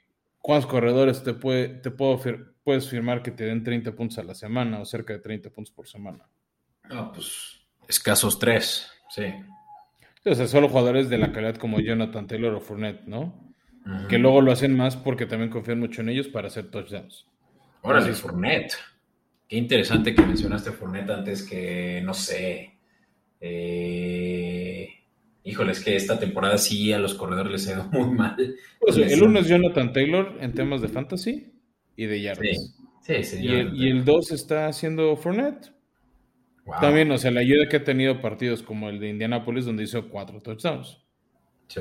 ¿cuántos 0.48 0.70
corredores 0.70 1.22
te, 1.22 1.34
puede, 1.34 1.68
te 1.68 1.90
puedo 1.90 2.18
puedes 2.64 2.88
firmar 2.88 3.22
que 3.22 3.30
te 3.30 3.44
den 3.44 3.62
30 3.62 3.92
puntos 3.94 4.16
a 4.16 4.22
la 4.22 4.34
semana 4.34 4.80
o 4.80 4.86
cerca 4.86 5.12
de 5.12 5.18
30 5.18 5.50
puntos 5.50 5.74
por 5.74 5.86
semana? 5.86 6.26
Ah, 6.84 7.12
pues 7.12 7.60
escasos 7.86 8.38
3, 8.38 8.90
sí. 9.10 9.24
O 10.24 10.34
sea, 10.34 10.46
solo 10.46 10.70
jugadores 10.70 11.10
de 11.10 11.18
la 11.18 11.32
calidad 11.32 11.56
como 11.56 11.80
Jonathan 11.80 12.26
Taylor 12.26 12.54
o 12.54 12.62
Fournette, 12.62 13.06
¿no? 13.06 13.46
que 14.08 14.16
luego 14.16 14.40
lo 14.40 14.50
hacen 14.52 14.74
más 14.74 14.96
porque 14.96 15.26
también 15.26 15.50
confían 15.50 15.80
mucho 15.80 16.00
en 16.00 16.08
ellos 16.08 16.28
para 16.28 16.48
hacer 16.48 16.70
touchdowns. 16.70 17.26
Órale, 17.82 18.14
Fournette. 18.14 18.72
Qué 19.46 19.56
interesante 19.56 20.14
que 20.14 20.22
mencionaste 20.22 20.72
Fournette 20.72 21.10
antes 21.10 21.42
que, 21.42 22.00
no 22.02 22.14
sé. 22.14 22.78
Eh, 23.38 24.47
híjole, 25.48 25.72
es 25.72 25.82
que 25.82 25.96
esta 25.96 26.18
temporada 26.18 26.58
sí 26.58 26.92
a 26.92 26.98
los 26.98 27.14
corredores 27.14 27.52
les 27.52 27.68
ha 27.68 27.72
ido 27.72 27.84
muy 27.92 28.14
mal. 28.14 28.36
Pues, 28.80 28.96
el 28.96 29.22
uno 29.22 29.40
es 29.40 29.48
Jonathan 29.48 29.92
Taylor 29.92 30.36
en 30.40 30.52
temas 30.52 30.80
de 30.82 30.88
fantasy 30.88 31.52
y 31.96 32.06
de 32.06 32.20
yardas. 32.20 32.74
Sí, 33.02 33.24
sí, 33.24 33.38
y, 33.40 33.48
el, 33.48 33.74
y 33.74 33.88
el 33.88 34.04
dos 34.04 34.30
está 34.30 34.66
haciendo 34.66 35.16
Fournette. 35.16 35.72
También, 36.80 37.10
o 37.10 37.16
sea, 37.16 37.30
la 37.30 37.40
ayuda 37.40 37.66
que 37.66 37.78
ha 37.78 37.84
tenido 37.84 38.20
partidos 38.20 38.62
como 38.62 38.90
el 38.90 39.00
de 39.00 39.08
Indianapolis, 39.08 39.64
donde 39.64 39.84
hizo 39.84 40.10
cuatro 40.10 40.38
touchdowns. 40.40 40.98
Sí. 41.68 41.80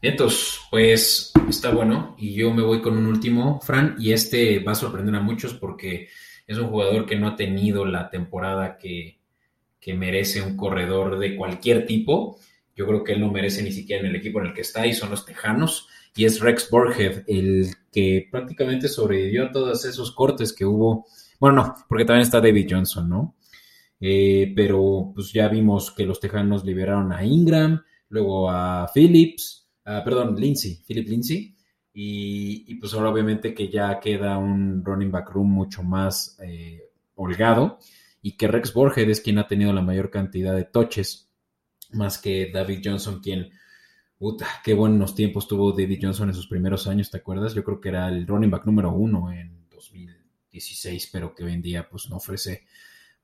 Entonces, 0.00 0.60
pues 0.70 1.32
está 1.48 1.70
bueno. 1.70 2.14
Y 2.16 2.34
yo 2.34 2.54
me 2.54 2.62
voy 2.62 2.80
con 2.80 2.96
un 2.96 3.06
último, 3.06 3.60
Fran, 3.60 3.96
y 3.98 4.12
este 4.12 4.60
va 4.60 4.72
a 4.72 4.76
sorprender 4.76 5.14
a 5.16 5.20
muchos 5.20 5.54
porque 5.54 6.08
es 6.46 6.58
un 6.58 6.68
jugador 6.68 7.06
que 7.06 7.16
no 7.16 7.26
ha 7.26 7.36
tenido 7.36 7.84
la 7.84 8.08
temporada 8.08 8.78
que, 8.78 9.17
merece 9.94 10.42
un 10.42 10.56
corredor 10.56 11.18
de 11.18 11.36
cualquier 11.36 11.86
tipo. 11.86 12.38
Yo 12.76 12.86
creo 12.86 13.02
que 13.02 13.12
él 13.12 13.20
no 13.20 13.30
merece 13.30 13.62
ni 13.62 13.72
siquiera 13.72 14.00
en 14.00 14.08
el 14.08 14.16
equipo 14.16 14.40
en 14.40 14.46
el 14.46 14.54
que 14.54 14.60
está 14.60 14.86
y 14.86 14.94
son 14.94 15.10
los 15.10 15.24
Tejanos. 15.24 15.88
Y 16.14 16.24
es 16.24 16.40
Rex 16.40 16.70
Borhead, 16.70 17.24
el 17.26 17.68
que 17.92 18.28
prácticamente 18.30 18.88
sobrevivió 18.88 19.46
a 19.46 19.52
todos 19.52 19.84
esos 19.84 20.12
cortes 20.12 20.52
que 20.52 20.64
hubo. 20.64 21.06
Bueno, 21.40 21.56
no, 21.56 21.74
porque 21.88 22.04
también 22.04 22.22
está 22.22 22.40
David 22.40 22.68
Johnson, 22.70 23.08
¿no? 23.08 23.36
Eh, 24.00 24.52
pero 24.54 25.12
pues 25.14 25.32
ya 25.32 25.48
vimos 25.48 25.90
que 25.92 26.04
los 26.04 26.20
Tejanos 26.20 26.64
liberaron 26.64 27.12
a 27.12 27.24
Ingram, 27.24 27.82
luego 28.08 28.50
a 28.50 28.90
Phillips, 28.92 29.68
perdón, 29.84 30.36
Lindsay, 30.38 30.82
Philip 30.86 31.08
Lindsay. 31.08 31.54
Y, 32.00 32.76
pues 32.76 32.94
ahora 32.94 33.10
obviamente 33.10 33.52
que 33.52 33.68
ya 33.68 33.98
queda 33.98 34.38
un 34.38 34.84
running 34.84 35.10
back 35.10 35.30
room 35.30 35.50
mucho 35.50 35.82
más 35.82 36.38
eh, 36.44 36.92
holgado 37.16 37.80
y 38.22 38.36
que 38.36 38.48
Rex 38.48 38.72
Borges 38.72 39.08
es 39.08 39.20
quien 39.20 39.38
ha 39.38 39.46
tenido 39.46 39.72
la 39.72 39.82
mayor 39.82 40.10
cantidad 40.10 40.54
de 40.54 40.64
toches, 40.64 41.30
más 41.92 42.18
que 42.18 42.50
David 42.52 42.80
Johnson, 42.84 43.20
quien, 43.20 43.50
qué 44.64 44.74
buenos 44.74 45.14
tiempos 45.14 45.48
tuvo 45.48 45.72
David 45.72 46.00
Johnson 46.02 46.28
en 46.28 46.34
sus 46.34 46.48
primeros 46.48 46.86
años, 46.86 47.10
¿te 47.10 47.18
acuerdas? 47.18 47.54
Yo 47.54 47.64
creo 47.64 47.80
que 47.80 47.88
era 47.88 48.08
el 48.08 48.26
running 48.26 48.50
back 48.50 48.66
número 48.66 48.92
uno 48.92 49.32
en 49.32 49.68
2016, 49.70 51.10
pero 51.12 51.34
que 51.34 51.44
hoy 51.44 51.52
en 51.52 51.62
día 51.62 51.88
pues 51.88 52.10
no 52.10 52.16
ofrece 52.16 52.66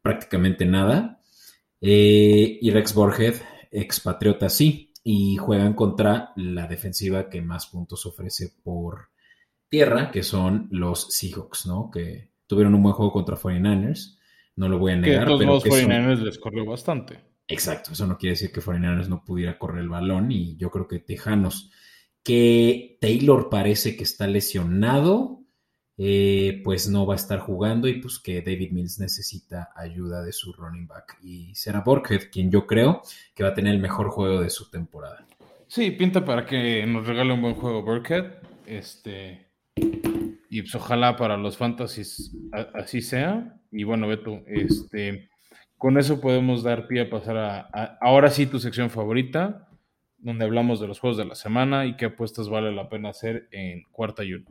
prácticamente 0.00 0.64
nada. 0.64 1.20
Eh, 1.80 2.58
y 2.60 2.70
Rex 2.70 2.94
Borges, 2.94 3.42
expatriota 3.70 4.48
sí, 4.48 4.92
y 5.02 5.36
juegan 5.36 5.74
contra 5.74 6.32
la 6.36 6.66
defensiva 6.66 7.28
que 7.28 7.42
más 7.42 7.66
puntos 7.66 8.06
ofrece 8.06 8.54
por 8.62 9.10
tierra, 9.68 10.10
que 10.10 10.22
son 10.22 10.68
los 10.70 11.08
Seahawks, 11.14 11.66
¿no? 11.66 11.90
Que 11.90 12.30
tuvieron 12.46 12.74
un 12.74 12.82
buen 12.82 12.94
juego 12.94 13.12
contra 13.12 13.36
49ers, 13.36 14.13
no 14.56 14.68
lo 14.68 14.78
voy 14.78 14.92
a 14.92 14.96
negar. 14.96 15.26
Que 15.26 15.44
los 15.44 15.64
49ers 15.64 16.20
les 16.22 16.38
corrió 16.38 16.64
bastante. 16.64 17.20
Exacto, 17.46 17.92
eso 17.92 18.06
no 18.06 18.16
quiere 18.16 18.32
decir 18.32 18.52
que 18.52 18.60
49ers 18.60 19.08
no 19.08 19.24
pudiera 19.24 19.58
correr 19.58 19.82
el 19.82 19.88
balón 19.88 20.32
y 20.32 20.56
yo 20.56 20.70
creo 20.70 20.88
que 20.88 20.98
Tejanos, 20.98 21.70
que 22.22 22.96
Taylor 23.00 23.50
parece 23.50 23.96
que 23.96 24.04
está 24.04 24.26
lesionado, 24.26 25.42
eh, 25.98 26.60
pues 26.64 26.88
no 26.88 27.06
va 27.06 27.14
a 27.14 27.16
estar 27.16 27.40
jugando 27.40 27.86
y 27.86 28.00
pues 28.00 28.18
que 28.18 28.40
David 28.40 28.72
Mills 28.72 28.98
necesita 28.98 29.70
ayuda 29.76 30.22
de 30.22 30.32
su 30.32 30.52
running 30.54 30.86
back. 30.86 31.18
Y 31.22 31.54
será 31.54 31.80
Borkhead 31.80 32.30
quien 32.32 32.50
yo 32.50 32.66
creo 32.66 33.02
que 33.34 33.42
va 33.44 33.50
a 33.50 33.54
tener 33.54 33.74
el 33.74 33.80
mejor 33.80 34.08
juego 34.08 34.40
de 34.40 34.50
su 34.50 34.70
temporada. 34.70 35.26
Sí, 35.68 35.90
pinta 35.90 36.24
para 36.24 36.46
que 36.46 36.86
nos 36.86 37.06
regale 37.06 37.32
un 37.32 37.42
buen 37.42 37.54
juego 37.54 37.82
Burkhead. 37.82 38.24
Este, 38.66 39.48
y 40.50 40.62
pues 40.62 40.74
ojalá 40.74 41.16
para 41.16 41.36
los 41.36 41.56
fantasies 41.56 42.32
así 42.74 43.00
sea. 43.00 43.56
Y 43.70 43.84
bueno, 43.84 44.06
Beto, 44.06 44.42
este, 44.46 45.28
con 45.78 45.98
eso 45.98 46.20
podemos 46.20 46.62
dar 46.62 46.86
pie 46.86 47.02
a 47.02 47.10
pasar 47.10 47.36
a, 47.36 47.98
ahora 48.00 48.30
sí 48.30 48.46
tu 48.46 48.58
sección 48.58 48.90
favorita, 48.90 49.68
donde 50.18 50.44
hablamos 50.44 50.80
de 50.80 50.88
los 50.88 51.00
juegos 51.00 51.18
de 51.18 51.24
la 51.24 51.34
semana 51.34 51.86
y 51.86 51.96
qué 51.96 52.06
apuestas 52.06 52.48
vale 52.48 52.72
la 52.72 52.88
pena 52.88 53.10
hacer 53.10 53.48
en 53.50 53.82
cuarta 53.90 54.24
y 54.24 54.34
uno. 54.34 54.46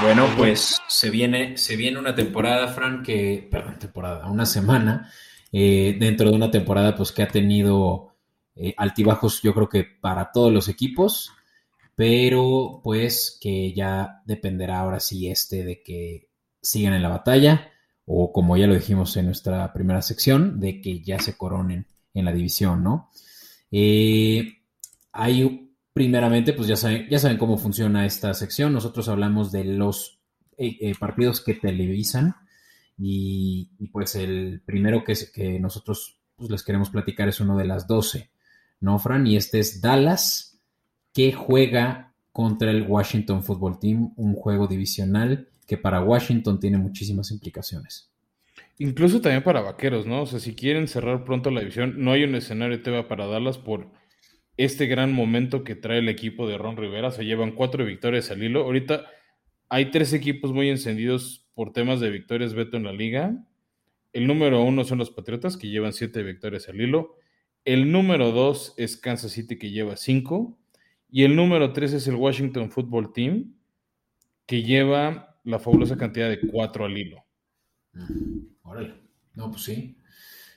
Bueno, 0.00 0.28
pues 0.36 0.82
se 0.88 1.10
viene, 1.10 1.56
se 1.56 1.76
viene 1.76 1.98
una 1.98 2.14
temporada, 2.14 2.68
Frank, 2.68 3.04
que, 3.04 3.48
perdón, 3.50 3.78
temporada, 3.78 4.26
una 4.26 4.44
semana, 4.44 5.10
eh, 5.56 5.94
dentro 6.00 6.28
de 6.30 6.34
una 6.34 6.50
temporada 6.50 6.96
pues 6.96 7.12
que 7.12 7.22
ha 7.22 7.28
tenido 7.28 8.08
eh, 8.56 8.74
altibajos 8.76 9.40
yo 9.40 9.54
creo 9.54 9.68
que 9.68 9.84
para 9.84 10.32
todos 10.32 10.52
los 10.52 10.68
equipos, 10.68 11.30
pero 11.94 12.80
pues 12.82 13.38
que 13.40 13.72
ya 13.72 14.20
dependerá 14.26 14.80
ahora 14.80 14.98
sí 14.98 15.28
este 15.28 15.64
de 15.64 15.80
que 15.80 16.28
sigan 16.60 16.94
en 16.94 17.02
la 17.02 17.08
batalla 17.08 17.70
o 18.04 18.32
como 18.32 18.56
ya 18.56 18.66
lo 18.66 18.74
dijimos 18.74 19.16
en 19.16 19.26
nuestra 19.26 19.72
primera 19.72 20.02
sección, 20.02 20.58
de 20.58 20.80
que 20.80 21.00
ya 21.00 21.20
se 21.20 21.36
coronen 21.36 21.86
en 22.12 22.24
la 22.24 22.32
división, 22.32 22.82
¿no? 22.82 23.10
Eh, 23.70 24.58
hay 25.12 25.72
primeramente, 25.92 26.52
pues 26.52 26.66
ya 26.66 26.74
saben, 26.74 27.06
ya 27.08 27.20
saben 27.20 27.38
cómo 27.38 27.58
funciona 27.58 28.04
esta 28.04 28.34
sección. 28.34 28.72
Nosotros 28.72 29.08
hablamos 29.08 29.52
de 29.52 29.64
los 29.64 30.18
eh, 30.58 30.94
partidos 30.98 31.40
que 31.40 31.54
televisan 31.54 32.34
y, 32.98 33.70
pues 33.92 34.14
el 34.14 34.62
primero 34.64 35.04
que, 35.04 35.14
que 35.32 35.58
nosotros 35.58 36.18
pues, 36.36 36.50
les 36.50 36.62
queremos 36.62 36.90
platicar 36.90 37.28
es 37.28 37.40
uno 37.40 37.56
de 37.56 37.64
las 37.64 37.86
12. 37.86 38.30
¿no, 38.84 38.98
Fran? 38.98 39.26
Y 39.26 39.36
este 39.36 39.58
es 39.60 39.80
Dallas, 39.80 40.60
que 41.14 41.32
juega 41.32 42.12
contra 42.32 42.70
el 42.70 42.82
Washington 42.82 43.42
Football 43.42 43.78
Team, 43.80 44.12
un 44.16 44.34
juego 44.34 44.66
divisional 44.66 45.48
que 45.66 45.78
para 45.78 46.02
Washington 46.02 46.60
tiene 46.60 46.76
muchísimas 46.76 47.30
implicaciones. 47.30 48.10
Incluso 48.78 49.20
también 49.20 49.42
para 49.42 49.62
Vaqueros, 49.62 50.04
¿no? 50.04 50.22
O 50.22 50.26
sea, 50.26 50.38
si 50.38 50.54
quieren 50.54 50.86
cerrar 50.88 51.24
pronto 51.24 51.50
la 51.50 51.60
división, 51.60 51.94
no 51.96 52.12
hay 52.12 52.24
un 52.24 52.34
escenario 52.34 52.82
TV 52.82 53.04
para 53.04 53.26
Dallas 53.26 53.56
por 53.56 53.90
este 54.56 54.86
gran 54.86 55.12
momento 55.12 55.64
que 55.64 55.76
trae 55.76 55.98
el 55.98 56.08
equipo 56.08 56.46
de 56.46 56.58
Ron 56.58 56.76
Rivera. 56.76 57.10
Se 57.10 57.24
llevan 57.24 57.52
cuatro 57.52 57.84
victorias 57.86 58.30
al 58.30 58.42
hilo. 58.42 58.64
Ahorita 58.64 59.06
hay 59.70 59.90
tres 59.90 60.12
equipos 60.12 60.52
muy 60.52 60.68
encendidos 60.68 61.43
por 61.54 61.72
temas 61.72 62.00
de 62.00 62.10
victorias 62.10 62.54
Beto 62.54 62.76
en 62.76 62.84
la 62.84 62.92
liga. 62.92 63.44
El 64.12 64.26
número 64.26 64.62
uno 64.62 64.84
son 64.84 64.98
los 64.98 65.10
Patriotas, 65.10 65.56
que 65.56 65.68
llevan 65.68 65.92
siete 65.92 66.22
victorias 66.22 66.68
al 66.68 66.80
hilo. 66.80 67.16
El 67.64 67.90
número 67.90 68.30
dos 68.30 68.74
es 68.76 68.96
Kansas 68.96 69.32
City, 69.32 69.58
que 69.58 69.70
lleva 69.70 69.96
cinco. 69.96 70.58
Y 71.10 71.24
el 71.24 71.36
número 71.36 71.72
tres 71.72 71.92
es 71.92 72.06
el 72.08 72.16
Washington 72.16 72.70
Football 72.70 73.12
Team, 73.12 73.54
que 74.46 74.62
lleva 74.62 75.38
la 75.44 75.58
fabulosa 75.58 75.96
cantidad 75.96 76.28
de 76.28 76.40
cuatro 76.40 76.84
al 76.84 76.96
hilo. 76.96 77.24
Órale. 78.62 78.94
No, 79.34 79.50
pues 79.50 79.62
sí. 79.62 79.96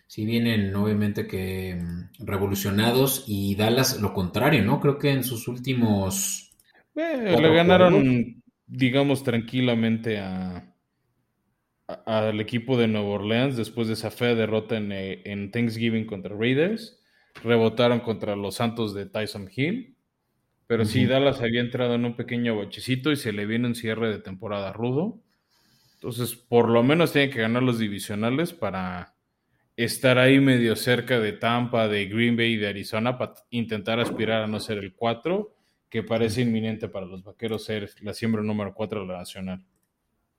Sí 0.08 0.26
vienen 0.26 0.74
obviamente 0.76 1.28
que 1.28 1.76
mm, 1.76 2.26
revolucionados 2.26 3.26
y 3.28 3.56
Dallas 3.56 4.02
lo 4.02 4.14
contrario, 4.14 4.64
¿no? 4.64 4.80
Creo 4.80 4.98
que 4.98 5.12
en 5.12 5.24
sus 5.24 5.48
últimos... 5.48 6.56
Eh, 6.96 7.38
le 7.40 7.54
ganaron, 7.54 8.42
digamos, 8.66 9.24
tranquilamente 9.24 10.20
a, 10.20 10.74
al 11.88 12.40
equipo 12.42 12.78
de 12.78 12.88
Nueva 12.88 13.08
Orleans 13.08 13.56
después 13.56 13.88
de 13.88 13.94
esa 13.94 14.12
fea 14.12 14.36
derrota 14.36 14.78
eh, 14.78 15.22
en, 15.26 15.52
Thanksgiving 15.52 16.06
contra 16.06 16.36
Raiders. 16.36 17.02
Rebotaron 17.44 18.00
contra 18.00 18.36
los 18.36 18.56
Santos 18.56 18.94
de 18.94 19.06
Tyson 19.06 19.50
Hill. 19.54 19.96
Pero 20.68 20.84
sí, 20.84 21.06
Dallas 21.06 21.40
había 21.40 21.62
entrado 21.62 21.96
en 21.96 22.04
un 22.04 22.16
pequeño 22.16 22.58
bachecito 22.58 23.12
y 23.12 23.16
se 23.16 23.32
le 23.32 23.46
viene 23.46 23.68
un 23.68 23.76
cierre 23.76 24.10
de 24.10 24.20
temporada 24.20 24.74
rudo. 24.74 25.22
Entonces, 25.94 26.36
por 26.36 26.68
lo 26.68 26.84
menos 26.84 27.14
tienen 27.14 27.32
que 27.32 27.40
ganar 27.40 27.64
los 27.64 27.80
divisionales 27.80 28.52
para 28.52 29.16
estar 29.78 30.18
ahí 30.18 30.42
medio 30.42 30.76
cerca 30.76 31.20
de 31.22 31.32
Tampa, 31.32 31.88
de 31.88 32.08
Green 32.08 32.36
Bay 32.36 32.54
y 32.54 32.58
de 32.58 32.68
Arizona 32.68 33.18
para 33.18 33.36
intentar 33.50 34.00
aspirar 34.00 34.44
a 34.44 34.48
no 34.48 34.60
ser 34.60 34.80
el 34.80 34.94
4, 34.94 35.56
que 35.90 36.04
parece 36.04 36.42
inminente 36.42 36.90
para 36.90 37.06
los 37.06 37.24
vaqueros 37.24 37.64
ser 37.64 37.90
la 38.02 38.14
siembra 38.14 38.44
número 38.44 38.74
4 38.74 39.02
de 39.02 39.08
la 39.08 39.20
nacional. 39.20 39.64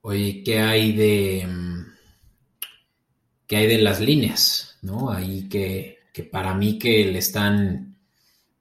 Oye, 0.03 0.43
¿qué 0.45 0.61
hay 0.61 0.93
de 0.93 1.47
mm, 1.47 1.87
qué 3.47 3.57
hay 3.57 3.67
de 3.67 3.79
las 3.79 4.01
líneas? 4.01 4.79
¿No? 4.83 5.11
Ahí 5.11 5.49
que, 5.49 5.99
que 6.13 6.23
para 6.23 6.55
mí 6.55 6.79
que 6.79 7.05
le 7.05 7.19
están 7.19 7.97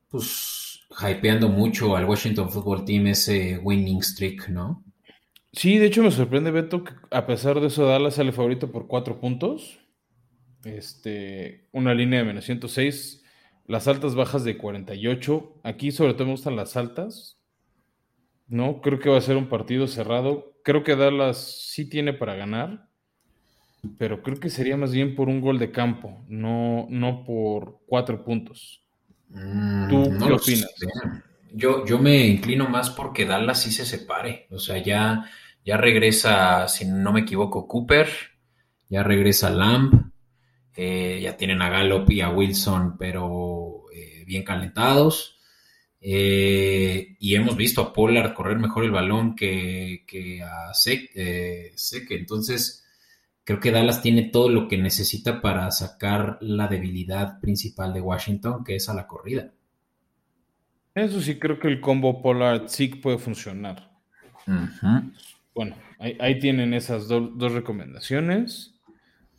pues 0.09 0.81
hypeando 0.99 1.49
mucho 1.49 1.95
al 1.95 2.05
Washington 2.05 2.49
Football 2.49 2.85
Team 2.85 3.07
ese 3.07 3.59
winning 3.59 4.01
streak, 4.01 4.49
¿no? 4.49 4.83
Sí, 5.53 5.77
de 5.77 5.87
hecho 5.87 6.03
me 6.03 6.11
sorprende, 6.11 6.51
Beto, 6.51 6.83
que 6.83 6.93
a 7.11 7.25
pesar 7.25 7.59
de 7.59 7.67
eso 7.67 7.85
Dallas 7.85 8.15
sale 8.15 8.31
favorito 8.31 8.71
por 8.71 8.87
cuatro 8.87 9.19
puntos. 9.19 9.79
Este, 10.63 11.67
una 11.71 11.93
línea 11.93 12.19
de 12.19 12.25
menos 12.25 12.45
106, 12.45 13.23
las 13.65 13.87
altas 13.87 14.15
bajas 14.15 14.43
de 14.43 14.57
48. 14.57 15.59
Aquí 15.63 15.91
sobre 15.91 16.13
todo 16.13 16.25
me 16.25 16.31
gustan 16.31 16.55
las 16.55 16.75
altas. 16.77 17.39
No, 18.47 18.81
creo 18.81 18.99
que 18.99 19.09
va 19.09 19.17
a 19.17 19.21
ser 19.21 19.37
un 19.37 19.49
partido 19.49 19.87
cerrado. 19.87 20.56
Creo 20.67 20.83
que 20.83 20.97
Dallas 20.97 21.37
sí 21.71 21.85
tiene 21.85 22.11
para 22.11 22.35
ganar, 22.35 22.89
pero 23.97 24.21
creo 24.21 24.37
que 24.37 24.49
sería 24.49 24.75
más 24.75 24.91
bien 24.91 25.15
por 25.15 25.29
un 25.29 25.39
gol 25.39 25.59
de 25.59 25.71
campo, 25.71 26.25
no, 26.27 26.87
no 26.89 27.23
por 27.23 27.79
cuatro 27.87 28.25
puntos. 28.25 28.83
Mm, 29.29 29.87
¿Tú 29.87 30.03
qué 30.17 30.33
opinas? 30.33 30.75
Yo, 31.53 31.85
yo 31.85 31.99
me 31.99 32.27
inclino 32.27 32.67
más 32.67 32.89
porque 32.89 33.23
Dallas 33.25 33.61
sí 33.61 33.71
se 33.71 33.85
separe. 33.85 34.47
O 34.51 34.59
sea, 34.59 34.77
ya, 34.83 35.31
ya 35.63 35.77
regresa, 35.77 36.67
si 36.67 36.83
no 36.83 37.13
me 37.13 37.21
equivoco, 37.21 37.65
Cooper, 37.65 38.09
ya 38.89 39.03
regresa 39.03 39.49
Lamb, 39.49 40.11
eh, 40.75 41.21
ya 41.23 41.37
tienen 41.37 41.61
a 41.61 41.69
Gallup 41.69 42.11
y 42.11 42.19
a 42.19 42.29
Wilson, 42.29 42.97
pero 42.97 43.85
eh, 43.93 44.25
bien 44.25 44.43
calentados. 44.43 45.36
Eh, 45.99 47.15
y 47.19 47.35
hemos 47.35 47.57
visto 47.57 47.81
a 47.81 47.93
Pollard 47.93 48.33
correr 48.33 48.59
mejor 48.59 48.83
el 48.83 48.91
balón 48.91 49.35
que, 49.35 50.03
a 50.43 50.73
Seque. 50.73 51.73
Entonces, 52.09 52.85
creo 53.43 53.59
que 53.59 53.71
Dallas 53.71 54.01
tiene 54.01 54.23
todo 54.23 54.49
lo 54.49 54.67
que 54.67 54.77
necesita 54.77 55.41
para 55.41 55.69
sacar 55.71 56.37
la 56.41 56.67
debilidad 56.67 57.39
principal 57.39 57.93
de 57.93 58.01
Washington, 58.01 58.63
que 58.63 58.75
es 58.75 58.89
a 58.89 58.93
la 58.93 59.07
corrida. 59.07 59.51
Eso 60.93 61.21
sí, 61.21 61.37
creo 61.37 61.59
que 61.59 61.67
el 61.67 61.79
combo 61.79 62.21
pollard 62.21 62.67
sí 62.67 62.87
puede 62.87 63.19
funcionar. 63.19 63.91
Bueno, 65.53 65.75
ahí, 65.99 66.39
tienen 66.39 66.73
esas 66.73 67.07
dos 67.07 67.51
recomendaciones. 67.51 68.73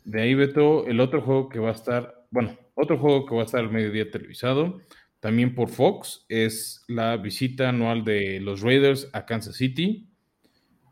De 0.05 0.21
ahí, 0.21 0.33
Beto, 0.33 0.87
el 0.87 0.99
otro 0.99 1.21
juego 1.21 1.49
que 1.49 1.59
va 1.59 1.69
a 1.69 1.73
estar, 1.73 2.25
bueno, 2.31 2.57
otro 2.75 2.97
juego 2.97 3.25
que 3.25 3.35
va 3.35 3.41
a 3.41 3.45
estar 3.45 3.59
al 3.59 3.71
mediodía 3.71 4.09
televisado, 4.09 4.79
también 5.19 5.53
por 5.53 5.69
Fox, 5.69 6.25
es 6.29 6.83
la 6.87 7.17
visita 7.17 7.69
anual 7.69 8.03
de 8.03 8.39
los 8.39 8.61
Raiders 8.61 9.09
a 9.13 9.25
Kansas 9.25 9.55
City. 9.55 10.07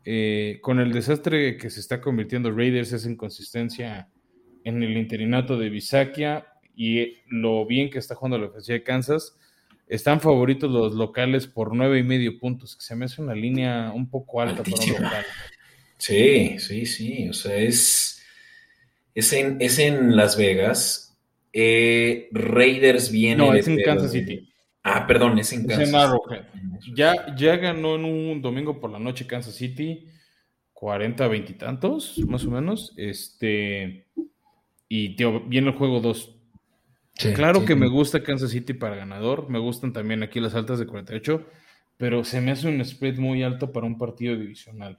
Eh, 0.04 0.58
con 0.62 0.80
el 0.80 0.92
desastre 0.92 1.56
que 1.56 1.70
se 1.70 1.80
está 1.80 2.00
convirtiendo 2.00 2.50
Raiders, 2.50 2.92
esa 2.92 3.10
inconsistencia 3.10 4.08
en 4.64 4.82
el 4.82 4.96
interinato 4.96 5.58
de 5.58 5.70
Bisakia 5.70 6.46
y 6.74 7.18
lo 7.26 7.66
bien 7.66 7.90
que 7.90 7.98
está 7.98 8.14
jugando 8.14 8.38
la 8.38 8.46
ofensiva 8.46 8.74
de 8.78 8.84
Kansas, 8.84 9.36
están 9.86 10.20
favoritos 10.20 10.70
los 10.70 10.94
locales 10.94 11.46
por 11.46 11.74
nueve 11.74 11.98
y 11.98 12.02
medio 12.02 12.38
puntos, 12.38 12.76
que 12.76 12.82
se 12.82 12.94
me 12.94 13.06
hace 13.06 13.22
una 13.22 13.34
línea 13.34 13.90
un 13.94 14.08
poco 14.10 14.40
alta 14.40 14.62
para 14.62 14.84
un 14.84 15.02
local. 15.02 15.24
Sí, 15.96 16.58
sí, 16.58 16.86
sí. 16.86 17.28
O 17.28 17.32
sea, 17.32 17.56
es 17.56 18.22
es 19.14 19.32
en, 19.32 19.56
es 19.60 19.78
en 19.78 20.14
Las 20.14 20.36
Vegas. 20.36 21.07
Eh, 21.52 22.28
Raiders 22.32 23.10
viene. 23.10 23.36
No, 23.36 23.54
es 23.54 23.68
en 23.68 23.82
Kansas 23.82 24.12
City. 24.12 24.48
Ah, 24.82 25.06
perdón, 25.06 25.38
es 25.38 25.52
en 25.52 25.66
Kansas 25.66 25.88
City. 25.88 26.94
Ya, 26.94 27.34
ya 27.36 27.56
ganó 27.56 27.96
en 27.96 28.04
un 28.04 28.42
domingo 28.42 28.80
por 28.80 28.90
la 28.90 28.98
noche 28.98 29.26
Kansas 29.26 29.54
City. 29.54 30.06
40, 30.72 31.26
20 31.26 31.52
y 31.52 31.54
tantos, 31.56 32.18
más 32.28 32.44
o 32.44 32.50
menos. 32.52 32.94
Este. 32.96 34.06
Y 34.88 35.16
tío, 35.16 35.40
viene 35.40 35.70
el 35.70 35.76
juego 35.76 36.00
2. 36.00 36.36
claro 37.34 37.64
que 37.64 37.74
me 37.74 37.88
gusta 37.88 38.22
Kansas 38.22 38.50
City 38.52 38.74
para 38.74 38.94
ganador. 38.94 39.50
Me 39.50 39.58
gustan 39.58 39.92
también 39.92 40.22
aquí 40.22 40.38
las 40.38 40.54
altas 40.54 40.78
de 40.78 40.86
48. 40.86 41.44
Pero 41.96 42.22
se 42.22 42.40
me 42.40 42.52
hace 42.52 42.68
un 42.68 42.84
spread 42.84 43.18
muy 43.18 43.42
alto 43.42 43.72
para 43.72 43.86
un 43.86 43.98
partido 43.98 44.36
divisional. 44.36 44.96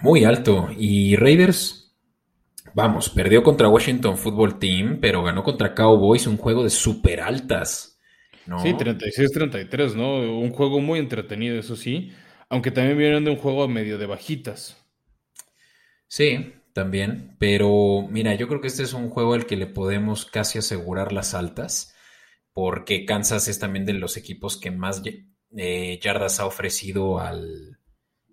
Muy 0.00 0.22
alto. 0.24 0.68
Y 0.78 1.16
Raiders, 1.16 1.89
vamos, 2.74 3.08
perdió 3.10 3.42
contra 3.42 3.68
Washington 3.68 4.16
Football 4.16 4.58
Team, 4.58 4.98
pero 5.00 5.22
ganó 5.22 5.42
contra 5.42 5.74
Cowboys 5.74 6.26
un 6.26 6.36
juego 6.36 6.64
de 6.64 6.70
súper 6.70 7.20
altas. 7.20 7.98
¿no? 8.46 8.60
Sí, 8.60 8.72
36-33, 8.72 9.94
¿no? 9.94 10.38
Un 10.38 10.50
juego 10.50 10.80
muy 10.80 10.98
entretenido, 10.98 11.58
eso 11.58 11.76
sí. 11.76 12.12
Aunque 12.48 12.70
también 12.70 12.98
vienen 12.98 13.24
de 13.24 13.30
un 13.30 13.36
juego 13.36 13.68
medio 13.68 13.96
de 13.98 14.06
bajitas. 14.06 14.76
Sí, 16.08 16.54
también. 16.72 17.36
Pero 17.38 18.06
mira, 18.10 18.34
yo 18.34 18.48
creo 18.48 18.60
que 18.60 18.66
este 18.66 18.82
es 18.82 18.92
un 18.92 19.10
juego 19.10 19.34
al 19.34 19.46
que 19.46 19.56
le 19.56 19.66
podemos 19.66 20.26
casi 20.26 20.58
asegurar 20.58 21.12
las 21.12 21.34
altas. 21.34 21.94
Porque 22.52 23.04
Kansas 23.04 23.46
es 23.46 23.60
también 23.60 23.86
de 23.86 23.92
los 23.92 24.16
equipos 24.16 24.56
que 24.56 24.72
más 24.72 25.02
eh, 25.56 26.00
yardas 26.02 26.40
ha 26.40 26.46
ofrecido 26.46 27.20
al, 27.20 27.78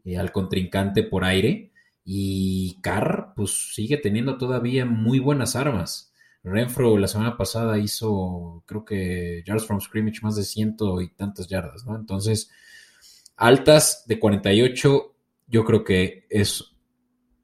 eh, 0.03 0.17
al 0.17 0.31
contrincante 0.31 1.03
por 1.03 1.23
aire. 1.23 1.71
Y 2.09 2.79
Carr, 2.79 3.33
pues 3.35 3.73
sigue 3.73 3.97
teniendo 3.97 4.37
todavía 4.37 4.85
muy 4.85 5.19
buenas 5.19 5.57
armas. 5.57 6.13
Renfro 6.41 6.97
la 6.97 7.09
semana 7.09 7.35
pasada 7.35 7.77
hizo, 7.79 8.63
creo 8.65 8.85
que, 8.85 9.43
yards 9.45 9.65
from 9.65 9.81
scrimmage 9.81 10.21
más 10.21 10.37
de 10.37 10.45
ciento 10.45 11.01
y 11.01 11.09
tantas 11.09 11.49
yardas, 11.49 11.85
¿no? 11.85 11.97
Entonces, 11.97 12.49
altas 13.35 14.05
de 14.07 14.21
48, 14.21 15.15
yo 15.47 15.65
creo 15.65 15.83
que 15.83 16.25
es 16.29 16.77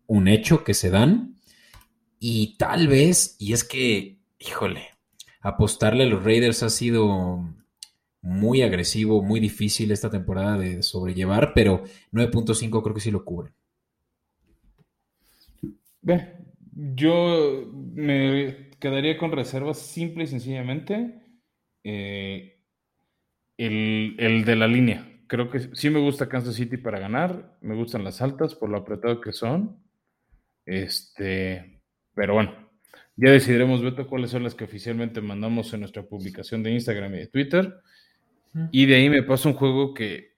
un 0.08 0.30
hecho 0.30 0.64
que 0.64 0.74
se 0.74 0.90
dan. 0.90 1.36
Y 2.18 2.56
tal 2.56 2.88
vez, 2.88 3.36
y 3.40 3.52
es 3.52 3.66
que, 3.66 4.22
híjole, 4.40 4.92
apostarle 5.42 6.06
a 6.06 6.08
los 6.08 6.24
Raiders 6.24 6.64
ha 6.64 6.70
sido 6.70 7.54
muy 8.22 8.62
agresivo, 8.62 9.22
muy 9.22 9.42
difícil 9.42 9.92
esta 9.92 10.10
temporada 10.10 10.58
de 10.58 10.84
sobrellevar, 10.84 11.52
pero 11.54 11.84
9.5 12.14 12.82
creo 12.82 12.96
que 12.96 13.02
sí 13.02 13.12
lo 13.12 13.26
cubre. 13.26 13.52
Ve, 16.04 16.34
yo 16.74 17.72
me 17.74 18.70
quedaría 18.80 19.18
con 19.18 19.32
reservas 19.32 19.80
simple 19.80 20.26
y 20.26 20.28
sencillamente 20.28 21.22
eh, 21.84 22.60
el, 23.58 24.16
el, 24.20 24.46
de 24.46 24.56
la 24.56 24.68
línea. 24.68 25.10
Creo 25.28 25.50
que 25.50 25.60
sí 25.74 25.90
me 25.90 26.00
gusta 26.00 26.28
Kansas 26.28 26.56
City 26.56 26.78
para 26.78 27.00
ganar, 27.00 27.58
me 27.62 27.76
gustan 27.76 28.04
las 28.04 28.22
altas 28.22 28.54
por 28.54 28.70
lo 28.70 28.78
apretado 28.78 29.22
que 29.22 29.32
son. 29.32 29.82
Este, 30.66 31.82
pero 32.14 32.34
bueno, 32.34 32.54
ya 33.16 33.32
decidiremos, 33.32 33.82
Beto, 33.82 34.08
cuáles 34.08 34.32
son 34.32 34.44
las 34.44 34.56
que 34.56 34.66
oficialmente 34.66 35.22
mandamos 35.22 35.74
en 35.74 35.82
nuestra 35.82 36.04
publicación 36.04 36.64
de 36.64 36.72
Instagram 36.72 37.16
y 37.16 37.20
de 37.20 37.28
Twitter. 37.28 37.82
Y 38.72 38.86
de 38.86 38.96
ahí 38.96 39.10
me 39.10 39.24
pasa 39.24 39.50
un 39.50 39.56
juego 39.56 39.94
que, 39.94 40.34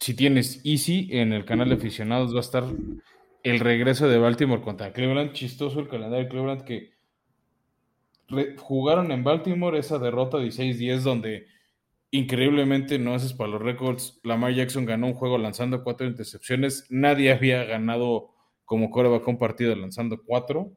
si 0.00 0.14
tienes 0.14 0.60
Easy 0.64 1.08
en 1.12 1.32
el 1.32 1.44
canal 1.44 1.68
de 1.68 1.76
aficionados, 1.76 2.32
va 2.34 2.38
a 2.38 2.40
estar 2.40 2.64
el 3.48 3.60
regreso 3.60 4.08
de 4.08 4.18
Baltimore 4.18 4.62
contra 4.62 4.92
Cleveland. 4.92 5.32
Chistoso 5.32 5.80
el 5.80 5.88
calendario 5.88 6.24
de 6.24 6.28
Cleveland 6.28 6.64
que 6.64 6.98
jugaron 8.58 9.10
en 9.10 9.24
Baltimore 9.24 9.78
esa 9.78 9.98
derrota 9.98 10.38
16-10 10.38 10.98
donde 11.00 11.46
increíblemente, 12.10 12.98
no 12.98 13.14
haces 13.14 13.32
para 13.32 13.50
los 13.50 13.62
récords, 13.62 14.20
Lamar 14.22 14.54
Jackson 14.54 14.86
ganó 14.86 15.08
un 15.08 15.14
juego 15.14 15.38
lanzando 15.38 15.82
cuatro 15.82 16.06
intercepciones. 16.06 16.86
Nadie 16.88 17.32
había 17.32 17.64
ganado 17.64 18.30
como 18.64 18.90
coreback 18.90 19.26
un 19.28 19.38
partido 19.38 19.74
lanzando 19.74 20.22
cuatro. 20.24 20.72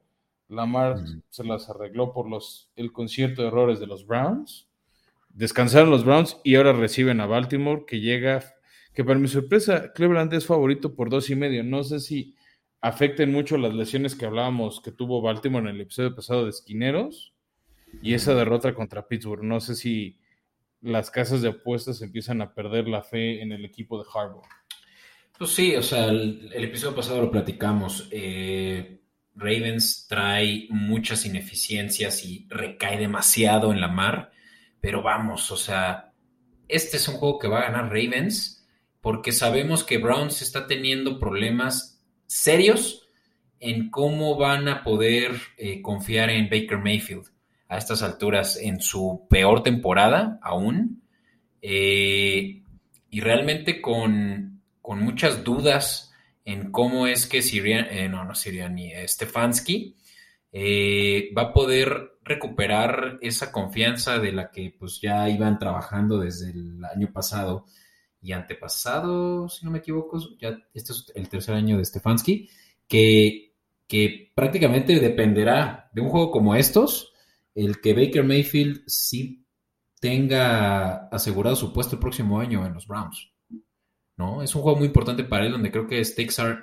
Lamar 0.48 0.96
se 1.30 1.44
las 1.44 1.70
arregló 1.70 2.12
por 2.12 2.28
los, 2.28 2.70
el 2.76 2.92
concierto 2.92 3.42
de 3.42 3.48
errores 3.48 3.80
de 3.80 3.86
los 3.86 4.06
Browns. 4.06 4.68
Descansaron 5.30 5.90
los 5.90 6.04
Browns 6.04 6.38
y 6.44 6.56
ahora 6.56 6.74
reciben 6.74 7.20
a 7.20 7.26
Baltimore, 7.26 7.84
que 7.86 8.00
llega, 8.00 8.44
que 8.92 9.02
para 9.02 9.18
mi 9.18 9.28
sorpresa, 9.28 9.92
Cleveland 9.94 10.32
es 10.34 10.44
favorito 10.44 10.94
por 10.94 11.08
dos 11.08 11.30
y 11.30 11.36
medio. 11.36 11.64
No 11.64 11.82
sé 11.84 12.00
si 12.00 12.34
afecten 12.82 13.32
mucho 13.32 13.56
las 13.56 13.72
lesiones 13.72 14.16
que 14.16 14.26
hablábamos 14.26 14.80
que 14.80 14.90
tuvo 14.90 15.22
Baltimore 15.22 15.70
en 15.70 15.76
el 15.76 15.80
episodio 15.80 16.14
pasado 16.14 16.44
de 16.44 16.50
Esquineros 16.50 17.32
y 18.02 18.14
esa 18.14 18.34
derrota 18.34 18.74
contra 18.74 19.06
Pittsburgh. 19.06 19.44
No 19.44 19.60
sé 19.60 19.76
si 19.76 20.18
las 20.80 21.10
casas 21.10 21.42
de 21.42 21.50
apuestas 21.50 22.02
empiezan 22.02 22.42
a 22.42 22.52
perder 22.54 22.88
la 22.88 23.02
fe 23.02 23.40
en 23.40 23.52
el 23.52 23.64
equipo 23.64 24.02
de 24.02 24.08
Harbaugh. 24.12 24.42
Pues 25.38 25.52
sí, 25.52 25.76
o 25.76 25.82
sea, 25.82 26.06
el, 26.06 26.50
episodio 26.52 26.96
pasado 26.96 27.22
lo 27.22 27.30
platicamos. 27.30 28.08
Eh, 28.10 29.00
Ravens 29.36 30.06
trae 30.08 30.66
muchas 30.70 31.24
ineficiencias 31.24 32.24
y 32.24 32.46
recae 32.50 32.98
demasiado 32.98 33.72
en 33.72 33.80
la 33.80 33.88
mar. 33.88 34.32
Pero 34.80 35.02
vamos, 35.02 35.52
o 35.52 35.56
sea, 35.56 36.12
este 36.66 36.96
es 36.96 37.06
un 37.06 37.14
juego 37.14 37.38
que 37.38 37.48
va 37.48 37.60
a 37.60 37.70
ganar 37.70 37.84
Ravens 37.84 38.66
porque 39.00 39.30
sabemos 39.30 39.84
que 39.84 39.98
Browns 39.98 40.42
está 40.42 40.66
teniendo 40.66 41.20
problemas 41.20 41.91
serios 42.32 43.06
en 43.60 43.90
cómo 43.90 44.36
van 44.36 44.68
a 44.68 44.82
poder 44.82 45.32
eh, 45.58 45.82
confiar 45.82 46.30
en 46.30 46.48
Baker 46.48 46.78
Mayfield 46.78 47.26
a 47.68 47.76
estas 47.76 48.02
alturas 48.02 48.56
en 48.56 48.80
su 48.80 49.26
peor 49.28 49.62
temporada 49.62 50.38
aún. 50.42 51.02
Eh, 51.60 52.62
y 53.10 53.20
realmente 53.20 53.80
con, 53.80 54.62
con, 54.80 55.00
muchas 55.00 55.44
dudas 55.44 56.12
en 56.44 56.72
cómo 56.72 57.06
es 57.06 57.26
que 57.26 57.42
Sirian, 57.42 57.86
eh, 57.90 58.08
no, 58.08 58.24
no 58.24 58.34
Sirian, 58.34 58.76
Stefanski 59.06 59.94
va 60.54 61.42
a 61.42 61.52
poder 61.52 62.12
recuperar 62.24 63.18
esa 63.20 63.52
confianza 63.52 64.18
de 64.18 64.32
la 64.32 64.50
que 64.50 64.74
pues 64.76 65.00
ya 65.00 65.28
iban 65.28 65.58
trabajando 65.58 66.18
desde 66.18 66.50
el 66.50 66.84
año 66.84 67.12
pasado 67.12 67.66
y 68.22 68.32
antepasado, 68.32 69.48
si 69.48 69.64
no 69.64 69.72
me 69.72 69.78
equivoco, 69.78 70.18
ya 70.38 70.56
este 70.72 70.92
es 70.92 71.12
el 71.14 71.28
tercer 71.28 71.56
año 71.56 71.76
de 71.76 71.84
Stefanski, 71.84 72.48
que, 72.86 73.52
que 73.88 74.32
prácticamente 74.34 75.00
dependerá 75.00 75.90
de 75.92 76.00
un 76.00 76.08
juego 76.08 76.30
como 76.30 76.54
estos, 76.54 77.12
el 77.54 77.80
que 77.80 77.94
Baker 77.94 78.22
Mayfield 78.22 78.84
sí 78.86 79.44
tenga 80.00 81.08
asegurado 81.08 81.56
su 81.56 81.72
puesto 81.72 81.96
el 81.96 82.00
próximo 82.00 82.38
año 82.38 82.64
en 82.64 82.74
los 82.74 82.86
Browns. 82.86 83.30
¿No? 84.16 84.42
Es 84.42 84.54
un 84.54 84.62
juego 84.62 84.78
muy 84.78 84.86
importante 84.86 85.24
para 85.24 85.44
él 85.44 85.52
donde 85.52 85.70
creo 85.70 85.86
que 85.86 86.04
stakes 86.04 86.40
are 86.40 86.60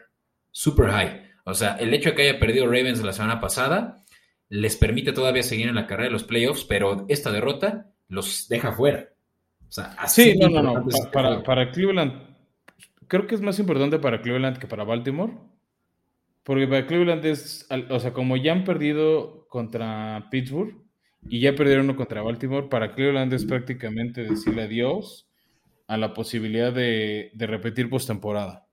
super 0.52 0.90
high. 0.90 1.24
O 1.46 1.54
sea, 1.54 1.76
el 1.76 1.94
hecho 1.94 2.10
de 2.10 2.16
que 2.16 2.22
haya 2.24 2.40
perdido 2.40 2.66
Ravens 2.66 3.04
la 3.04 3.14
semana 3.14 3.42
pasada 3.42 4.04
les 4.50 4.78
permite 4.78 5.14
todavía 5.14 5.44
seguir 5.44 5.68
en 5.68 5.76
la 5.76 5.88
carrera 5.88 6.08
de 6.08 6.14
los 6.14 6.24
playoffs, 6.24 6.64
pero 6.64 7.06
esta 7.10 7.32
derrota 7.32 7.92
los 8.08 8.48
deja 8.48 8.72
fuera. 8.72 9.10
O 9.70 9.72
sea, 9.72 9.94
así 10.00 10.32
sí, 10.32 10.40
no, 10.40 10.50
no, 10.50 10.64
no. 10.64 10.88
para, 11.14 11.44
para, 11.44 11.72
Cleveland, 11.72 12.14
creo 13.08 13.28
que 13.28 13.36
es 13.36 13.42
más 13.42 13.60
importante 13.60 14.00
para 14.00 14.22
Cleveland 14.22 14.58
que 14.58 14.66
para 14.66 14.84
Baltimore. 14.84 15.34
Porque 16.44 16.68
para 16.68 16.88
Cleveland 16.88 17.24
es, 17.26 17.68
o 17.90 18.00
sea, 18.00 18.12
como 18.12 18.36
ya 18.36 18.52
han 18.54 18.64
perdido 18.64 19.48
contra 19.48 20.28
Pittsburgh 20.32 20.74
y 21.28 21.42
ya 21.42 21.54
perdieron 21.54 21.86
uno 21.86 21.96
contra 21.96 22.24
Baltimore, 22.24 22.68
para 22.68 22.94
Cleveland 22.96 23.32
es 23.34 23.46
prácticamente 23.46 24.24
decirle 24.24 24.64
adiós 24.64 25.30
a 25.86 25.98
la 25.98 26.16
posibilidad 26.16 26.74
de, 26.74 27.30
de 27.36 27.48
repetir 27.48 27.90
postemporada. 27.90 28.68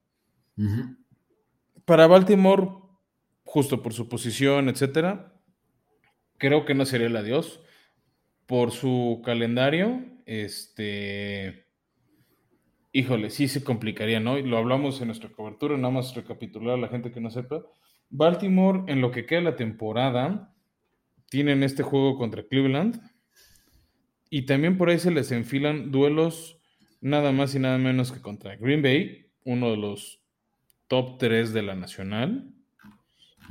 Para 1.85 2.06
Baltimore, 2.06 2.68
justo 3.44 3.82
por 3.82 3.92
su 3.92 4.09
posición, 4.09 4.70
etcétera, 4.70 5.35
creo 6.38 6.64
que 6.64 6.74
no 6.74 6.87
sería 6.87 7.09
el 7.09 7.16
adiós. 7.16 7.61
Por 8.46 8.70
su 8.70 9.22
calendario, 9.24 10.16
este. 10.27 11.66
Híjole, 12.93 13.31
sí 13.31 13.49
se 13.49 13.62
complicaría, 13.64 14.20
¿no? 14.20 14.39
Lo 14.39 14.59
hablamos 14.59 15.01
en 15.01 15.09
nuestra 15.09 15.31
cobertura, 15.31 15.77
nada 15.77 15.93
más 15.93 16.14
recapitular 16.14 16.74
a 16.74 16.81
la 16.81 16.89
gente 16.89 17.11
que 17.11 17.20
no 17.20 17.31
sepa. 17.31 17.62
Baltimore, 18.09 18.85
en 18.91 19.01
lo 19.01 19.11
que 19.11 19.27
queda 19.27 19.41
la 19.43 19.57
temporada, 19.57 20.55
tienen 21.29 21.62
este 21.62 21.83
juego 21.83 22.16
contra 22.16 22.47
Cleveland. 22.47 23.01
Y 24.31 24.43
también 24.43 24.77
por 24.77 24.89
ahí 24.89 24.99
se 24.99 25.11
les 25.11 25.31
enfilan 25.33 25.91
duelos 25.91 26.59
nada 27.01 27.33
más 27.33 27.55
y 27.55 27.59
nada 27.59 27.79
menos 27.79 28.12
que 28.12 28.20
contra 28.20 28.57
Green 28.57 28.83
Bay, 28.83 29.27
uno 29.45 29.70
de 29.70 29.77
los 29.77 30.22
top 30.89 31.18
3 31.18 31.53
de 31.53 31.62
la 31.62 31.74
nacional, 31.74 32.53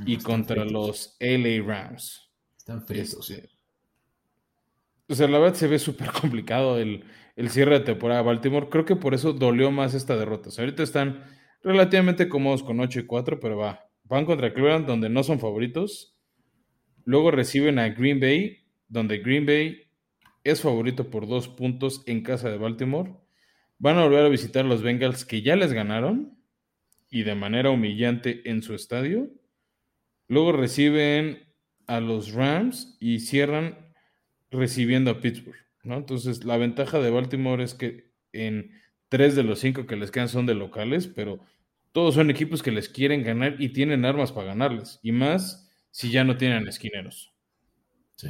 y 0.05 0.17
contra 0.17 0.65
los 0.65 1.15
LA 1.19 1.63
Rams. 1.63 2.31
Están 2.57 2.81
fríos. 2.85 3.29
Este, 3.29 3.54
o 5.07 5.15
sea, 5.15 5.27
la 5.27 5.39
verdad 5.39 5.55
se 5.55 5.67
ve 5.67 5.79
súper 5.79 6.11
complicado 6.21 6.77
el, 6.77 7.03
cierre 7.49 7.79
de 7.79 7.85
temporada 7.85 8.21
de 8.21 8.27
Baltimore. 8.27 8.69
Creo 8.69 8.85
que 8.85 8.95
por 8.95 9.13
eso 9.13 9.33
dolió 9.33 9.71
más 9.71 9.93
esta 9.93 10.15
derrota. 10.15 10.49
ahorita 10.57 10.83
están 10.83 11.23
relativamente 11.61 12.29
cómodos 12.29 12.63
con 12.63 12.79
8 12.79 13.01
y 13.01 13.05
4, 13.05 13.39
pero 13.39 13.57
va. 13.57 13.89
Van 14.03 14.25
contra 14.25 14.53
Cleveland, 14.53 14.85
donde 14.85 15.09
no 15.09 15.23
son 15.23 15.39
favoritos. 15.39 16.15
Luego 17.05 17.31
reciben 17.31 17.79
a 17.79 17.89
Green 17.89 18.19
Bay, 18.19 18.65
donde 18.87 19.19
Green 19.19 19.45
Bay 19.45 19.83
es 20.43 20.61
favorito 20.61 21.09
por 21.09 21.27
dos 21.27 21.47
puntos 21.47 22.03
en 22.05 22.21
casa 22.21 22.49
de 22.49 22.57
Baltimore. 22.57 23.15
Van 23.77 23.97
a 23.97 24.03
volver 24.03 24.25
a 24.25 24.29
visitar 24.29 24.65
a 24.65 24.67
los 24.67 24.83
Bengals 24.83 25.25
que 25.25 25.41
ya 25.41 25.55
les 25.55 25.73
ganaron 25.73 26.37
y 27.09 27.23
de 27.23 27.35
manera 27.35 27.71
humillante 27.71 28.49
en 28.49 28.61
su 28.61 28.73
estadio. 28.73 29.29
Luego 30.27 30.51
reciben 30.51 31.53
a 31.87 31.99
los 31.99 32.33
Rams 32.33 32.97
y 32.99 33.19
cierran 33.19 33.84
recibiendo 34.55 35.11
a 35.11 35.19
Pittsburgh, 35.19 35.59
¿no? 35.83 35.97
Entonces, 35.97 36.43
la 36.45 36.57
ventaja 36.57 36.99
de 36.99 37.11
Baltimore 37.11 37.63
es 37.63 37.73
que 37.73 38.11
en 38.33 38.71
tres 39.09 39.35
de 39.35 39.43
los 39.43 39.59
cinco 39.59 39.85
que 39.85 39.95
les 39.95 40.11
quedan 40.11 40.29
son 40.29 40.45
de 40.45 40.55
locales, 40.55 41.07
pero 41.07 41.39
todos 41.91 42.15
son 42.15 42.29
equipos 42.29 42.61
que 42.61 42.71
les 42.71 42.89
quieren 42.89 43.23
ganar 43.23 43.55
y 43.59 43.69
tienen 43.69 44.05
armas 44.05 44.31
para 44.31 44.47
ganarles. 44.47 44.99
Y 45.01 45.11
más 45.11 45.69
si 45.91 46.11
ya 46.11 46.23
no 46.23 46.35
tienen 46.35 46.67
esquineros. 46.67 47.33
Sí. 48.17 48.29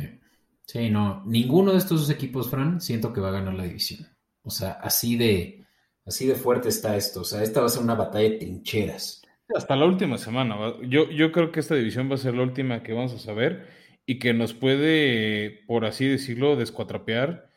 Sí, 0.65 0.89
no. 0.89 1.23
Ninguno 1.25 1.71
de 1.71 1.77
estos 1.77 2.01
dos 2.01 2.09
equipos, 2.09 2.49
Fran, 2.49 2.81
siento 2.81 3.13
que 3.13 3.21
va 3.21 3.29
a 3.29 3.33
ganar 3.33 3.53
la 3.53 3.63
división. 3.63 4.07
O 4.41 4.49
sea, 4.49 4.73
así 4.73 5.15
de, 5.15 5.65
así 6.05 6.25
de 6.27 6.35
fuerte 6.35 6.69
está 6.69 6.95
esto. 6.95 7.21
O 7.21 7.23
sea, 7.23 7.43
esta 7.43 7.61
va 7.61 7.67
a 7.67 7.69
ser 7.69 7.83
una 7.83 7.95
batalla 7.95 8.29
de 8.29 8.37
trincheras. 8.37 9.21
Hasta 9.55 9.75
la 9.75 9.85
última 9.85 10.17
semana. 10.17 10.55
Yo, 10.87 11.09
yo 11.09 11.31
creo 11.31 11.51
que 11.51 11.59
esta 11.59 11.75
división 11.75 12.09
va 12.09 12.15
a 12.15 12.19
ser 12.19 12.33
la 12.33 12.43
última 12.43 12.81
que 12.81 12.93
vamos 12.93 13.13
a 13.13 13.19
saber 13.19 13.67
y 14.05 14.19
que 14.19 14.33
nos 14.33 14.53
puede, 14.53 15.63
por 15.67 15.85
así 15.85 16.07
decirlo, 16.07 16.55
descuatrapear 16.55 17.49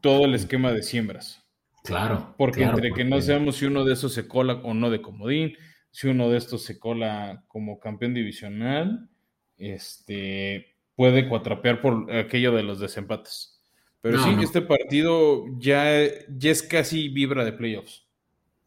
todo 0.00 0.24
el 0.24 0.34
esquema 0.34 0.72
de 0.72 0.82
siembras. 0.82 1.44
Claro. 1.84 2.34
Porque 2.36 2.64
entre 2.64 2.92
que 2.92 3.04
no 3.04 3.20
sabemos 3.20 3.56
si 3.56 3.66
uno 3.66 3.84
de 3.84 3.92
esos 3.92 4.12
se 4.12 4.26
cola 4.26 4.54
o 4.64 4.74
no 4.74 4.90
de 4.90 5.00
comodín, 5.00 5.56
si 5.90 6.08
uno 6.08 6.28
de 6.28 6.38
estos 6.38 6.62
se 6.62 6.78
cola 6.78 7.44
como 7.46 7.78
campeón 7.78 8.12
divisional, 8.12 9.08
este 9.56 10.74
puede 10.94 11.28
cuatrapear 11.28 11.80
por 11.80 12.12
aquello 12.12 12.52
de 12.52 12.62
los 12.62 12.80
desempates. 12.80 13.62
Pero 14.00 14.22
sí, 14.22 14.36
este 14.42 14.62
partido 14.62 15.44
ya, 15.58 15.84
ya 16.28 16.50
es 16.50 16.62
casi 16.62 17.08
vibra 17.08 17.44
de 17.44 17.52
playoffs. 17.52 18.06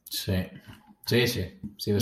Sí, 0.04 0.34
sí, 1.06 1.28
sí. 1.28 1.60
sí 1.78 1.94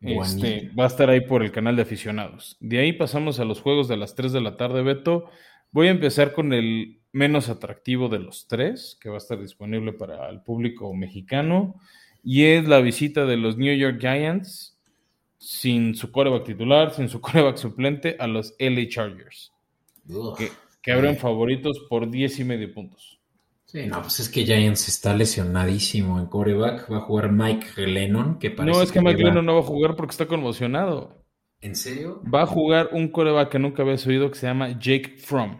este, 0.00 0.70
va 0.78 0.84
a 0.84 0.88
estar 0.88 1.10
ahí 1.10 1.20
por 1.20 1.42
el 1.42 1.52
canal 1.52 1.76
de 1.76 1.82
aficionados. 1.82 2.56
De 2.60 2.78
ahí 2.78 2.92
pasamos 2.92 3.40
a 3.40 3.44
los 3.44 3.60
juegos 3.60 3.88
de 3.88 3.96
las 3.96 4.14
3 4.14 4.32
de 4.32 4.40
la 4.40 4.56
tarde, 4.56 4.82
Beto. 4.82 5.26
Voy 5.72 5.88
a 5.88 5.92
empezar 5.92 6.32
con 6.32 6.52
el 6.52 7.00
menos 7.12 7.48
atractivo 7.48 8.08
de 8.08 8.18
los 8.18 8.46
tres, 8.46 8.98
que 9.00 9.08
va 9.08 9.14
a 9.14 9.18
estar 9.18 9.40
disponible 9.40 9.94
para 9.94 10.28
el 10.28 10.42
público 10.42 10.92
mexicano, 10.94 11.80
y 12.22 12.44
es 12.44 12.68
la 12.68 12.80
visita 12.80 13.24
de 13.24 13.38
los 13.38 13.56
New 13.56 13.74
York 13.74 13.98
Giants 14.00 14.78
sin 15.38 15.94
su 15.94 16.12
coreback 16.12 16.44
titular, 16.44 16.92
sin 16.92 17.08
su 17.08 17.20
coreback 17.22 17.56
suplente, 17.56 18.16
a 18.18 18.26
los 18.26 18.54
LA 18.58 18.88
Chargers, 18.88 19.52
que, 20.36 20.50
que 20.82 20.92
abren 20.92 21.16
favoritos 21.16 21.86
por 21.88 22.10
10 22.10 22.40
y 22.40 22.44
medio 22.44 22.72
puntos. 22.72 23.15
Sí, 23.76 23.86
no, 23.88 24.00
pues 24.00 24.20
es 24.20 24.30
que 24.30 24.46
Giants 24.46 24.88
está 24.88 25.14
lesionadísimo 25.14 26.18
en 26.18 26.28
coreback. 26.28 26.90
Va 26.90 26.96
a 26.96 27.00
jugar 27.02 27.30
Mike 27.30 27.86
Lennon, 27.86 28.38
que 28.38 28.50
parece. 28.50 28.78
No, 28.78 28.82
es 28.82 28.90
que, 28.90 29.02
Mike 29.02 29.22
Lennon 29.22 29.44
no 29.44 29.52
va 29.52 29.60
a 29.60 29.64
jugar 29.64 29.96
porque 29.96 30.12
está 30.12 30.24
conmocionado. 30.24 31.22
¿En 31.60 31.76
serio? 31.76 32.22
Va 32.22 32.44
a 32.44 32.46
jugar 32.46 32.88
un 32.92 33.08
coreback 33.08 33.50
que 33.50 33.58
nunca 33.58 33.82
habías 33.82 34.06
oído 34.06 34.30
que 34.30 34.38
se 34.38 34.46
llama 34.46 34.80
Jake 34.80 35.18
Fromm. 35.18 35.58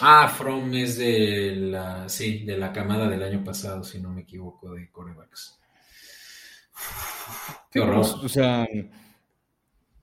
Ah, 0.00 0.28
From 0.28 0.72
es 0.72 0.96
de 0.96 1.56
la, 1.56 2.08
sí, 2.08 2.46
de 2.46 2.56
la 2.56 2.72
camada 2.72 3.06
del 3.06 3.22
año 3.22 3.44
pasado, 3.44 3.84
si 3.84 4.00
no 4.00 4.08
me 4.08 4.22
equivoco, 4.22 4.72
de 4.72 4.90
corebacks. 4.90 5.60
Qué 7.70 7.80
horror. 7.80 7.98
o 7.98 8.28
sea, 8.30 8.62
eh, 8.64 8.88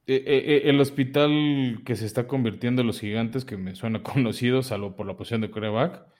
eh, 0.05 0.23
eh, 0.27 0.61
el 0.65 0.79
hospital 0.79 1.81
que 1.83 1.95
se 1.95 2.05
está 2.05 2.27
convirtiendo 2.27 2.81
en 2.81 2.87
los 2.87 2.99
gigantes, 2.99 3.43
que 3.43 3.57
me 3.57 3.73
suena 3.73 4.03
conocido, 4.03 4.61
salvo 4.61 4.95
por 4.95 5.07
la 5.07 5.17
posición 5.17 5.41
de 5.41 5.49
coreback, 5.49 6.13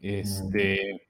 este, 0.00 1.08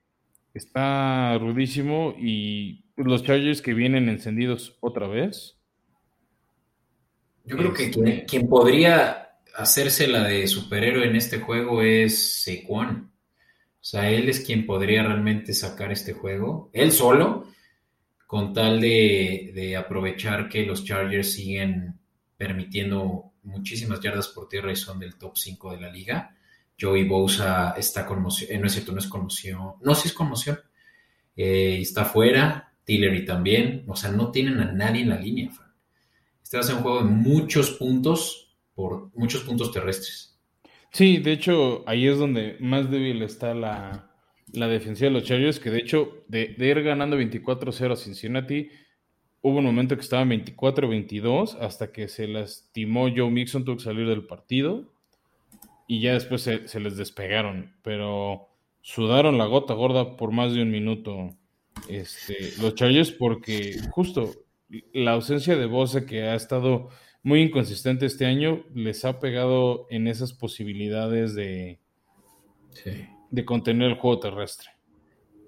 está 0.55 1.39
rudísimo 1.39 2.15
y 2.19 2.85
los 2.97 3.25
Chargers 3.25 3.63
que 3.63 3.75
vienen 3.75 4.09
encendidos 4.09 4.77
otra 4.81 5.07
vez. 5.07 5.57
Yo 7.45 7.57
creo 7.57 7.73
que 7.73 7.85
este 7.87 8.25
quien 8.27 8.49
podría 8.49 9.31
hacerse 9.57 10.07
la 10.07 10.25
de 10.25 10.47
superhéroe 10.47 11.07
en 11.07 11.17
este 11.17 11.41
juego 11.41 11.83
es 11.83 12.45
Saquon. 12.45 13.11
O 13.81 13.85
sea, 13.85 14.11
él 14.11 14.29
es 14.29 14.41
quien 14.41 14.67
podría 14.67 15.03
realmente 15.03 15.55
sacar 15.55 15.91
este 15.91 16.13
juego, 16.13 16.71
él 16.73 16.93
solo, 16.93 17.47
con 18.27 18.53
tal 18.53 18.81
de, 18.81 19.75
aprovechar 19.77 20.49
que 20.49 20.67
los 20.67 20.85
Chargers 20.85 21.33
siguen 21.33 21.99
permitiendo 22.37 23.33
muchísimas 23.43 24.01
yardas 24.01 24.29
por 24.29 24.49
tierra 24.49 24.71
y 24.71 24.77
son 24.77 25.01
del 25.01 25.17
top 25.17 25.37
5 25.37 25.73
de 25.73 25.81
la 25.81 25.91
liga. 25.91 26.37
Joey 26.81 27.05
Bosa 27.05 27.75
está 27.77 28.07
conmoción, 28.07 28.51
eh, 28.53 28.59
no 28.59 28.67
es 28.67 28.73
cierto, 28.73 28.93
no 28.93 28.99
es 28.99 29.07
conmoción, 29.07 29.75
no, 29.83 29.95
sí 29.95 30.09
es 30.09 30.15
conmoción, 30.15 30.59
eh, 31.37 31.79
está 31.81 32.05
fuera, 32.05 32.73
Tillery 32.85 33.25
también, 33.25 33.85
o 33.87 33.97
sea, 33.97 34.11
no 34.11 34.31
tienen 34.31 34.59
a 34.61 34.73
nadie 34.73 35.03
en 35.03 35.11
la 35.11 35.21
línea, 35.21 35.51
Este 36.43 36.57
va 36.57 36.63
a 36.63 36.67
ser 36.67 36.77
un 36.77 36.83
juego 36.83 36.99
de 36.99 37.11
muchos 37.11 37.73
puntos, 37.73 38.57
por 38.75 39.11
muchos 39.15 39.43
puntos 39.43 39.73
terrestres. 39.73 40.39
Sí, 40.93 41.19
de 41.19 41.33
hecho, 41.33 41.85
ahí 41.87 42.07
es 42.09 42.19
donde 42.19 42.57
más 42.61 42.91
débil 42.91 43.23
está 43.23 43.55
la, 43.55 44.11
la 44.53 44.69
defensiva 44.69 45.09
de 45.09 45.15
los 45.15 45.25
Chargers, 45.25 45.61
que 45.61 45.71
de 45.71 45.79
hecho, 45.79 46.25
de, 46.29 46.55
ir 46.59 46.83
ganando 46.83 47.19
24-0 47.19 47.93
a 47.93 47.97
Cincinnati, 47.97 48.71
hubo 49.43 49.59
un 49.59 49.65
momento 49.65 49.95
que 49.95 50.03
estaban 50.03 50.31
24-22 50.31 51.59
hasta 51.61 51.93
que 51.93 52.09
se 52.09 52.27
lastimó 52.27 53.09
Joe 53.15 53.31
Mixon, 53.31 53.65
tuvo 53.65 53.77
que 53.77 53.85
salir 53.85 54.09
del 54.09 54.27
partido 54.27 54.93
y 55.91 56.01
ya 56.01 56.13
después 56.13 56.43
se, 56.43 56.69
se, 56.69 56.79
les 56.79 56.97
despegaron, 56.97 57.75
pero 57.83 58.47
sudaron 58.81 59.39
la 59.39 59.47
gota 59.47 59.75
gorda 59.75 60.17
por 60.17 60.31
más 60.31 60.55
de 60.55 60.63
un 60.63 60.71
minuto 60.71 61.35
este, 61.89 62.53
los 62.63 62.77
Chargers 62.77 63.11
porque 63.11 63.75
justo 63.91 64.31
la 64.93 65.15
ausencia 65.15 65.57
de 65.57 65.67
Bosa 65.67 66.07
que 66.07 66.23
ha 66.23 66.37
estado 66.37 66.91
muy 67.25 67.43
inconsistente 67.43 68.07
este 68.07 68.25
año, 68.25 68.65
les 68.73 69.05
ha 69.05 69.19
pegado 69.19 69.89
en 69.91 70.07
esas 70.07 70.33
posibilidades 70.33 71.35
de, 71.35 71.81
de 73.33 73.45
contener 73.45 73.91
el 73.91 73.97
juego 73.97 74.21
terrestre. 74.21 74.71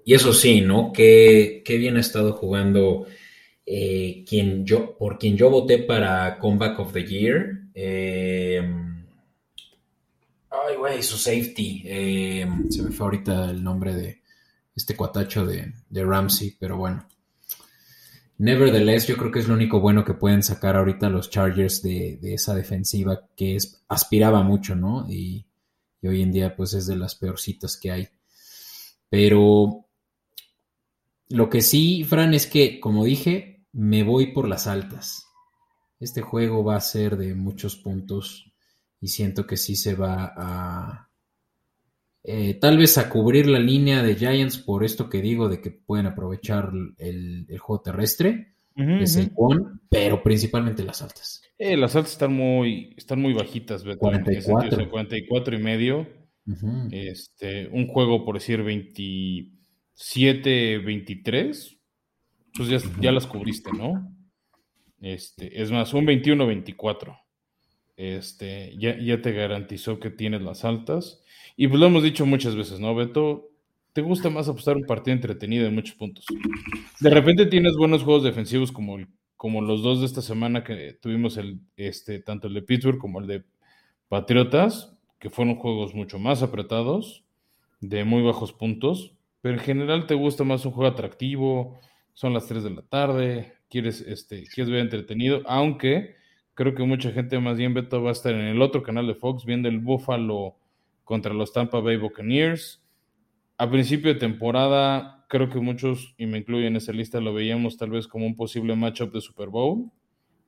Y 0.03 0.13
eso 0.13 0.33
sí, 0.33 0.59
¿no? 0.59 0.91
Qué, 0.91 1.63
bien 1.65 1.95
ha 1.95 2.01
estado 2.01 2.33
jugando 2.33 3.05
eh, 3.65 4.25
quien 4.27 4.65
yo, 4.65 4.97
por 4.97 5.17
quien 5.17 5.37
yo 5.37 5.49
voté 5.49 5.79
para 5.79 6.37
Comeback 6.37 6.79
of 6.79 6.91
the 6.91 7.05
Year. 7.05 7.61
Em, 7.73 8.92
ay, 10.67 10.75
güey, 10.77 11.03
su 11.03 11.17
safety. 11.17 11.83
Em, 11.85 12.69
se 12.69 12.83
me 12.83 12.91
fue 12.91 13.05
ahorita 13.05 13.51
el 13.51 13.63
nombre 13.63 13.93
de 13.93 14.21
este 14.75 14.95
cuatacho 14.95 15.45
de, 15.45 15.73
de 15.89 16.03
Ramsey, 16.03 16.55
pero 16.59 16.77
bueno. 16.77 17.07
Nevertheless, 18.37 19.07
yo 19.07 19.15
creo 19.15 19.31
que 19.31 19.39
es 19.39 19.47
lo 19.47 19.53
único 19.53 19.79
bueno 19.79 20.03
que 20.03 20.15
pueden 20.15 20.43
sacar 20.43 20.75
ahorita 20.75 21.09
los 21.09 21.29
Chargers 21.29 21.81
de, 21.81 22.19
esa 22.23 22.55
defensiva 22.55 23.27
que 23.35 23.57
aspiraba 23.87 24.43
mucho, 24.43 24.75
¿no? 24.75 25.09
Y, 25.09 25.45
hoy 26.03 26.21
en 26.21 26.33
día 26.33 26.53
pues 26.53 26.73
es 26.73 26.85
de 26.85 26.97
las 26.97 27.15
peorcitas 27.15 27.77
que 27.77 27.91
hay. 27.91 28.09
Pero 29.09 29.85
lo 31.29 31.49
que 31.49 31.61
sí, 31.61 32.03
Fran, 32.03 32.33
es 32.33 32.45
que, 32.45 32.81
como 32.81 33.05
dije, 33.05 33.65
me 33.71 34.03
voy 34.03 34.33
por 34.33 34.49
las 34.49 34.67
altas. 34.67 35.27
Este 36.01 36.21
juego 36.21 36.65
va 36.65 36.75
a 36.75 36.81
ser 36.81 37.15
de 37.15 37.35
muchos 37.35 37.77
puntos 37.77 38.52
y 39.03 39.09
siento 39.09 39.45
que 39.45 39.57
sí 39.57 39.75
se 39.75 39.95
va 39.95 40.33
a... 40.33 41.09
Eh, 42.23 42.53
tal 42.53 42.77
vez 42.77 42.97
a 42.97 43.09
cubrir 43.09 43.47
la 43.47 43.59
línea 43.59 44.01
de 44.01 44.15
Giants 44.15 44.59
por 44.59 44.85
esto 44.85 45.09
que 45.09 45.21
digo 45.21 45.49
de 45.49 45.59
que 45.59 45.71
pueden 45.71 46.05
aprovechar 46.05 46.71
el, 46.97 47.45
juego 47.59 47.81
terrestre, 47.81 48.55
pero 49.89 50.23
principalmente 50.23 50.85
las 50.85 51.01
altas. 51.01 51.41
Eh, 51.57 51.75
las 51.75 51.97
altas 51.97 52.13
están 52.13 52.31
muy, 52.31 52.93
están 52.95 53.19
muy 53.19 53.33
bajitas, 53.33 53.83
44. 53.83 54.89
44 54.89 55.55
y 55.57 55.61
medio. 55.61 56.07
este, 56.89 57.67
un 57.67 57.87
juego, 57.87 58.23
por 58.23 58.35
decir, 58.35 58.63
27, 58.63 60.77
23, 60.77 61.77
pues 62.55 62.69
ya, 62.69 62.77
ya 63.01 63.11
las 63.11 63.27
cubriste, 63.27 63.69
¿no? 63.73 64.15
Este, 65.01 65.61
es 65.61 65.71
más, 65.71 65.93
un 65.93 66.05
21-24. 66.05 67.22
Este, 67.95 68.75
ya, 68.77 68.97
ya 68.99 69.21
te 69.21 69.31
garantizó 69.31 69.99
que 69.99 70.09
tienes 70.09 70.41
las 70.41 70.65
altas. 70.65 71.23
Y 71.55 71.67
pues 71.67 71.79
lo 71.79 71.87
hemos 71.87 72.03
dicho 72.03 72.25
muchas 72.25 72.55
veces, 72.55 72.79
¿no, 72.79 72.95
Beto? 72.95 73.49
Te 73.93 74.01
gusta 74.01 74.29
más 74.29 74.49
apostar 74.49 74.75
un 74.75 74.85
partido 74.85 75.13
entretenido 75.13 75.67
en 75.67 75.75
muchos 75.75 75.95
puntos. 75.95 76.25
De 76.99 77.09
repente 77.09 77.45
tienes 77.45 77.75
buenos 77.75 78.03
juegos 78.03 78.23
defensivos 78.23 78.71
como, 78.71 78.97
como 79.37 79.61
los 79.61 79.83
dos 79.83 79.99
de 79.99 80.07
esta 80.07 80.21
semana 80.21 80.63
que 80.63 80.97
tuvimos, 80.99 81.37
el, 81.37 81.59
este, 81.77 82.19
tanto 82.19 82.47
el 82.47 82.55
de 82.55 82.63
Pittsburgh 82.63 82.97
como 82.97 83.19
el 83.19 83.27
de 83.27 83.43
Patriotas, 84.07 84.95
que 85.19 85.29
fueron 85.29 85.55
juegos 85.55 85.93
mucho 85.93 86.17
más 86.17 86.41
apretados, 86.41 87.23
de 87.81 88.03
muy 88.03 88.23
bajos 88.23 88.51
puntos, 88.51 89.13
pero 89.41 89.55
en 89.55 89.61
general 89.61 90.07
te 90.07 90.15
gusta 90.15 90.43
más 90.43 90.65
un 90.65 90.71
juego 90.71 90.91
atractivo, 90.91 91.79
son 92.13 92.33
las 92.33 92.47
3 92.47 92.63
de 92.63 92.69
la 92.71 92.81
tarde, 92.81 93.53
quieres, 93.69 94.01
este, 94.01 94.45
quieres 94.45 94.71
ver 94.71 94.79
entretenido, 94.79 95.41
aunque 95.45 96.15
creo 96.53 96.75
que 96.75 96.83
mucha 96.83 97.11
gente 97.11 97.39
más 97.39 97.57
bien 97.57 97.73
Beto 97.73 98.01
va 98.03 98.09
a 98.09 98.13
estar 98.13 98.33
en 98.33 98.41
el 98.41 98.61
otro 98.61 98.83
canal 98.83 99.07
de 99.07 99.15
Fox 99.15 99.45
viendo 99.45 99.69
el 99.69 99.79
Buffalo 99.79 100.55
contra 101.03 101.33
los 101.33 101.53
Tampa 101.53 101.79
Bay 101.79 101.97
Buccaneers. 101.97 102.81
A 103.57 103.69
principio 103.69 104.13
de 104.13 104.19
temporada, 104.19 105.25
creo 105.29 105.49
que 105.49 105.59
muchos, 105.59 106.15
y 106.17 106.25
me 106.25 106.39
incluyo 106.39 106.67
en 106.67 106.75
esa 106.75 106.91
lista, 106.91 107.19
lo 107.21 107.33
veíamos 107.33 107.77
tal 107.77 107.91
vez 107.91 108.07
como 108.07 108.25
un 108.25 108.35
posible 108.35 108.75
matchup 108.75 109.13
de 109.13 109.21
Super 109.21 109.49
Bowl, 109.49 109.91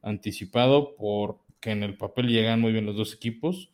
anticipado 0.02 0.96
porque 0.96 1.72
en 1.72 1.84
el 1.84 1.98
papel 1.98 2.28
llegan 2.28 2.62
muy 2.62 2.72
bien 2.72 2.86
los 2.86 2.96
dos 2.96 3.14
equipos. 3.14 3.72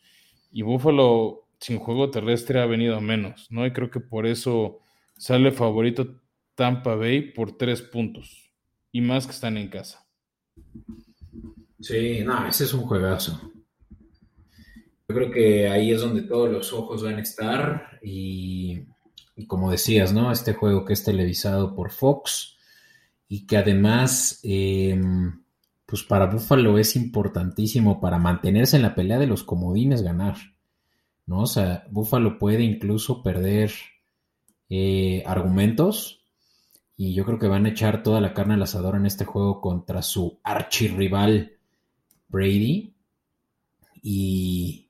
Y 0.51 0.63
Buffalo, 0.63 1.47
sin 1.59 1.79
juego 1.79 2.11
terrestre, 2.11 2.59
ha 2.59 2.65
venido 2.65 2.95
a 2.95 3.01
menos, 3.01 3.47
¿no? 3.51 3.65
Y 3.65 3.71
creo 3.71 3.89
que 3.89 3.99
por 3.99 4.25
eso 4.25 4.79
sale 5.17 5.51
favorito 5.51 6.21
Tampa 6.55 6.95
Bay 6.95 7.31
por 7.33 7.57
tres 7.57 7.81
puntos. 7.81 8.47
y 8.93 9.01
más 9.01 9.25
que 9.25 9.31
están 9.31 9.57
en 9.57 9.69
casa. 9.69 10.05
Sí, 11.81 12.21
no, 12.23 12.47
ese 12.47 12.65
es 12.65 12.73
un 12.73 12.81
juegazo. 12.81 13.39
Yo 15.09 15.15
creo 15.15 15.31
que 15.31 15.67
ahí 15.67 15.91
es 15.91 16.01
donde 16.01 16.21
todos 16.21 16.49
los 16.49 16.71
ojos 16.73 17.03
van 17.03 17.15
a 17.15 17.21
estar 17.21 17.99
y, 18.01 18.85
como 19.47 19.71
decías, 19.71 20.13
¿no? 20.13 20.31
Este 20.31 20.53
juego 20.53 20.85
que 20.85 20.93
es 20.93 21.03
televisado 21.03 21.75
por 21.75 21.91
Fox 21.91 22.55
y 23.27 23.45
que 23.45 23.57
además, 23.57 24.39
em, 24.43 25.43
pues 25.85 26.03
para 26.03 26.27
Buffalo 26.27 26.77
es 26.77 26.95
importantísimo 26.95 27.99
para 27.99 28.19
mantenerse 28.19 28.77
en 28.77 28.83
la 28.83 28.95
pelea 28.95 29.19
de 29.19 29.27
los 29.27 29.43
comodines 29.43 30.03
ganar, 30.03 30.37
¿no? 31.25 31.41
O 31.41 31.47
sea, 31.47 31.85
Buffalo 31.89 32.37
puede 32.39 32.63
incluso 32.63 33.23
perder 33.23 33.71
eh, 34.69 35.23
argumentos 35.25 36.25
y 36.95 37.13
yo 37.13 37.25
creo 37.25 37.39
que 37.39 37.47
van 37.47 37.65
a 37.65 37.69
echar 37.69 38.03
toda 38.03 38.21
la 38.21 38.33
carne 38.33 38.53
al 38.53 38.63
asador 38.63 38.95
en 38.95 39.07
este 39.07 39.25
juego 39.25 39.59
contra 39.59 40.01
su 40.01 40.39
archirrival 40.43 41.57
Brady. 42.31 42.93
Y, 44.01 44.87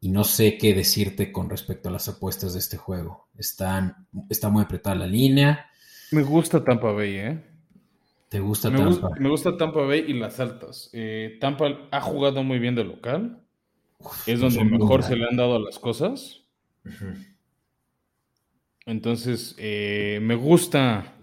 y 0.00 0.08
no 0.08 0.24
sé 0.24 0.58
qué 0.58 0.74
decirte 0.74 1.32
con 1.32 1.48
respecto 1.48 1.88
a 1.88 1.92
las 1.92 2.08
apuestas 2.08 2.54
de 2.54 2.58
este 2.58 2.76
juego. 2.76 3.28
Están, 3.36 4.06
está 4.28 4.48
muy 4.48 4.62
apretada 4.62 4.96
la 4.96 5.06
línea. 5.06 5.70
Me 6.10 6.22
gusta 6.22 6.64
Tampa 6.64 6.92
Bay, 6.92 7.16
¿eh? 7.16 7.44
¿Te 8.28 8.40
gusta 8.40 8.70
me 8.70 8.78
Tampa? 8.78 9.10
me 9.18 9.28
gusta 9.28 9.56
Tampa 9.56 9.82
Bay 9.82 10.04
y 10.06 10.14
las 10.14 10.38
altas. 10.40 10.90
Eh, 10.92 11.36
Tampa 11.40 11.88
ha 11.90 12.00
jugado 12.00 12.42
muy 12.42 12.58
bien 12.58 12.74
de 12.74 12.84
local. 12.84 13.42
es 14.26 14.40
donde 14.40 14.64
mejor 14.64 15.02
se 15.02 15.16
le 15.16 15.26
han 15.26 15.36
dado 15.36 15.58
las 15.58 15.78
cosas. 15.78 16.44
Entonces, 18.86 19.54
eh, 19.58 20.20
me 20.22 20.34
gusta 20.34 21.14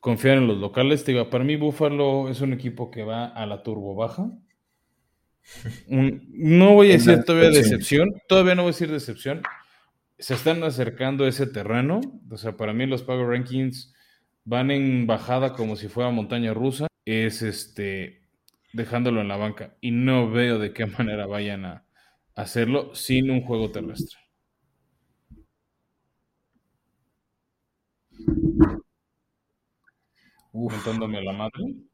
confiar 0.00 0.38
en 0.38 0.46
los 0.46 0.58
locales. 0.58 1.04
digo, 1.04 1.28
para 1.30 1.44
mí 1.44 1.56
Buffalo 1.56 2.28
es 2.28 2.40
un 2.40 2.52
equipo 2.52 2.90
que 2.90 3.04
va 3.04 3.26
a 3.26 3.46
la 3.46 3.62
turbo 3.62 3.94
baja. 3.94 4.30
No 5.88 6.74
voy 6.74 6.90
a 6.90 6.92
decir 6.94 7.24
todavía 7.24 7.50
decepción, 7.50 8.10
todavía 8.28 8.54
no 8.54 8.62
voy 8.62 8.70
a 8.70 8.72
decir 8.72 8.90
decepción. 8.90 9.42
Se 10.18 10.34
están 10.34 10.62
acercando 10.64 11.24
a 11.24 11.28
ese 11.28 11.46
terreno. 11.46 12.00
O 12.30 12.36
sea, 12.36 12.56
para 12.56 12.72
mí 12.72 12.86
los 12.86 13.02
Power 13.02 13.28
Rankings 13.28 13.94
van 14.44 14.70
en 14.70 15.06
bajada 15.06 15.52
como 15.52 15.76
si 15.76 15.88
fuera 15.88 16.10
montaña 16.10 16.54
rusa. 16.54 16.86
Es 17.04 17.42
este 17.42 18.22
dejándolo 18.72 19.20
en 19.20 19.28
la 19.28 19.36
banca. 19.36 19.76
Y 19.80 19.90
no 19.92 20.30
veo 20.30 20.58
de 20.58 20.72
qué 20.72 20.86
manera 20.98 21.26
vayan 21.26 21.64
a 21.64 21.84
hacerlo 22.34 22.94
sin 22.94 23.30
un 23.30 23.42
juego 23.42 23.70
terrestre. 23.70 24.18
Contándome 30.52 31.22
la 31.22 31.32
madre. 31.32 31.87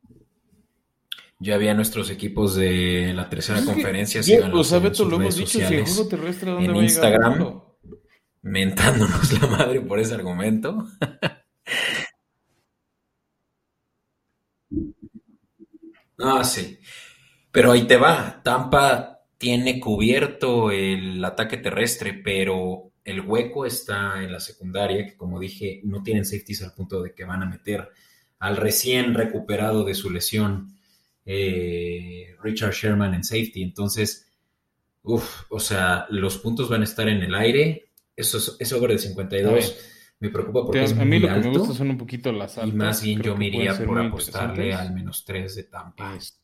Ya 1.41 1.57
había 1.57 1.75
nuestros 1.75 2.11
equipos 2.11 2.55
de 2.55 3.13
la 3.15 3.29
tercera 3.29 3.59
Pues 3.59 3.71
conferencia. 3.71 4.21
o 4.53 4.65
sea, 4.65 4.79
Beto, 4.79 5.05
lo 5.05 5.17
hemos 5.17 5.37
dicho, 5.37 5.59
si 5.59 5.75
el 5.75 5.85
juego 5.85 6.09
terrestre, 6.09 6.53
¿dónde 6.53 6.67
en 6.67 6.77
va 6.77 6.83
Instagram, 6.83 7.33
a 7.33 7.37
llegar 7.37 7.65
mentándonos 8.45 9.33
la 9.41 9.49
madre 9.49 9.81
por 9.81 9.99
ese 9.99 10.15
argumento. 10.15 10.87
ah, 16.19 16.45
sí. 16.45 16.79
Pero 17.51 17.73
ahí 17.73 17.87
te 17.87 17.97
va. 17.97 18.43
Tampa 18.45 19.23
tiene 19.39 19.81
cubierto 19.81 20.71
el 20.71 21.25
ataque 21.25 21.57
terrestre, 21.57 22.15
pero 22.15 22.93
el 23.05 23.23
hueco 23.23 23.67
está 23.67 24.23
en 24.23 24.33
la 24.33 24.41
secundaria, 24.41 25.07
que 25.07 25.17
como 25.17 25.41
dije, 25.41 25.81
no 25.85 26.03
tienen 26.03 26.25
safeties 26.25 26.63
al 26.63 26.75
punto 26.75 27.03
de 27.03 27.15
que 27.15 27.25
van 27.25 27.43
a 27.43 27.47
meter 27.47 27.91
al 28.39 28.57
recién 28.57 29.15
recuperado 29.15 29.85
de 29.85 29.95
su 29.95 30.11
lesión 30.11 30.74
eh, 31.27 32.35
Richard 32.43 32.73
Sherman 32.73 33.15
en 33.15 33.25
safety. 33.25 33.63
Entonces, 33.63 34.33
uff, 35.03 35.45
o 35.51 35.61
sea, 35.61 36.07
los 36.11 36.39
puntos 36.39 36.69
van 36.69 36.83
a 36.83 36.85
estar 36.85 37.09
en 37.09 37.23
el 37.23 37.35
aire. 37.35 37.89
Eso 38.17 38.39
es, 38.39 38.57
es 38.59 38.73
over 38.73 38.91
de 38.93 38.99
52. 38.99 39.77
Me 40.21 40.31
preocupa 40.31 40.65
porque 40.65 40.79
a 40.81 40.85
es 40.85 40.95
mí 40.97 41.05
muy 41.05 41.19
lo 41.19 41.29
que 41.29 41.41
me 41.41 41.59
gusta 41.59 41.75
son 41.75 41.91
un 41.91 41.99
poquito 41.99 42.33
las 42.33 42.57
altas. 42.57 42.75
Y 42.75 42.77
más 42.77 43.03
bien 43.03 43.19
Creo 43.19 43.35
yo 43.35 43.39
me 43.39 43.47
iría 43.49 43.77
por 43.85 43.99
apostarle 43.99 44.73
al 44.73 44.95
menos 44.95 45.25
3 45.25 45.55
de 45.57 45.65
Tampa. 45.65 46.17
Es- 46.17 46.41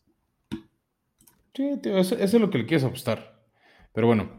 Sí, 1.55 1.69
tío, 1.83 1.99
eso, 1.99 2.15
eso 2.15 2.37
es 2.37 2.41
lo 2.41 2.49
que 2.51 2.59
le 2.59 2.67
quieres 2.67 2.85
apostar. 2.85 3.43
Pero 3.93 4.07
bueno, 4.07 4.31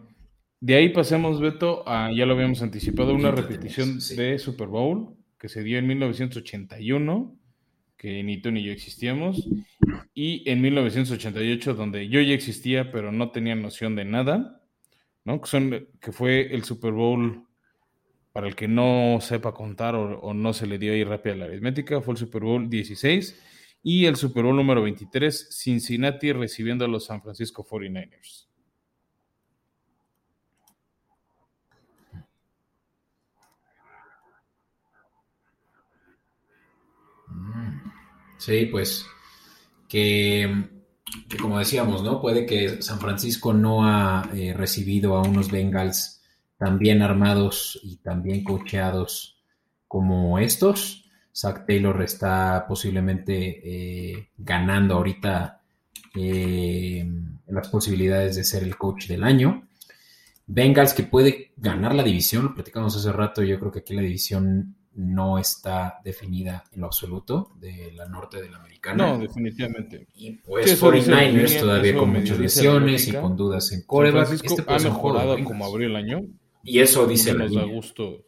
de 0.60 0.76
ahí 0.76 0.90
pasemos, 0.90 1.42
Beto, 1.42 1.84
a, 1.88 2.10
ya 2.16 2.26
lo 2.26 2.34
habíamos 2.34 2.62
anticipado, 2.62 3.14
una 3.14 3.32
repetición 3.32 4.00
sí. 4.00 4.16
de 4.16 4.40
Super 4.40 4.68
Bowl 4.68 5.16
que 5.38 5.50
se 5.50 5.64
dio 5.64 5.78
en 5.80 5.88
1981, 5.88 7.36
que 8.02 8.24
ni 8.24 8.42
tú 8.42 8.50
ni 8.50 8.64
yo 8.64 8.72
existíamos, 8.72 9.48
y 10.16 10.50
en 10.50 10.60
1988, 10.60 11.76
donde 11.76 12.10
yo 12.10 12.20
ya 12.20 12.34
existía, 12.34 12.92
pero 12.92 13.12
no 13.12 13.30
tenía 13.30 13.54
noción 13.54 13.96
de 13.96 14.06
nada, 14.06 14.64
¿no? 15.24 15.40
Que, 15.40 16.12
fue 16.12 16.52
el 16.52 16.64
Super 16.64 16.94
Bowl, 16.94 17.46
para 18.34 18.48
el 18.48 18.56
que 18.56 18.68
no 18.68 19.20
sepa 19.22 19.54
contar 19.54 19.94
o, 19.94 20.34
no 20.34 20.52
se 20.52 20.66
le 20.66 20.80
dio 20.80 20.94
ahí 20.94 21.04
rápida 21.04 21.36
la 21.36 21.46
aritmética, 21.46 22.02
fue 22.02 22.16
el 22.16 22.18
Super 22.18 22.42
Bowl 22.42 22.68
16 22.72 23.40
y 23.84 24.06
el 24.06 24.16
Super 24.16 24.46
Bowl 24.46 24.56
número 24.56 24.82
23, 24.82 25.50
Cincinnati 25.52 26.34
recibiendo 26.34 26.86
a 26.86 26.88
los 26.88 27.06
San 27.06 27.22
Francisco 27.22 27.64
49ers. 27.64 28.48
Sí, 38.42 38.66
pues 38.66 39.06
que, 39.88 40.68
como 41.40 41.60
decíamos, 41.60 42.02
¿no? 42.02 42.20
Puede 42.20 42.48
que 42.48 42.82
San 42.82 43.00
Francisco 43.00 43.54
no 43.54 43.86
ha 43.86 44.32
eh, 44.34 44.52
recibido 44.58 45.16
a 45.16 45.22
unos 45.22 45.52
Bengals 45.52 46.24
tan 46.58 46.80
bien 46.80 47.04
armados 47.04 47.80
y 47.84 47.98
tan 47.98 48.24
bien 48.24 48.44
coacheados 48.44 49.38
como 49.88 50.40
estos. 50.40 51.08
Zach 51.32 51.68
Taylor 51.68 52.02
está 52.02 52.66
posiblemente 52.68 53.62
eh, 54.14 54.30
ganando 54.40 54.96
ahorita 54.96 55.62
eh, 56.16 57.08
las 57.46 57.68
posibilidades 57.68 58.38
de 58.38 58.44
ser 58.44 58.64
el 58.64 58.76
coach 58.76 59.06
del 59.06 59.24
año. 59.24 59.68
Bengals 60.48 60.96
que 60.96 61.04
puede 61.04 61.52
ganar 61.58 61.94
la 61.94 62.02
división, 62.02 62.46
lo 62.46 62.56
platicamos 62.56 62.96
hace 62.96 63.12
rato, 63.12 63.44
yo 63.44 63.60
creo 63.60 63.72
que 63.72 63.80
aquí 63.80 63.94
la 63.94 64.02
división 64.02 64.78
no 64.94 65.38
está 65.38 66.00
definida 66.04 66.64
en 66.72 66.82
lo 66.82 66.88
absoluto 66.88 67.52
de 67.60 67.92
la 67.94 68.08
norte 68.08 68.42
de 68.42 68.50
la 68.50 68.58
americana. 68.58 69.08
No, 69.08 69.20
definitivamente. 69.20 70.08
Y 70.16 70.32
pues 70.32 70.66
Sí, 70.66 70.72
eso 70.72 70.92
dice 70.92 71.12
la 71.12 71.24
49ers 71.24 71.32
línea, 71.32 71.60
todavía 71.60 71.96
con 71.96 72.10
muchas 72.10 72.40
lesiones 72.40 73.08
y 73.08 73.14
con 73.14 73.38
dudas 73.38 73.72
en 73.72 73.84
coreback. 73.84 74.34
Este 74.34 74.64
ha 74.68 74.78
de 74.78 74.84
mejorado 74.84 75.44
como 75.44 75.66
abrió 75.66 75.88
el 75.88 75.96
año. 75.96 76.22
Y 76.64 76.80
eso 76.80 77.08
dice 77.08 77.34
nos 77.34 77.54
da 77.54 77.64
gusto 77.64 78.26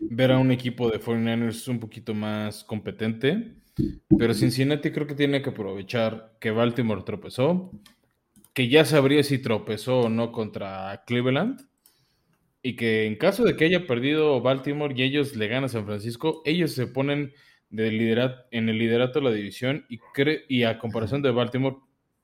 ver 0.00 0.32
a 0.32 0.38
un 0.38 0.50
equipo 0.50 0.88
de 0.88 1.00
49ers 1.00 1.68
un 1.68 1.80
poquito 1.80 2.14
más 2.14 2.64
competente. 2.64 3.54
Pero 4.18 4.34
Cincinnati 4.34 4.90
creo 4.90 5.06
que 5.06 5.14
tiene 5.14 5.42
que 5.42 5.50
aprovechar 5.50 6.36
que 6.40 6.50
Baltimore 6.50 7.02
tropezó, 7.02 7.70
que 8.52 8.68
ya 8.68 8.84
sabría 8.84 9.22
si 9.22 9.38
tropezó 9.38 10.00
o 10.00 10.08
no 10.08 10.32
contra 10.32 11.02
Cleveland, 11.06 11.60
y 12.62 12.76
que 12.76 13.06
en 13.06 13.16
caso 13.16 13.44
de 13.44 13.56
que 13.56 13.64
haya 13.64 13.86
perdido 13.86 14.40
Baltimore 14.42 14.94
y 14.96 15.02
ellos 15.02 15.36
le 15.36 15.48
ganan 15.48 15.64
a 15.64 15.68
San 15.68 15.86
Francisco, 15.86 16.42
ellos 16.44 16.72
se 16.72 16.86
ponen 16.86 17.32
de 17.70 17.90
liderat 17.92 18.46
en 18.50 18.68
el 18.68 18.78
liderato 18.78 19.20
de 19.20 19.24
la 19.26 19.32
división 19.32 19.86
y, 19.88 19.98
cre- 19.98 20.44
y 20.48 20.64
a 20.64 20.78
comparación 20.78 21.22
de 21.22 21.30
Baltimore 21.30 21.76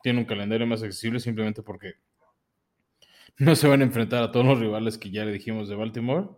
tiene 0.03 0.21
un 0.21 0.25
calendario 0.27 0.67
más 0.67 0.83
accesible 0.83 1.21
simplemente 1.21 1.63
porque 1.63 1.95
no 3.39 3.55
se 3.57 3.69
van 3.69 3.81
a 3.81 3.85
enfrentar 3.85 4.23
a 4.23 4.33
todos 4.33 4.47
los 4.47 4.59
rivales 4.59 4.99
que 4.99 5.11
ya 5.11 5.25
le 5.25 5.33
dijimos 5.33 5.69
de 5.69 5.75
Baltimore. 5.77 6.29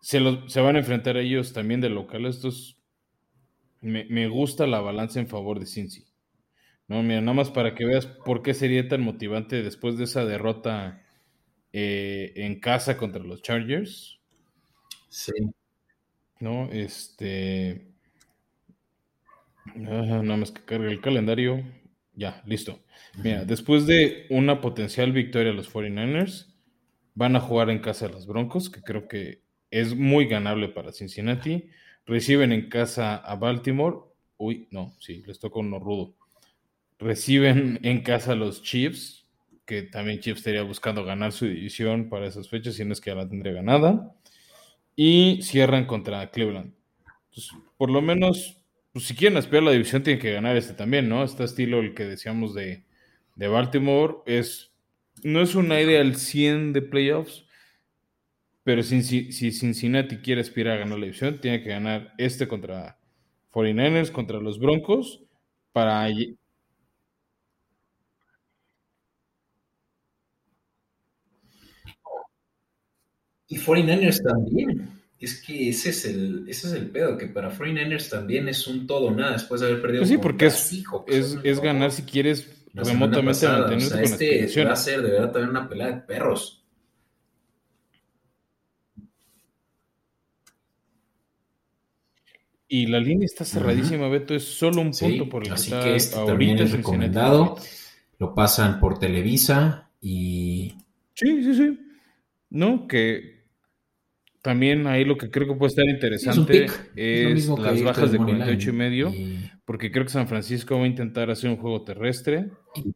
Se, 0.00 0.20
los- 0.20 0.52
se 0.52 0.60
van 0.62 0.76
a 0.76 0.80
enfrentar 0.80 1.16
a 1.18 1.22
ellos 1.22 1.52
también 1.52 1.80
de 1.80 1.90
locales. 1.90 2.36
Entonces, 2.36 2.78
me, 3.80 4.04
me 4.06 4.28
gusta 4.28 4.66
la 4.66 4.80
balanza 4.80 5.20
en 5.20 5.28
favor 5.28 5.58
de 5.60 5.66
Cincy. 5.66 6.06
No, 6.88 7.02
mira, 7.02 7.20
nada 7.22 7.34
más 7.34 7.50
para 7.50 7.74
que 7.74 7.86
veas 7.86 8.06
por 8.06 8.42
qué 8.42 8.54
sería 8.54 8.88
tan 8.88 9.02
motivante 9.02 9.62
después 9.62 9.98
de 9.98 10.04
esa 10.04 10.24
derrota 10.26 11.02
eh, 11.72 12.32
en 12.36 12.60
casa 12.60 12.96
contra 12.96 13.22
los 13.22 13.42
Chargers. 13.42 14.20
Sí. 15.08 15.32
¿no? 16.40 16.68
Este. 16.72 17.86
ah, 19.66 20.22
nada 20.22 20.36
más 20.36 20.50
que 20.50 20.62
cargue 20.64 20.90
el 20.90 21.00
calendario. 21.00 21.62
Ya, 22.14 22.42
listo. 22.44 22.80
Mira, 23.22 23.44
después 23.44 23.86
de 23.86 24.26
una 24.30 24.60
potencial 24.60 25.12
victoria 25.12 25.52
a 25.52 25.54
los 25.54 25.72
49ers, 25.72 26.52
van 27.14 27.36
a 27.36 27.40
jugar 27.40 27.70
en 27.70 27.78
casa 27.78 28.08
de 28.08 28.14
los 28.14 28.26
Broncos, 28.26 28.68
que 28.68 28.82
creo 28.82 29.08
que 29.08 29.42
es 29.70 29.94
muy 29.94 30.26
ganable 30.26 30.68
para 30.68 30.92
Cincinnati. 30.92 31.70
Reciben 32.06 32.52
en 32.52 32.68
casa 32.68 33.16
a 33.16 33.36
Baltimore. 33.36 33.98
Uy, 34.36 34.68
no, 34.70 34.94
sí, 34.98 35.22
les 35.26 35.38
toca 35.38 35.60
uno 35.60 35.78
rudo. 35.78 36.14
Reciben 36.98 37.78
en 37.82 38.02
casa 38.02 38.32
a 38.32 38.36
los 38.36 38.62
Chiefs, 38.62 39.19
que 39.70 39.82
también 39.82 40.18
Chiefs 40.18 40.40
estaría 40.40 40.64
buscando 40.64 41.04
ganar 41.04 41.30
su 41.30 41.46
división 41.46 42.08
para 42.08 42.26
esas 42.26 42.48
fechas, 42.48 42.74
si 42.74 42.84
no 42.84 42.92
es 42.92 43.00
que 43.00 43.10
ya 43.10 43.14
la 43.14 43.28
tendría 43.28 43.52
ganada. 43.52 44.12
Y 44.96 45.40
cierran 45.42 45.86
contra 45.86 46.28
Cleveland. 46.32 46.74
Entonces, 47.30 47.52
por 47.76 47.90
lo 47.90 48.02
menos 48.02 48.60
pues 48.92 49.04
si 49.06 49.14
quieren 49.14 49.38
aspirar 49.38 49.62
a 49.62 49.66
la 49.66 49.72
división, 49.72 50.02
tienen 50.02 50.20
que 50.20 50.32
ganar 50.32 50.56
este 50.56 50.74
también, 50.74 51.08
¿no? 51.08 51.22
Este 51.22 51.44
estilo, 51.44 51.78
el 51.78 51.94
que 51.94 52.06
decíamos 52.06 52.54
de, 52.54 52.84
de 53.36 53.48
Baltimore, 53.48 54.16
es, 54.26 54.72
no 55.22 55.42
es 55.42 55.54
una 55.54 55.80
idea 55.80 56.00
al 56.00 56.16
100 56.16 56.72
de 56.72 56.82
playoffs, 56.82 57.46
pero 58.64 58.82
si, 58.82 59.02
si, 59.02 59.52
Cincinnati 59.52 60.18
quiere 60.18 60.40
aspirar 60.40 60.76
a 60.76 60.80
ganar 60.80 60.98
la 60.98 61.06
división, 61.06 61.40
tiene 61.40 61.62
que 61.62 61.70
ganar 61.70 62.14
este 62.18 62.48
contra 62.48 62.98
49ers, 63.52 64.10
contra 64.10 64.40
los 64.40 64.58
Broncos, 64.58 65.22
para... 65.72 66.08
Y 73.50 73.58
49ers 73.58 74.22
también. 74.22 74.88
Es 75.18 75.42
que 75.42 75.68
ese 75.68 75.90
es 75.90 76.06
el, 76.06 76.48
ese 76.48 76.68
es 76.68 76.72
el 76.72 76.88
pedo, 76.88 77.18
que 77.18 77.26
para 77.26 77.52
49ers 77.52 78.08
también 78.08 78.48
es 78.48 78.66
un 78.66 78.86
todo 78.86 79.10
nada 79.10 79.32
después 79.32 79.60
de 79.60 79.66
haber 79.66 79.82
perdido. 79.82 80.00
Pues 80.00 80.08
sí, 80.08 80.16
porque 80.16 80.46
es, 80.46 80.72
es, 81.06 81.38
es, 81.42 81.60
ganar 81.60 81.92
si 81.92 82.02
quieres 82.04 82.48
remotamente 82.72 83.46
mantenerte 83.46 83.90
con 83.90 84.04
este 84.04 84.64
va 84.64 84.72
a 84.72 84.76
ser 84.76 85.02
de 85.02 85.10
verdad 85.10 85.32
también 85.32 85.50
una 85.50 85.68
pelea 85.68 85.88
de 85.88 85.96
perros. 86.00 86.64
Y 92.68 92.86
la 92.86 93.00
línea 93.00 93.26
está 93.26 93.44
cerradísima, 93.44 94.08
Beto, 94.08 94.32
es 94.32 94.44
solo 94.44 94.80
un 94.80 94.92
punto 94.92 95.28
por 95.28 95.44
el 95.44 95.52
así 95.52 95.72
que, 95.72 95.96
este 95.96 96.14
también 96.24 96.56
es 96.60 96.70
recomendado. 96.70 97.56
Lo 98.18 98.32
pasan 98.32 98.78
por 98.78 98.98
Televisa 98.98 99.90
y. 100.00 100.76
Sí, 101.14 101.42
sí, 101.42 101.54
sí. 101.54 101.80
No, 102.50 102.86
que 102.86 103.39
también 104.42 104.86
ahí 104.86 105.04
lo 105.04 105.18
que 105.18 105.30
creo 105.30 105.46
que 105.46 105.54
puede 105.54 105.68
estar 105.68 105.86
interesante 105.86 106.66
es, 106.96 107.46
las 107.46 107.82
bajas 107.82 108.12
de 108.12 108.18
48 108.18 108.70
y 108.70 108.72
medio, 108.72 109.12
porque 109.66 109.92
creo 109.92 110.04
que 110.04 110.10
San 110.10 110.28
Francisco 110.28 110.78
va 110.78 110.84
a 110.84 110.86
intentar 110.86 111.30
hacer 111.30 111.50
un 111.50 111.56
juego 111.56 111.82
terrestre. 111.82 112.50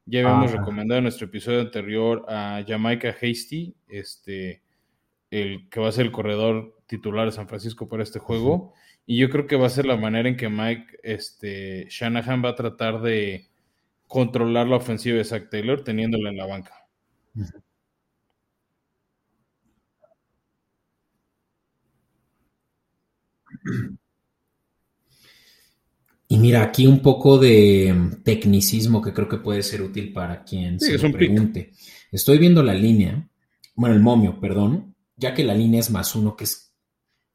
Ya 0.06 0.20
habíamos 0.20 0.52
recomendado 0.52 0.98
en 0.98 1.04
nuestro 1.04 1.26
episodio 1.26 1.60
anterior 1.60 2.24
a 2.28 2.64
Jamaica 2.66 3.10
Hasty, 3.10 3.74
este, 3.88 4.62
el 5.30 5.68
que 5.68 5.80
va 5.80 5.88
a 5.88 5.92
ser 5.92 6.06
el 6.06 6.12
corredor 6.12 6.78
titular 6.86 7.26
de 7.26 7.32
San 7.32 7.48
Francisco 7.48 7.88
para 7.88 8.02
este 8.02 8.18
juego. 8.18 8.72
Y 9.04 9.18
yo 9.18 9.28
creo 9.28 9.46
que 9.46 9.56
va 9.56 9.66
a 9.66 9.70
ser 9.70 9.84
la 9.84 9.96
manera 9.96 10.28
en 10.28 10.36
que 10.36 10.48
Mike 10.48 10.98
este, 11.02 11.86
Shanahan 11.90 12.42
va 12.42 12.50
a 12.50 12.54
tratar 12.54 13.02
de 13.02 13.48
controlar 14.06 14.66
la 14.66 14.76
ofensiva 14.76 15.18
de 15.18 15.24
Zach 15.24 15.50
Taylor 15.50 15.84
teniéndola 15.84 16.30
en 16.30 16.36
la 16.38 16.46
banca. 16.46 16.86
Y 26.28 26.38
mira, 26.38 26.62
aquí 26.62 26.86
un 26.86 27.00
poco 27.00 27.38
de 27.38 27.94
tecnicismo 28.24 29.02
que 29.02 29.12
creo 29.12 29.28
que 29.28 29.36
puede 29.36 29.62
ser 29.62 29.82
útil 29.82 30.12
para 30.12 30.42
quien 30.42 30.80
se 30.80 30.98
pregunte. 31.10 31.72
Estoy 32.10 32.38
viendo 32.38 32.62
la 32.62 32.74
línea, 32.74 33.28
bueno, 33.74 33.94
el 33.94 34.02
momio, 34.02 34.40
perdón, 34.40 34.94
ya 35.16 35.34
que 35.34 35.44
la 35.44 35.54
línea 35.54 35.80
es 35.80 35.90
más 35.90 36.14
uno, 36.14 36.36
que 36.36 36.44
es 36.44 36.74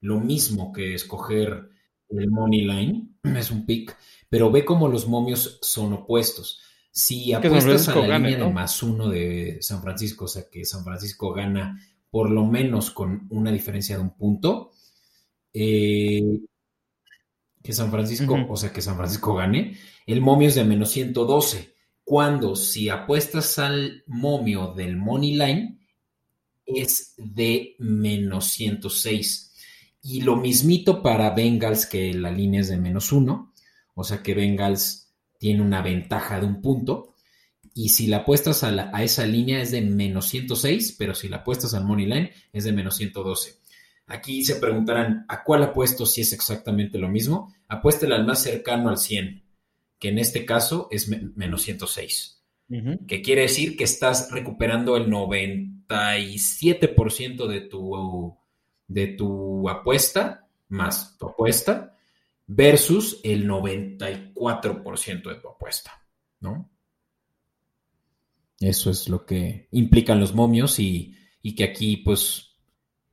lo 0.01 0.19
mismo 0.19 0.73
que 0.73 0.95
escoger 0.95 1.69
el 2.09 2.31
money 2.31 2.61
line, 2.61 3.09
es 3.37 3.51
un 3.51 3.65
pick, 3.65 3.95
pero 4.27 4.51
ve 4.51 4.65
cómo 4.65 4.87
los 4.87 5.07
momios 5.07 5.59
son 5.61 5.93
opuestos. 5.93 6.59
Si 6.91 7.31
apuestas 7.33 7.87
a 7.89 7.95
la 7.95 8.19
línea 8.19 8.45
de 8.45 8.51
más 8.51 8.81
uno 8.81 9.09
de 9.09 9.59
San 9.61 9.81
Francisco, 9.81 10.25
o 10.25 10.27
sea 10.27 10.49
que 10.51 10.65
San 10.65 10.83
Francisco 10.83 11.31
gana 11.31 11.79
por 12.09 12.31
lo 12.31 12.45
menos 12.45 12.89
con 12.89 13.27
una 13.29 13.51
diferencia 13.51 13.95
de 13.95 14.01
un 14.01 14.09
punto, 14.09 14.71
eh, 15.53 16.39
que 17.61 17.73
San 17.73 17.91
Francisco, 17.91 18.37
o 18.49 18.57
sea 18.57 18.71
que 18.71 18.81
San 18.81 18.97
Francisco 18.97 19.35
gane, 19.35 19.77
el 20.05 20.21
momio 20.21 20.47
es 20.47 20.55
de 20.55 20.63
menos 20.63 20.91
112. 20.91 21.75
Cuando 22.03 22.55
si 22.55 22.89
apuestas 22.89 23.59
al 23.59 24.03
momio 24.07 24.73
del 24.73 24.97
money 24.97 25.35
line, 25.35 25.79
es 26.65 27.13
de 27.17 27.75
menos 27.79 28.45
106. 28.45 29.53
Y 30.01 30.21
lo 30.21 30.35
mismito 30.35 31.03
para 31.03 31.31
Bengals, 31.31 31.85
que 31.85 32.13
la 32.13 32.31
línea 32.31 32.61
es 32.61 32.69
de 32.69 32.77
menos 32.77 33.11
uno, 33.11 33.53
o 33.93 34.03
sea 34.03 34.23
que 34.23 34.33
Bengals 34.33 35.13
tiene 35.37 35.61
una 35.61 35.81
ventaja 35.81 36.39
de 36.39 36.45
un 36.45 36.61
punto. 36.61 37.15
Y 37.73 37.89
si 37.89 38.07
la 38.07 38.17
apuestas 38.17 38.63
a, 38.63 38.89
a 38.93 39.03
esa 39.03 39.25
línea 39.25 39.61
es 39.61 39.71
de 39.71 39.81
menos 39.81 40.27
106, 40.27 40.95
pero 40.97 41.13
si 41.13 41.27
la 41.27 41.37
apuestas 41.37 41.73
al 41.73 41.85
Money 41.85 42.05
Line 42.05 42.31
es 42.51 42.63
de 42.63 42.71
menos 42.71 42.95
112. 42.95 43.58
Aquí 44.09 44.43
se 44.43 44.55
preguntarán, 44.55 45.23
¿a 45.29 45.41
cuál 45.43 45.63
apuesto 45.63 46.05
si 46.05 46.19
es 46.21 46.33
exactamente 46.33 46.97
lo 46.97 47.07
mismo? 47.07 47.55
Apuéstela 47.67 48.17
al 48.17 48.25
más 48.25 48.43
cercano 48.43 48.89
al 48.89 48.97
100, 48.97 49.45
que 49.97 50.09
en 50.09 50.19
este 50.19 50.45
caso 50.45 50.89
es 50.91 51.07
menos 51.07 51.61
106. 51.61 52.35
Que 53.07 53.21
quiere 53.23 53.43
decir 53.43 53.77
que 53.77 53.85
estás 53.85 54.29
recuperando 54.31 54.97
el 54.97 55.09
97% 55.09 57.47
de 57.47 57.61
tu 57.61 58.37
de 58.87 59.07
tu 59.07 59.69
apuesta 59.69 60.49
más 60.69 61.17
tu 61.17 61.27
apuesta 61.27 61.95
versus 62.47 63.19
el 63.23 63.47
94% 63.47 65.29
de 65.29 65.35
tu 65.35 65.47
apuesta, 65.47 65.91
¿no? 66.39 66.71
Eso 68.59 68.89
es 68.89 69.07
lo 69.07 69.25
que 69.25 69.67
implican 69.71 70.19
los 70.19 70.33
momios 70.33 70.79
y, 70.79 71.15
que 71.55 71.63
aquí, 71.63 71.97
pues, 71.97 72.48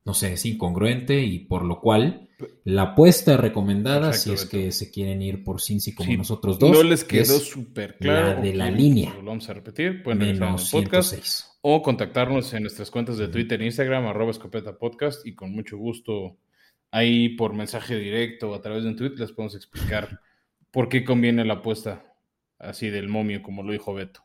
no 0.07 0.13
sé, 0.13 0.31
es 0.31 0.45
incongruente 0.45 1.21
y 1.21 1.39
por 1.39 1.65
lo 1.65 1.81
cual 1.81 2.29
la 2.63 2.83
apuesta 2.83 3.35
recomendada, 3.35 4.13
si 4.13 4.31
es 4.31 4.45
que 4.45 4.71
se 4.71 4.89
quieren 4.89 5.21
ir 5.21 5.43
por 5.43 5.59
Cincy 5.61 5.93
como 5.93 6.15
nosotros 6.15 6.57
dos, 6.57 6.71
no 6.71 6.81
les 6.81 7.03
quedó 7.03 7.37
súper 7.39 7.97
claro. 7.97 8.35
La 8.35 8.41
de 8.41 8.53
la 8.53 8.71
línea. 8.71 9.13
Lo 9.15 9.25
vamos 9.25 9.49
a 9.49 9.53
repetir, 9.53 10.01
pueden 10.03 10.19
menos 10.19 10.73
el 10.73 10.83
podcast 10.83 11.43
o 11.59 11.81
contactarnos 11.81 12.53
en 12.53 12.61
nuestras 12.61 12.89
cuentas 12.89 13.17
de 13.17 13.27
Twitter 13.27 13.61
e 13.61 13.65
Instagram, 13.65 14.05
arroba 14.05 14.31
escopeta 14.31 14.77
podcast, 14.77 15.27
y 15.27 15.35
con 15.35 15.51
mucho 15.51 15.77
gusto 15.77 16.37
ahí 16.89 17.35
por 17.35 17.53
mensaje 17.53 17.97
directo 17.97 18.51
o 18.51 18.55
a 18.55 18.61
través 18.61 18.83
de 18.83 18.89
un 18.91 18.95
tweet 18.95 19.17
les 19.17 19.33
podemos 19.33 19.55
explicar 19.55 20.21
por 20.71 20.87
qué 20.87 21.03
conviene 21.03 21.43
la 21.43 21.55
apuesta 21.55 22.13
así 22.59 22.89
del 22.89 23.09
momio, 23.09 23.41
como 23.41 23.61
lo 23.61 23.73
dijo 23.73 23.93
Beto. 23.93 24.21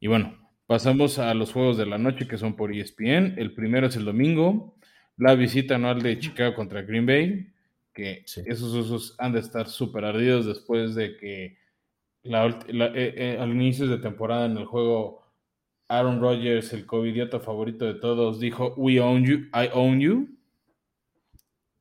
Y 0.00 0.08
bueno, 0.08 0.50
pasamos 0.66 1.20
a 1.20 1.32
los 1.34 1.52
juegos 1.52 1.76
de 1.76 1.86
la 1.86 1.98
noche 1.98 2.26
que 2.26 2.38
son 2.38 2.56
por 2.56 2.74
ESPN. 2.74 3.34
El 3.36 3.54
primero 3.54 3.86
es 3.86 3.94
el 3.94 4.04
domingo, 4.04 4.74
la 5.22 5.36
visita 5.36 5.76
anual 5.76 6.02
de 6.02 6.18
Chicago 6.18 6.52
contra 6.52 6.82
Green 6.82 7.06
Bay, 7.06 7.46
que 7.94 8.24
esos 8.26 8.74
usos 8.74 9.14
han 9.18 9.32
de 9.32 9.38
estar 9.38 9.68
súper 9.68 10.04
ardidos 10.04 10.46
después 10.46 10.96
de 10.96 11.16
que 11.16 11.58
la, 12.24 12.48
eh, 12.48 13.14
eh, 13.16 13.36
al 13.38 13.50
inicio 13.50 13.86
de 13.86 13.98
temporada 13.98 14.46
en 14.46 14.56
el 14.56 14.64
juego 14.64 15.22
Aaron 15.86 16.20
Rodgers, 16.20 16.72
el 16.72 16.86
covidiota 16.86 17.38
favorito 17.38 17.84
de 17.84 17.94
todos, 17.94 18.40
dijo, 18.40 18.74
We 18.76 18.98
own 18.98 19.24
you, 19.24 19.36
I 19.54 19.68
own 19.72 20.00
you. 20.00 20.28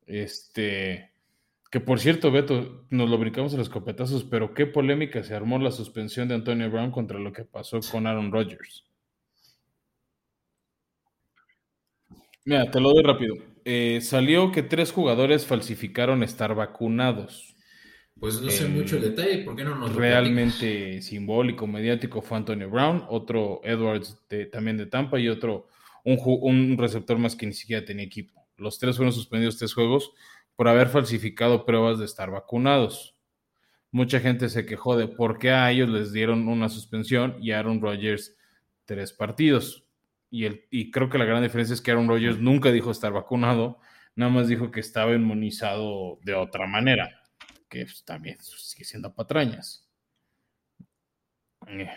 Este, 0.05 1.09
que 1.71 1.79
por 1.79 1.99
cierto, 1.99 2.29
Beto, 2.29 2.85
nos 2.91 3.09
lo 3.09 3.17
brincamos 3.17 3.53
en 3.53 3.59
los 3.59 3.69
copetazos, 3.69 4.23
pero 4.23 4.53
qué 4.53 4.67
polémica 4.67 5.23
se 5.23 5.33
armó 5.33 5.57
la 5.57 5.71
suspensión 5.71 6.27
de 6.27 6.35
Antonio 6.35 6.69
Brown 6.69 6.91
contra 6.91 7.17
lo 7.17 7.33
que 7.33 7.43
pasó 7.43 7.79
con 7.91 8.05
Aaron 8.05 8.31
Rodgers. 8.31 8.85
Mira, 12.45 12.69
te 12.71 12.79
lo 12.79 12.91
doy 12.91 13.03
rápido. 13.03 13.35
Eh, 13.65 13.99
salió 14.01 14.51
que 14.51 14.63
tres 14.63 14.91
jugadores 14.91 15.45
falsificaron 15.45 16.23
estar 16.23 16.55
vacunados. 16.55 17.55
Pues 18.19 18.41
no 18.41 18.51
sé 18.51 18.67
mucho 18.67 18.97
el 18.97 19.03
detalle, 19.03 19.39
¿por 19.39 19.55
qué 19.55 19.63
no 19.63 19.75
nos 19.75 19.95
Realmente 19.95 21.01
simbólico, 21.01 21.65
mediático 21.65 22.21
fue 22.21 22.37
Antonio 22.37 22.69
Brown, 22.69 23.03
otro 23.09 23.61
Edwards 23.63 24.15
también 24.51 24.77
de 24.77 24.85
Tampa 24.85 25.19
y 25.19 25.27
otro, 25.27 25.67
un, 26.03 26.19
un, 26.23 26.77
receptor 26.77 27.17
más 27.17 27.35
que 27.35 27.47
ni 27.47 27.53
siquiera 27.53 27.83
tenía 27.83 28.05
equipo. 28.05 28.47
Los 28.57 28.77
tres 28.77 28.97
fueron 28.97 29.11
suspendidos 29.11 29.57
tres 29.57 29.73
juegos 29.73 30.11
por 30.55 30.67
haber 30.67 30.89
falsificado 30.89 31.65
pruebas 31.65 31.97
de 31.97 32.05
estar 32.05 32.29
vacunados. 32.29 33.15
Mucha 33.89 34.19
gente 34.19 34.49
se 34.49 34.67
quejó 34.67 34.95
de 34.95 35.07
por 35.07 35.39
qué 35.39 35.49
a 35.49 35.71
ellos 35.71 35.89
les 35.89 36.13
dieron 36.13 36.47
una 36.47 36.69
suspensión 36.69 37.37
y 37.41 37.51
a 37.51 37.59
Aaron 37.59 37.81
Rodgers 37.81 38.35
tres 38.85 39.13
partidos. 39.13 39.83
Y, 40.31 40.45
el, 40.45 40.65
y 40.71 40.89
creo 40.89 41.09
que 41.09 41.17
la 41.17 41.25
gran 41.25 41.43
diferencia 41.43 41.73
es 41.73 41.81
que 41.81 41.91
Aaron 41.91 42.07
Rodgers 42.07 42.39
nunca 42.39 42.71
dijo 42.71 42.89
estar 42.89 43.11
vacunado, 43.11 43.79
nada 44.15 44.31
más 44.31 44.47
dijo 44.47 44.71
que 44.71 44.79
estaba 44.79 45.13
inmunizado 45.13 46.19
de 46.23 46.33
otra 46.33 46.65
manera 46.65 47.21
que 47.69 47.85
pues, 47.85 48.03
también 48.03 48.37
sigue 48.39 48.85
siendo 48.85 49.13
patrañas. 49.13 49.89
Eh. 51.67 51.89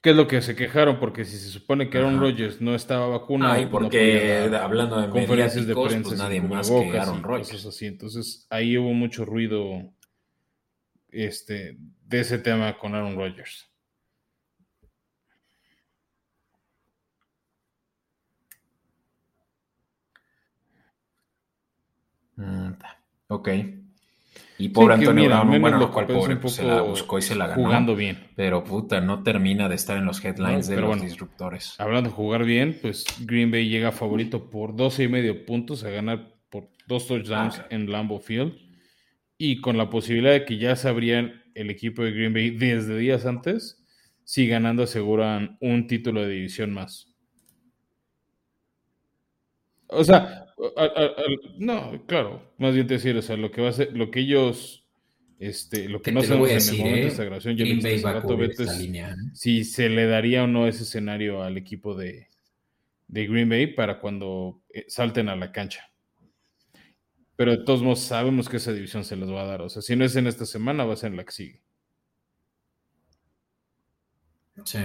¿Qué 0.00 0.10
es 0.10 0.16
lo 0.16 0.26
que 0.26 0.42
se 0.42 0.56
quejaron? 0.56 0.98
Porque 0.98 1.24
si 1.24 1.36
se 1.36 1.48
supone 1.48 1.88
que 1.88 1.98
Aaron 1.98 2.18
Rodgers 2.18 2.60
no 2.60 2.74
estaba 2.74 3.06
vacunado. 3.06 3.52
Ay, 3.52 3.66
pues, 3.66 3.84
porque 3.84 4.50
hablando 4.60 5.00
de 5.00 5.10
conferencias 5.10 5.66
de 5.66 5.74
prensa, 5.74 6.08
pues 6.08 6.18
nadie 6.18 6.40
más 6.40 6.70
que 6.70 6.98
Aaron 6.98 7.22
Rodgers. 7.22 7.66
Así. 7.66 7.86
Entonces 7.86 8.46
ahí 8.50 8.76
hubo 8.76 8.92
mucho 8.92 9.24
ruido 9.24 9.92
este, 11.10 11.76
de 11.78 12.20
ese 12.20 12.38
tema 12.38 12.76
con 12.78 12.94
Aaron 12.94 13.16
Rodgers. 13.16 13.69
Ok. 23.30 23.48
Y 24.58 24.68
por 24.68 24.92
Antonio 24.92 25.26
Brown, 25.26 25.58
bueno, 25.58 25.78
lo 25.78 25.90
cual 25.90 26.06
pobre, 26.06 26.36
pues, 26.36 26.54
se 26.54 26.64
la 26.64 26.82
buscó 26.82 27.18
y 27.18 27.22
se 27.22 27.34
la 27.34 27.46
ganó. 27.46 27.62
Jugando 27.62 27.96
bien. 27.96 28.28
Pero 28.36 28.62
puta, 28.62 29.00
no 29.00 29.22
termina 29.22 29.70
de 29.70 29.74
estar 29.74 29.96
en 29.96 30.04
los 30.04 30.22
headlines 30.22 30.68
de 30.68 30.78
los 30.78 31.00
disruptores. 31.00 31.80
Hablando 31.80 32.10
de 32.10 32.14
jugar 32.14 32.44
bien, 32.44 32.78
pues 32.82 33.06
Green 33.20 33.50
Bay 33.50 33.70
llega 33.70 33.90
favorito 33.90 34.50
por 34.50 34.76
12 34.76 35.04
y 35.04 35.08
medio 35.08 35.46
puntos 35.46 35.82
a 35.84 35.88
ganar 35.88 36.34
por 36.50 36.68
dos 36.86 37.06
touchdowns 37.06 37.60
ah, 37.60 37.66
en 37.70 37.90
Lambeau 37.90 38.20
Field. 38.20 38.52
Y 39.38 39.62
con 39.62 39.78
la 39.78 39.88
posibilidad 39.88 40.32
de 40.32 40.44
que 40.44 40.58
ya 40.58 40.76
sabrían 40.76 41.42
el 41.54 41.70
equipo 41.70 42.02
de 42.02 42.10
Green 42.12 42.34
Bay 42.34 42.50
desde 42.50 42.98
días 42.98 43.24
antes, 43.24 43.82
si 44.24 44.46
ganando 44.46 44.82
aseguran 44.82 45.56
un 45.62 45.86
título 45.86 46.20
de 46.20 46.28
división 46.28 46.74
más. 46.74 47.08
O 49.86 50.04
sea, 50.04 50.49
no, 51.58 52.04
claro, 52.06 52.42
más 52.58 52.74
bien 52.74 52.86
te 52.86 52.94
decir, 52.94 53.16
o 53.16 53.22
sea, 53.22 53.36
lo 53.36 53.50
que 53.50 53.62
va 53.62 53.70
a 53.70 53.72
ser, 53.72 53.96
lo 53.96 54.10
que 54.10 54.20
ellos, 54.20 54.86
este, 55.38 55.88
lo 55.88 56.02
que 56.02 56.12
no 56.12 56.22
sabemos 56.22 56.50
en 56.50 56.58
el 56.58 56.78
momento 56.78 56.96
de 56.96 57.02
¿eh? 57.02 57.06
esta 57.06 57.24
grabación, 57.24 57.56
yo 57.56 57.64
¿eh? 57.64 59.14
si 59.34 59.64
se 59.64 59.88
le 59.88 60.06
daría 60.06 60.44
o 60.44 60.46
no 60.46 60.66
ese 60.66 60.82
escenario 60.82 61.42
al 61.42 61.56
equipo 61.56 61.94
de, 61.94 62.28
de 63.08 63.26
Green 63.26 63.48
Bay 63.48 63.68
para 63.68 64.00
cuando 64.00 64.62
eh, 64.70 64.84
salten 64.88 65.28
a 65.28 65.36
la 65.36 65.52
cancha. 65.52 65.90
Pero 67.36 67.52
de 67.52 67.64
todos 67.64 67.82
modos 67.82 68.00
sabemos 68.00 68.48
que 68.48 68.58
esa 68.58 68.72
división 68.72 69.04
se 69.04 69.16
les 69.16 69.30
va 69.30 69.42
a 69.42 69.46
dar. 69.46 69.62
O 69.62 69.70
sea, 69.70 69.80
si 69.80 69.96
no 69.96 70.04
es 70.04 70.14
en 70.14 70.26
esta 70.26 70.44
semana, 70.44 70.84
va 70.84 70.92
a 70.92 70.96
ser 70.96 71.10
en 71.10 71.16
la 71.16 71.24
que 71.24 71.32
sigue. 71.32 71.62
Sí. 74.64 74.80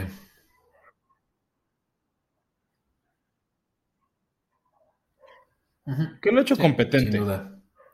Que 6.22 6.32
lo 6.32 6.40
ha 6.40 6.42
hecho 6.42 6.58
competente. 6.58 7.12
Sin 7.12 7.22
duda. 7.22 7.52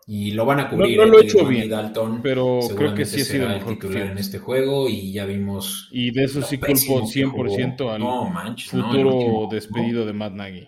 Y 0.08 0.32
lo 0.32 0.46
van 0.46 0.60
a 0.62 0.70
cubrir. 0.70 0.98
No, 0.98 1.06
lo 1.06 1.20
ha 1.20 1.22
hecho 1.22 1.46
bien, 1.46 1.70
Dalton, 1.70 2.22
pero 2.22 2.60
creo 2.76 2.94
que 2.96 3.06
sí 3.06 3.22
ha 3.22 3.26
sido 3.26 3.50
el 3.50 3.64
titular 3.64 4.08
en 4.08 4.18
este 4.18 4.40
juego 4.40 4.90
y 4.90 5.14
ya 5.14 5.26
vimos. 5.26 5.90
Y 5.92 6.12
de 6.12 6.24
eso 6.24 6.42
sí 6.42 6.58
culpo 6.58 7.06
100% 7.06 7.90
al 7.92 8.58
futuro 8.58 9.48
despedido 9.50 10.06
de 10.06 10.14
Matt 10.14 10.34
Nagy. 10.34 10.68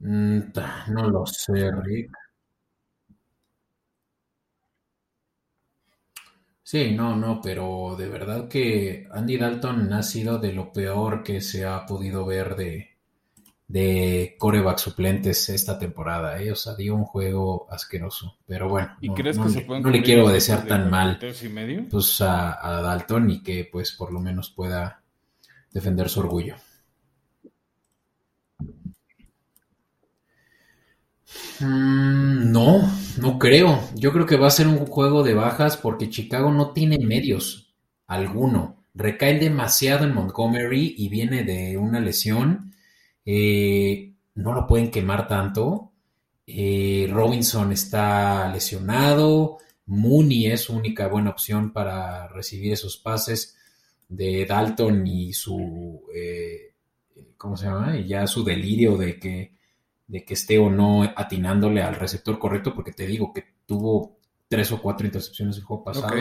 Mm, 0.00 0.40
no 0.92 1.10
lo 1.10 1.26
sé, 1.26 1.70
Rick. 1.82 2.10
Sí, 6.62 6.92
no, 6.94 7.16
no, 7.16 7.40
pero 7.42 7.96
de 7.98 8.08
verdad 8.08 8.46
que 8.46 9.08
Andy 9.10 9.38
Dalton 9.38 9.92
ha 9.92 10.02
sido 10.02 10.38
de 10.38 10.52
lo 10.52 10.70
peor 10.72 11.22
que 11.22 11.40
se 11.40 11.64
ha 11.64 11.86
podido 11.86 12.26
ver 12.26 12.56
de, 12.56 12.97
de 13.68 14.34
coreback 14.38 14.78
suplentes 14.78 15.50
esta 15.50 15.78
temporada. 15.78 16.40
¿eh? 16.42 16.50
O 16.50 16.56
sea, 16.56 16.74
dio 16.74 16.94
un 16.94 17.04
juego 17.04 17.68
asqueroso. 17.70 18.38
Pero 18.46 18.68
bueno, 18.68 18.96
¿Y 19.00 19.08
no, 19.08 19.14
crees 19.14 19.38
que 19.38 19.48
se 19.50 19.64
no 19.66 19.90
le 19.90 20.02
quiero 20.02 20.28
desear 20.28 20.66
tan 20.66 20.90
mal 20.90 21.18
pues, 21.90 22.20
a, 22.22 22.80
Dalton 22.82 23.30
y 23.30 23.42
que 23.42 23.68
pues 23.70 23.92
por 23.92 24.12
lo 24.12 24.20
menos 24.20 24.50
pueda 24.50 25.02
defender 25.70 26.08
su 26.08 26.20
orgullo. 26.20 26.56
Mm, 31.60 32.50
no, 32.50 32.90
no 33.18 33.38
creo. 33.38 33.80
Yo 33.94 34.12
creo 34.12 34.24
que 34.24 34.38
va 34.38 34.46
a 34.46 34.50
ser 34.50 34.66
un 34.66 34.78
juego 34.86 35.22
de 35.22 35.34
bajas 35.34 35.76
porque 35.76 36.08
Chicago 36.08 36.50
no 36.50 36.72
tiene 36.72 36.98
medios 36.98 37.74
alguno. 38.06 38.82
Recae 38.94 39.38
demasiado 39.38 40.04
en 40.06 40.14
Montgomery 40.14 40.94
y 40.96 41.10
viene 41.10 41.44
de 41.44 41.76
una 41.76 42.00
lesión 42.00 42.72
eh, 43.30 44.14
no 44.36 44.54
lo 44.54 44.66
pueden 44.66 44.90
quemar 44.90 45.28
tanto. 45.28 45.92
Eh, 46.46 47.06
Robinson 47.12 47.72
está 47.72 48.50
lesionado. 48.50 49.58
Mooney 49.84 50.46
es 50.46 50.62
su 50.62 50.74
única 50.74 51.08
buena 51.08 51.28
opción 51.28 51.70
para 51.74 52.28
recibir 52.28 52.72
esos 52.72 52.96
pases 52.96 53.54
de 54.08 54.46
Dalton 54.46 55.06
y 55.06 55.34
su, 55.34 56.04
eh, 56.14 56.72
¿cómo 57.36 57.54
se 57.54 57.66
llama? 57.66 58.00
Ya 58.00 58.26
su 58.26 58.42
delirio 58.44 58.96
de 58.96 59.18
que, 59.18 59.52
de 60.06 60.24
que 60.24 60.32
esté 60.32 60.58
o 60.58 60.70
no 60.70 61.02
atinándole 61.02 61.82
al 61.82 61.96
receptor 61.96 62.38
correcto, 62.38 62.74
porque 62.74 62.92
te 62.92 63.06
digo 63.06 63.34
que 63.34 63.44
tuvo 63.66 64.17
tres 64.48 64.72
o 64.72 64.80
cuatro 64.80 65.06
intercepciones 65.06 65.56
el 65.58 65.64
juego 65.64 65.84
pasado. 65.84 66.16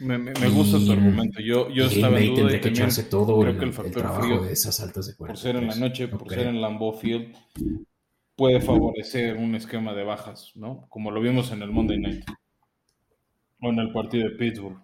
Me, 0.00 0.48
gusta 0.50 0.78
tu 0.78 0.92
argumento. 0.92 1.40
Yo, 1.40 1.70
yo 1.70 1.86
estaba 1.86 2.20
en 2.20 2.34
duda 2.34 2.60
que 2.60 2.68
echarse 2.68 3.04
todo 3.04 3.40
creo 3.40 3.58
que 3.58 3.64
el 3.64 3.72
factor 3.72 4.20
frío, 4.20 4.42
de 4.42 4.52
esas 4.52 4.80
altas 4.80 5.06
de 5.06 5.14
Por 5.14 5.36
ser 5.36 5.56
en 5.56 5.66
la 5.66 5.74
noche, 5.74 6.08
por 6.08 6.28
ser 6.28 6.46
en 6.46 6.60
Lambeau 6.60 6.92
Field, 6.92 7.34
puede 8.36 8.60
favorecer 8.60 9.36
un 9.36 9.54
esquema 9.54 9.94
de 9.94 10.04
bajas, 10.04 10.52
¿no? 10.54 10.86
Como 10.88 11.10
lo 11.10 11.20
vimos 11.20 11.50
en 11.50 11.62
el 11.62 11.72
Monday 11.72 11.98
Night. 11.98 12.24
O 13.60 13.70
en 13.70 13.78
el 13.80 13.92
partido 13.92 14.28
de 14.28 14.36
Pittsburgh. 14.36 14.80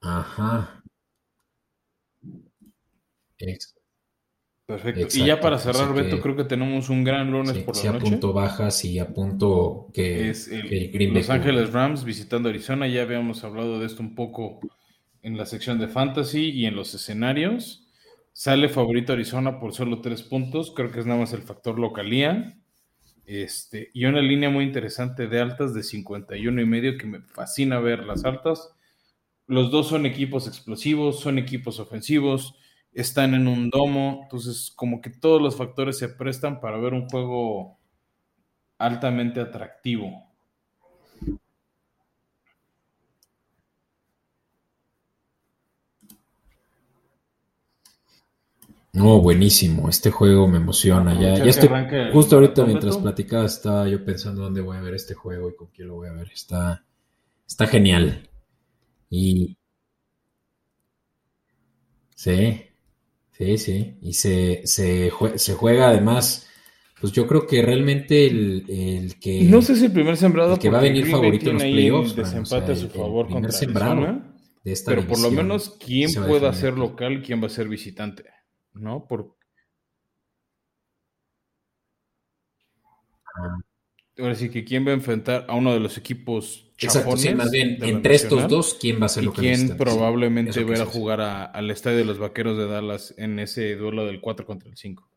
Ajá. 0.00 0.82
Perfecto. 4.72 5.18
y 5.18 5.26
ya 5.26 5.38
para 5.40 5.58
cerrar, 5.58 5.92
Beto, 5.92 6.20
creo 6.20 6.34
que 6.34 6.44
tenemos 6.44 6.88
un 6.88 7.04
gran 7.04 7.30
lunes 7.30 7.58
por 7.58 7.76
la 7.76 7.92
noche. 7.92 8.06
a 8.06 8.10
punto 8.10 8.32
bajas 8.32 8.84
y 8.84 8.98
a 8.98 9.12
punto 9.12 9.88
que, 9.92 10.30
es 10.30 10.48
Los 10.48 11.28
Ángeles 11.28 11.72
Rams 11.72 12.04
visitando 12.04 12.48
Arizona. 12.48 12.86
Ya 12.88 13.02
habíamos 13.02 13.44
hablado 13.44 13.78
de 13.78 13.86
esto 13.86 14.02
un 14.02 14.14
poco 14.14 14.60
en 15.22 15.36
la 15.36 15.44
sección 15.44 15.78
de 15.78 15.88
fantasy 15.88 16.50
y 16.50 16.64
en 16.66 16.74
los 16.74 16.94
escenarios. 16.94 17.86
Sale 18.32 18.70
favorito 18.70 19.12
Arizona 19.12 19.60
por 19.60 19.74
solo 19.74 20.00
tres 20.00 20.22
puntos. 20.22 20.72
Creo 20.74 20.90
que 20.90 21.00
es 21.00 21.06
nada 21.06 21.20
más 21.20 21.34
el 21.34 21.42
factor 21.42 21.78
localía. 21.78 22.58
Este, 23.26 23.90
y 23.92 24.06
una 24.06 24.22
línea 24.22 24.48
muy 24.48 24.64
interesante 24.64 25.26
de 25.26 25.38
altas 25.38 25.74
de 25.74 25.82
51 25.82 26.60
y 26.60 26.66
medio 26.66 26.96
que 26.96 27.06
me 27.06 27.20
fascina 27.20 27.78
ver 27.78 28.04
las 28.04 28.24
altas. 28.24 28.70
Los 29.46 29.70
dos 29.70 29.88
son 29.88 30.06
equipos 30.06 30.48
explosivos, 30.48 31.20
son 31.20 31.38
equipos 31.38 31.78
ofensivos 31.78 32.54
están 32.92 33.34
en 33.34 33.48
un 33.48 33.70
domo, 33.70 34.20
entonces 34.24 34.72
como 34.74 35.00
que 35.00 35.10
todos 35.10 35.40
los 35.40 35.56
factores 35.56 35.98
se 35.98 36.08
prestan 36.08 36.60
para 36.60 36.78
ver 36.78 36.92
un 36.92 37.08
juego 37.08 37.78
altamente 38.78 39.40
atractivo. 39.40 40.32
No, 48.94 49.20
buenísimo. 49.20 49.88
Este 49.88 50.10
juego 50.10 50.46
me 50.46 50.58
emociona. 50.58 51.18
Ya, 51.18 51.38
ya 51.38 51.44
estoy, 51.44 51.70
justo 52.12 52.36
ahorita 52.36 52.66
mientras 52.66 52.98
platicaba 52.98 53.46
estaba 53.46 53.88
yo 53.88 54.04
pensando 54.04 54.42
dónde 54.42 54.60
voy 54.60 54.76
a 54.76 54.82
ver 54.82 54.94
este 54.94 55.14
juego 55.14 55.48
y 55.48 55.56
con 55.56 55.68
quién 55.68 55.88
lo 55.88 55.94
voy 55.94 56.08
a 56.08 56.12
ver. 56.12 56.30
Está, 56.30 56.84
está 57.46 57.66
genial. 57.66 58.28
Y 59.08 59.56
sí, 62.14 62.71
Sí, 63.42 63.58
sí, 63.58 63.98
y 64.00 64.12
se, 64.12 64.62
se, 64.66 65.10
juega 65.10 65.88
además, 65.88 66.48
pues 67.00 67.12
yo 67.12 67.26
creo 67.26 67.44
que 67.44 67.60
realmente 67.60 68.26
el, 68.26 69.16
que... 69.20 69.42
No 69.42 69.62
sé 69.62 69.74
si 69.74 69.86
el 69.86 69.92
primer 69.92 70.16
sembrado... 70.16 70.58
que 70.60 70.70
va 70.70 70.78
a 70.78 70.82
venir 70.82 71.06
favorito 71.06 71.50
en 71.50 71.54
los 71.54 71.62
playoffs. 71.64 72.14
Desempate 72.14 72.72
a 72.72 72.76
su 72.76 72.88
favor 72.88 73.28
contra 73.28 73.50
sembrado 73.50 74.22
de 74.62 74.72
esta 74.72 74.92
Pero 74.92 75.08
por 75.08 75.18
lo 75.18 75.32
menos, 75.32 75.76
¿quién 75.84 76.08
pueda 76.24 76.52
ser 76.52 76.78
local 76.78 77.22
quién 77.22 77.42
va 77.42 77.46
a 77.46 77.50
ser 77.50 77.68
visitante? 77.68 78.24
¿No? 78.74 79.08
Por... 79.08 79.36
Ah. 83.34 83.58
Ahora 84.18 84.34
sí 84.34 84.50
que 84.50 84.64
quién 84.64 84.86
va 84.86 84.90
a 84.90 84.94
enfrentar 84.94 85.46
a 85.48 85.54
uno 85.54 85.72
de 85.72 85.80
los 85.80 85.96
equipos 85.96 86.66
Exacto, 86.78 87.16
sí, 87.16 87.34
más 87.34 87.50
bien, 87.50 87.78
entre 87.82 88.14
estos 88.14 88.48
dos, 88.48 88.76
¿quién 88.80 89.00
va 89.00 89.06
a 89.06 89.08
ser 89.08 89.24
lo 89.24 89.32
que 89.32 89.42
¿Quién 89.42 89.76
probablemente 89.76 90.64
va 90.64 90.82
a 90.82 90.86
jugar 90.86 91.20
al 91.20 91.70
estadio 91.70 91.98
de 91.98 92.04
los 92.04 92.18
Vaqueros 92.18 92.58
de 92.58 92.66
Dallas 92.66 93.14
en 93.18 93.38
ese 93.38 93.76
duelo 93.76 94.04
del 94.04 94.20
4 94.20 94.46
contra 94.46 94.68
el 94.68 94.76
5? 94.76 95.08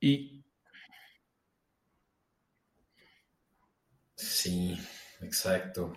Y. 0.00 0.42
Sí, 4.16 4.76
exacto. 5.20 5.92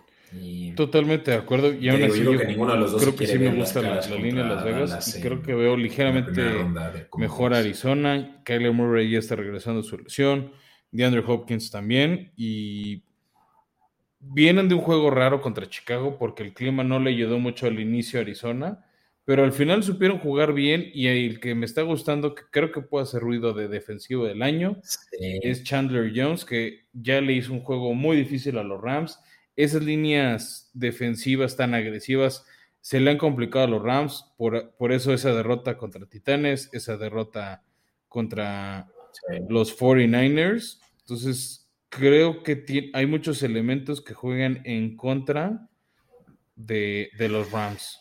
Totalmente 0.74 1.30
de 1.30 1.36
acuerdo. 1.36 1.72
Y 1.72 1.88
aún 1.88 2.02
así, 2.02 2.22
yo 2.22 2.32
creo 2.32 3.16
que 3.16 3.26
sí 3.26 3.38
me 3.38 3.54
gusta 3.54 3.80
la, 3.82 4.00
línea 4.16 4.42
de 4.42 4.48
Las 4.48 4.64
Vegas 4.64 5.16
y 5.16 5.20
creo 5.20 5.42
que 5.42 5.54
veo 5.54 5.76
ligeramente 5.76 6.42
mejor 7.16 7.54
Arizona. 7.54 8.42
Kyler 8.44 8.72
Murray 8.72 9.10
ya 9.10 9.18
está 9.18 9.36
regresando 9.36 9.80
a 9.80 9.84
su 9.84 9.98
lesión. 9.98 10.52
DeAndre 10.90 11.22
Hopkins 11.26 11.70
también. 11.70 12.32
Y 12.36 13.04
vienen 14.32 14.68
de 14.68 14.74
un 14.74 14.80
juego 14.80 15.10
raro 15.10 15.40
contra 15.40 15.68
Chicago 15.68 16.16
porque 16.18 16.42
el 16.42 16.54
clima 16.54 16.82
no 16.84 16.98
le 16.98 17.10
ayudó 17.10 17.38
mucho 17.38 17.66
al 17.66 17.78
inicio 17.78 18.18
a 18.18 18.22
Arizona, 18.22 18.84
pero 19.24 19.44
al 19.44 19.52
final 19.52 19.82
supieron 19.82 20.18
jugar 20.18 20.52
bien 20.52 20.90
y 20.92 21.06
el 21.06 21.40
que 21.40 21.54
me 21.54 21.66
está 21.66 21.82
gustando, 21.82 22.34
que 22.34 22.42
creo 22.50 22.72
que 22.72 22.80
puede 22.80 23.04
hacer 23.04 23.20
ruido 23.20 23.52
de 23.52 23.68
defensivo 23.68 24.26
del 24.26 24.42
año, 24.42 24.80
es 25.20 25.64
Chandler 25.64 26.12
Jones, 26.14 26.44
que 26.44 26.80
ya 26.92 27.20
le 27.20 27.34
hizo 27.34 27.52
un 27.52 27.60
juego 27.60 27.94
muy 27.94 28.16
difícil 28.16 28.58
a 28.58 28.64
los 28.64 28.80
Rams. 28.80 29.18
Esas 29.56 29.82
líneas 29.82 30.70
defensivas 30.74 31.56
tan 31.56 31.74
agresivas 31.74 32.44
se 32.80 33.00
le 33.00 33.10
han 33.10 33.18
complicado 33.18 33.64
a 33.64 33.68
los 33.68 33.82
Rams, 33.82 34.26
por, 34.36 34.74
por 34.76 34.92
eso 34.92 35.14
esa 35.14 35.32
derrota 35.32 35.78
contra 35.78 36.06
Titanes, 36.06 36.68
esa 36.72 36.96
derrota 36.96 37.62
contra 38.08 38.88
los 39.48 39.78
49ers. 39.78 40.80
Entonces, 41.00 41.70
creo 41.88 42.42
que 42.42 42.90
hay 42.92 43.06
muchos 43.06 43.42
elementos 43.42 44.02
que 44.02 44.14
juegan 44.14 44.60
en 44.64 44.96
contra 44.96 45.68
de, 46.56 47.10
de 47.16 47.28
los 47.28 47.50
Rams. 47.50 48.00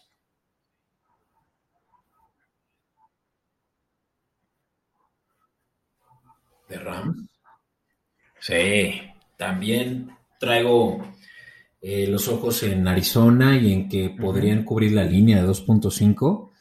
¿De 6.68 6.80
Rams? 6.80 7.30
Sí, 8.39 9.01
también 9.38 10.10
traigo 10.39 11.06
eh, 11.86 12.08
los 12.08 12.30
ojos 12.30 12.64
en 12.64 12.88
Arizona 12.88 13.58
y 13.58 13.74
en 13.74 13.90
que 13.90 14.10
podrían 14.10 14.64
cubrir 14.64 14.94
la 14.94 15.04
línea 15.04 15.44
de 15.44 15.50
2.5 15.50 16.52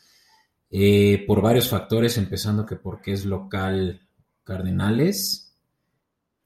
eh, 0.69 1.23
por 1.29 1.41
varios 1.41 1.69
factores, 1.69 2.19
empezando 2.19 2.67
que 2.67 2.75
porque 2.75 3.13
es 3.13 3.25
local 3.25 4.01
Cardenales 4.43 5.55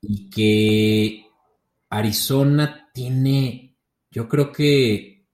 y 0.02 0.28
que 0.28 1.24
Arizona 1.88 2.90
tiene, 2.92 3.74
yo 4.10 4.28
creo 4.28 4.52
que 4.52 5.24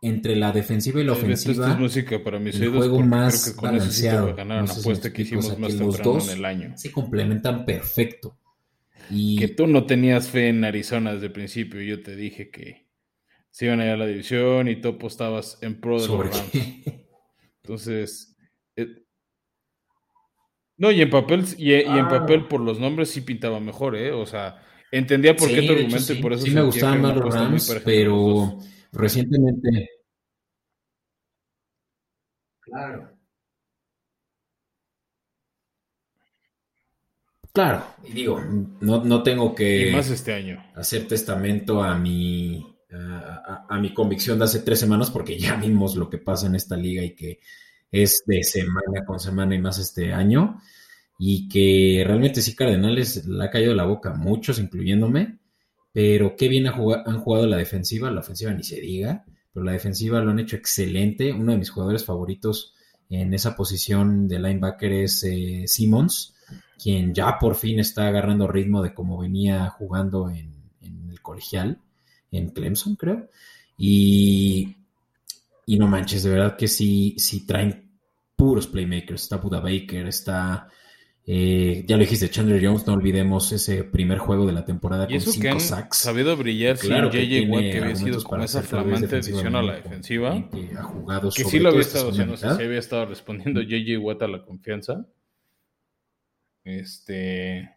entre 0.00 0.34
la 0.34 0.50
defensiva 0.50 1.00
y 1.00 1.04
la 1.04 1.12
ofensiva, 1.12 1.78
el 1.78 2.70
juego 2.70 3.00
más 3.02 3.54
balanceado. 3.62 4.34
que 4.34 5.22
hicimos 5.22 5.56
más 5.56 5.74
los 5.74 6.02
dos 6.02 6.28
en 6.32 6.38
el 6.38 6.44
año. 6.44 6.72
se 6.76 6.90
complementan 6.90 7.64
perfecto. 7.64 8.38
Que 9.08 9.48
tú 9.48 9.66
no 9.66 9.86
tenías 9.86 10.28
fe 10.28 10.48
en 10.48 10.64
Arizona 10.64 11.14
desde 11.14 11.26
el 11.26 11.32
principio. 11.32 11.80
Yo 11.80 12.02
te 12.02 12.16
dije 12.16 12.50
que 12.50 12.88
se 13.50 13.66
iban 13.66 13.80
a 13.80 13.84
ir 13.84 13.90
a 13.90 13.96
la 13.96 14.06
división 14.06 14.68
y 14.68 14.76
tú 14.76 14.88
apostabas 14.88 15.58
en 15.62 15.80
pro 15.80 16.00
de 16.00 16.08
los 16.08 16.18
Rams. 16.18 16.50
Entonces. 17.62 18.36
Eh, 18.76 19.04
no, 20.78 20.90
y 20.90 21.02
en 21.02 21.10
papel, 21.10 21.44
y, 21.58 21.74
en 21.74 21.90
ah. 21.90 22.08
papel 22.08 22.46
por 22.48 22.60
los 22.60 22.80
nombres 22.80 23.10
sí 23.10 23.20
pintaba 23.20 23.60
mejor, 23.60 23.94
¿eh? 23.94 24.10
O 24.10 24.26
sea, 24.26 24.62
entendía 24.90 25.36
por 25.36 25.48
qué 25.48 25.62
tu 25.62 25.72
argumento 25.72 26.12
y 26.12 26.22
por 26.22 26.32
eso 26.32 26.44
sí 26.44 26.50
me 26.50 26.62
gustaban 26.62 27.02
más 27.02 27.16
los 27.16 27.34
Rams, 27.34 27.82
pero 27.84 28.58
recientemente. 28.92 29.90
Claro. 32.60 33.11
Claro, 37.52 37.84
y 38.02 38.12
digo, 38.12 38.40
no, 38.80 39.04
no 39.04 39.22
tengo 39.22 39.54
que 39.54 39.94
este 39.94 40.58
hacer 40.74 41.06
testamento 41.06 41.82
a 41.82 41.98
mi, 41.98 42.64
a, 42.90 43.78
mi 43.78 43.92
convicción 43.92 44.38
de 44.38 44.46
hace 44.46 44.60
tres 44.60 44.80
semanas, 44.80 45.10
porque 45.10 45.38
ya 45.38 45.56
vimos 45.56 45.94
lo 45.94 46.08
que 46.08 46.16
pasa 46.16 46.46
en 46.46 46.54
esta 46.54 46.78
liga 46.78 47.02
y 47.02 47.14
que 47.14 47.40
es 47.90 48.22
de 48.26 48.42
semana 48.42 49.04
con 49.06 49.20
semana 49.20 49.54
y 49.54 49.60
más 49.60 49.78
este 49.78 50.14
año, 50.14 50.62
y 51.18 51.46
que 51.50 52.02
realmente 52.06 52.40
sí 52.40 52.56
Cardenales 52.56 53.26
le 53.26 53.44
ha 53.44 53.50
caído 53.50 53.74
la 53.74 53.84
boca 53.84 54.12
a 54.12 54.16
muchos, 54.16 54.58
incluyéndome, 54.58 55.38
pero 55.92 56.36
qué 56.36 56.48
bien 56.48 56.66
han 56.66 57.20
jugado 57.20 57.46
la 57.46 57.58
defensiva, 57.58 58.10
la 58.10 58.20
ofensiva 58.20 58.54
ni 58.54 58.62
se 58.62 58.80
diga, 58.80 59.26
pero 59.52 59.62
la 59.62 59.72
defensiva 59.72 60.22
lo 60.22 60.30
han 60.30 60.38
hecho 60.38 60.56
excelente. 60.56 61.34
Uno 61.34 61.52
de 61.52 61.58
mis 61.58 61.68
jugadores 61.68 62.06
favoritos 62.06 62.72
en 63.10 63.34
esa 63.34 63.54
posición 63.54 64.26
de 64.26 64.38
linebacker 64.38 64.90
es 64.90 65.22
eh, 65.24 65.64
Simmons 65.66 66.34
quien 66.82 67.14
ya 67.14 67.38
por 67.38 67.54
fin 67.54 67.78
está 67.78 68.08
agarrando 68.08 68.48
ritmo 68.48 68.82
de 68.82 68.92
cómo 68.92 69.18
venía 69.18 69.68
jugando 69.70 70.28
en, 70.30 70.52
el 71.10 71.20
colegial, 71.22 71.78
en 72.32 72.50
Clemson, 72.50 72.96
creo. 72.96 73.28
Y, 73.78 74.76
y, 75.66 75.78
no 75.78 75.86
manches, 75.86 76.24
de 76.24 76.30
verdad 76.30 76.56
que 76.56 76.66
sí, 76.66 77.14
sí 77.18 77.46
traen 77.46 77.92
puros 78.34 78.66
playmakers. 78.66 79.22
Está 79.22 79.36
Buda 79.36 79.60
Baker, 79.60 80.06
está. 80.08 80.66
Eh, 81.24 81.84
ya 81.86 81.96
lo 81.96 82.00
dijiste, 82.00 82.28
Chandler 82.28 82.64
Jones, 82.64 82.84
no 82.84 82.94
olvidemos 82.94 83.52
ese 83.52 83.84
primer 83.84 84.18
juego 84.18 84.44
de 84.44 84.52
la 84.52 84.64
temporada 84.64 85.06
con 85.06 85.20
cinco 85.20 85.60
sacks. 85.60 85.98
sabido 85.98 86.36
brillar 86.36 86.76
claro 86.76 87.12
sin 87.12 87.20
JJ 87.20 87.48
Watt, 87.48 87.60
que 87.60 87.78
había 87.78 87.94
sido 87.94 88.24
con 88.24 88.42
esa 88.42 88.62
flamante 88.62 89.14
adición 89.14 89.54
a 89.54 89.62
la 89.62 89.74
defensiva. 89.76 90.48
Que 90.50 90.76
ha 90.76 90.82
jugado 90.82 91.30
que 91.30 91.44
sí 91.44 91.60
lo 91.60 91.68
había 91.68 91.82
estado 91.82 92.10
haciendo, 92.10 92.34
había 92.44 92.78
estado 92.80 93.06
respondiendo 93.06 93.62
JJ 93.62 93.98
Watt 93.98 94.22
a 94.22 94.26
la 94.26 94.42
confianza. 94.42 95.06
Este. 96.64 97.70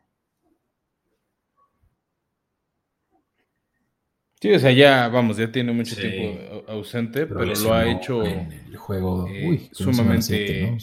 Sí, 4.41 4.51
o 4.51 4.59
sea, 4.59 4.71
ya, 4.71 5.07
vamos, 5.07 5.37
ya 5.37 5.51
tiene 5.51 5.71
mucho 5.71 5.95
tiempo 5.95 6.63
ausente, 6.67 7.25
pero, 7.25 7.45
lo 7.45 7.73
ha 7.73 7.89
hecho 7.89 8.23
el 8.23 8.77
juego 8.77 9.27
eh, 9.27 9.69
sumamente 9.71 10.77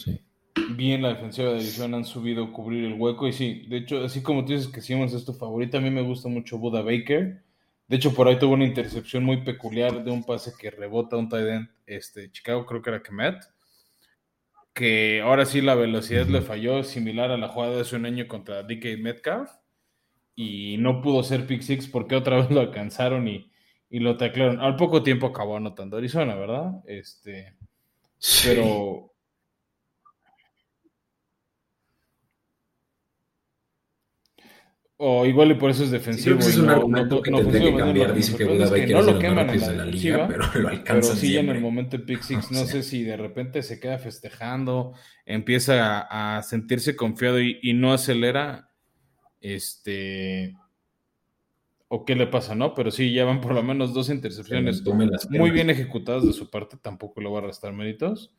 bien. 0.75 1.01
La 1.01 1.09
defensiva 1.09 1.49
de 1.49 1.59
división 1.59 1.93
han 1.93 2.03
subido 2.03 2.45
a 2.45 2.51
cubrir 2.51 2.85
el 2.85 2.99
hueco. 2.99 3.27
Y 3.27 3.31
sí, 3.31 3.65
de 3.69 3.77
hecho, 3.77 4.03
así 4.03 4.21
como 4.21 4.43
tú 4.43 4.53
dices 4.53 4.67
que 4.67 4.81
Simmons 4.81 5.13
es 5.13 5.23
tu 5.23 5.33
favorito, 5.33 5.77
a 5.77 5.81
mí 5.81 5.89
me 5.89 6.01
gusta 6.01 6.27
mucho 6.27 6.57
Buda 6.57 6.81
Baker. 6.81 7.41
De 7.87 7.95
hecho, 7.95 8.13
por 8.13 8.27
ahí 8.27 8.37
tuvo 8.37 8.53
una 8.53 8.65
intercepción 8.65 9.23
muy 9.23 9.43
peculiar 9.43 10.03
de 10.03 10.11
un 10.11 10.23
pase 10.23 10.51
que 10.59 10.71
rebota 10.71 11.15
un 11.15 11.29
tight 11.29 11.47
end, 11.47 11.69
este, 11.85 12.31
Chicago, 12.31 12.65
creo 12.65 12.81
que 12.81 12.89
era 12.89 13.03
Kemet 13.03 13.52
que 14.73 15.21
ahora 15.21 15.45
sí 15.45 15.61
la 15.61 15.75
velocidad 15.75 16.27
le 16.27 16.41
falló, 16.41 16.83
similar 16.83 17.31
a 17.31 17.37
la 17.37 17.47
jugada 17.47 17.75
de 17.75 17.81
hace 17.81 17.95
un 17.95 18.05
año 18.05 18.27
contra 18.27 18.63
DK 18.63 18.97
Metcalf, 18.99 19.51
y 20.35 20.77
no 20.77 21.01
pudo 21.01 21.23
ser 21.23 21.45
pick 21.45 21.61
six 21.61 21.87
porque 21.87 22.15
otra 22.15 22.37
vez 22.41 22.51
lo 22.51 22.61
alcanzaron 22.61 23.27
y, 23.27 23.49
lo 23.89 24.17
taclearon. 24.17 24.59
Al 24.59 24.75
poco 24.75 25.03
tiempo 25.03 25.27
acabó 25.27 25.57
anotando 25.57 25.97
Arizona, 25.97 26.33
¿verdad? 26.35 26.81
Este, 26.87 27.55
pero 28.43 29.12
O 34.97 35.25
igual 35.25 35.51
y 35.51 35.55
por 35.55 35.71
eso 35.71 35.83
es 35.83 35.91
defensivo. 35.91 36.39
es 36.39 36.55
un 36.57 36.69
argumento 36.69 37.21
que 37.21 37.31
tendría 37.31 37.71
que 37.71 37.77
cambiar. 37.77 38.13
Dice 38.13 38.37
que 38.37 38.45
Buda 38.45 38.69
Baker 38.69 38.91
no 38.91 39.01
lo 39.01 39.19
queman 39.19 39.49
en 39.49 39.59
la, 39.59 39.69
de 39.69 39.75
la 39.75 39.85
liga, 39.85 40.27
pero 40.27 40.61
lo 40.61 40.69
alcanzan 40.69 41.01
Pero 41.01 41.15
sí, 41.15 41.37
en 41.37 41.49
el 41.49 41.61
momento 41.61 41.97
de 41.97 42.03
pick 42.03 42.21
six, 42.21 42.51
no 42.51 42.65
sé 42.65 42.83
si 42.83 43.03
de 43.03 43.17
repente 43.17 43.63
se 43.63 43.79
queda 43.79 43.97
festejando, 43.97 44.93
empieza 45.25 46.07
a, 46.09 46.41
sentirse 46.43 46.95
confiado 46.95 47.41
y, 47.41 47.73
no 47.73 47.91
acelera, 47.91 48.69
este, 49.41 50.55
o 51.87 52.05
qué 52.05 52.15
le 52.15 52.27
pasa, 52.27 52.53
¿no? 52.53 52.75
Pero 52.75 52.91
sí, 52.91 53.11
ya 53.11 53.25
van 53.25 53.41
por 53.41 53.55
lo 53.55 53.63
menos 53.63 53.93
dos 53.93 54.09
intercepciones 54.09 54.83
muy 55.29 55.49
bien 55.49 55.69
ejecutadas 55.71 56.23
de 56.23 56.33
su 56.33 56.51
parte, 56.51 56.77
tampoco 56.77 57.19
le 57.19 57.29
va 57.29 57.39
a 57.39 57.43
restar 57.43 57.73
méritos, 57.73 58.31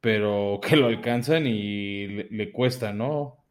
pero 0.00 0.60
que 0.62 0.76
lo 0.76 0.88
alcanzan 0.88 1.46
y 1.46 2.06
le 2.06 2.52
cuesta, 2.52 2.92
¿no? 2.92 3.41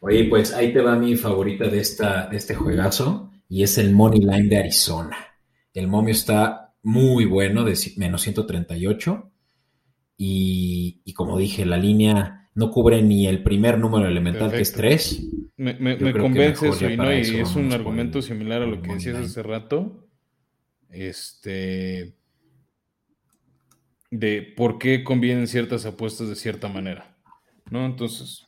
Oye, 0.00 0.24
pues 0.24 0.54
ahí 0.54 0.72
te 0.72 0.80
va 0.80 0.96
mi 0.96 1.16
favorita 1.16 1.68
de, 1.68 1.80
esta, 1.80 2.26
de 2.28 2.36
este 2.36 2.54
juegazo 2.54 3.30
y 3.48 3.62
es 3.62 3.78
el 3.78 3.92
Money 3.92 4.20
Line 4.20 4.48
de 4.48 4.58
Arizona. 4.58 5.16
El 5.74 5.88
momio 5.88 6.12
está 6.12 6.74
muy 6.82 7.24
bueno, 7.24 7.64
de 7.64 7.76
menos 7.96 8.22
138. 8.22 9.32
Y, 10.16 11.02
y 11.04 11.12
como 11.12 11.38
dije, 11.38 11.64
la 11.64 11.76
línea 11.76 12.50
no 12.54 12.70
cubre 12.70 13.02
ni 13.02 13.26
el 13.26 13.42
primer 13.42 13.78
número 13.78 14.08
elemental, 14.08 14.50
que 14.50 14.62
es 14.62 14.72
3. 14.72 15.30
Me, 15.56 15.98
convence 16.12 16.68
eso, 16.68 16.90
y, 16.90 16.96
no, 16.96 17.12
y 17.12 17.20
es 17.20 17.54
un 17.54 17.72
argumento 17.72 18.22
similar 18.22 18.62
a 18.62 18.66
lo 18.66 18.82
que 18.82 18.94
decías 18.94 19.16
hace 19.16 19.42
rato. 19.42 20.08
Este 20.90 22.17
de 24.10 24.42
por 24.56 24.78
qué 24.78 25.04
convienen 25.04 25.46
ciertas 25.46 25.84
apuestas 25.86 26.28
de 26.28 26.36
cierta 26.36 26.68
manera. 26.68 27.16
¿No? 27.70 27.84
Entonces. 27.84 28.46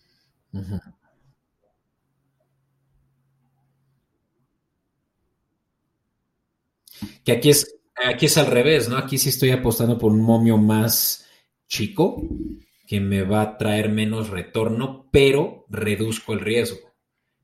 Que 7.24 7.32
aquí 7.32 7.50
es, 7.50 7.78
aquí 8.06 8.26
es 8.26 8.38
al 8.38 8.46
revés, 8.46 8.88
¿no? 8.88 8.96
Aquí 8.96 9.18
sí 9.18 9.28
estoy 9.28 9.50
apostando 9.50 9.98
por 9.98 10.12
un 10.12 10.22
momio 10.22 10.56
más 10.56 11.26
chico, 11.66 12.22
que 12.86 13.00
me 13.00 13.22
va 13.22 13.42
a 13.42 13.58
traer 13.58 13.90
menos 13.90 14.30
retorno, 14.30 15.08
pero 15.12 15.66
reduzco 15.68 16.32
el 16.32 16.40
riesgo, 16.40 16.78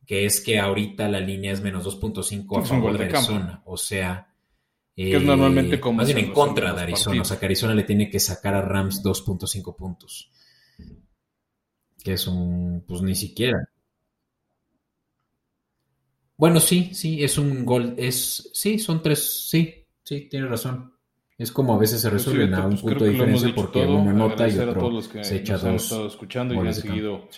que 0.05 0.25
es 0.25 0.41
que 0.41 0.59
ahorita 0.59 1.09
la 1.09 1.21
línea 1.21 1.53
es 1.53 1.61
menos 1.61 1.87
2.5 1.87 2.59
a 2.59 2.65
favor 2.65 2.99
de 2.99 3.05
Arizona. 3.05 3.63
O 3.65 3.77
sea, 3.77 4.35
que 4.97 5.17
es 5.17 5.23
normalmente 5.23 5.79
como. 5.79 5.99
Más 5.99 6.07
bien 6.07 6.19
en 6.19 6.33
contra 6.33 6.73
de 6.73 6.81
Arizona. 6.81 7.21
O 7.21 7.25
sea, 7.25 7.39
que 7.39 7.45
Arizona 7.45 7.75
le 7.75 7.83
tiene 7.83 8.09
que 8.09 8.19
sacar 8.19 8.55
a 8.55 8.63
Rams 8.63 9.03
2.5 9.05 9.77
puntos. 9.77 10.33
Que 12.03 12.15
es 12.15 12.27
un. 12.27 12.83
Pues 12.89 13.03
ni 13.03 13.15
siquiera. 13.15 13.69
Bueno, 16.39 16.61
sí, 16.61 16.95
sí, 16.95 17.23
es 17.23 17.37
un 17.37 17.67
gol. 17.67 17.95
Es. 17.99 18.51
Sí, 18.55 18.79
son 18.79 19.03
tres. 19.03 19.49
Sí, 19.49 19.87
sí, 20.03 20.29
tiene 20.31 20.49
razón. 20.49 20.95
Es 21.37 21.53
como 21.53 21.75
a 21.75 21.79
veces 21.79 22.01
se 22.01 22.09
pues 22.09 22.25
resuelven 22.25 22.55
a 22.55 22.65
un 22.65 22.71
pues 22.71 22.81
punto 22.81 23.05
de 23.05 23.11
diferencia 23.11 23.55
porque 23.55 23.85
uno 23.85 24.11
nota 24.15 24.49
y 24.49 24.59
otro 24.59 25.03
se 25.03 25.37
echa 25.37 25.55
dos. 25.59 25.65
Han 25.65 25.75
estado 25.75 26.07
escuchando 26.07 26.55
y 26.55 26.59
han 26.59 26.73
seguido 26.73 27.29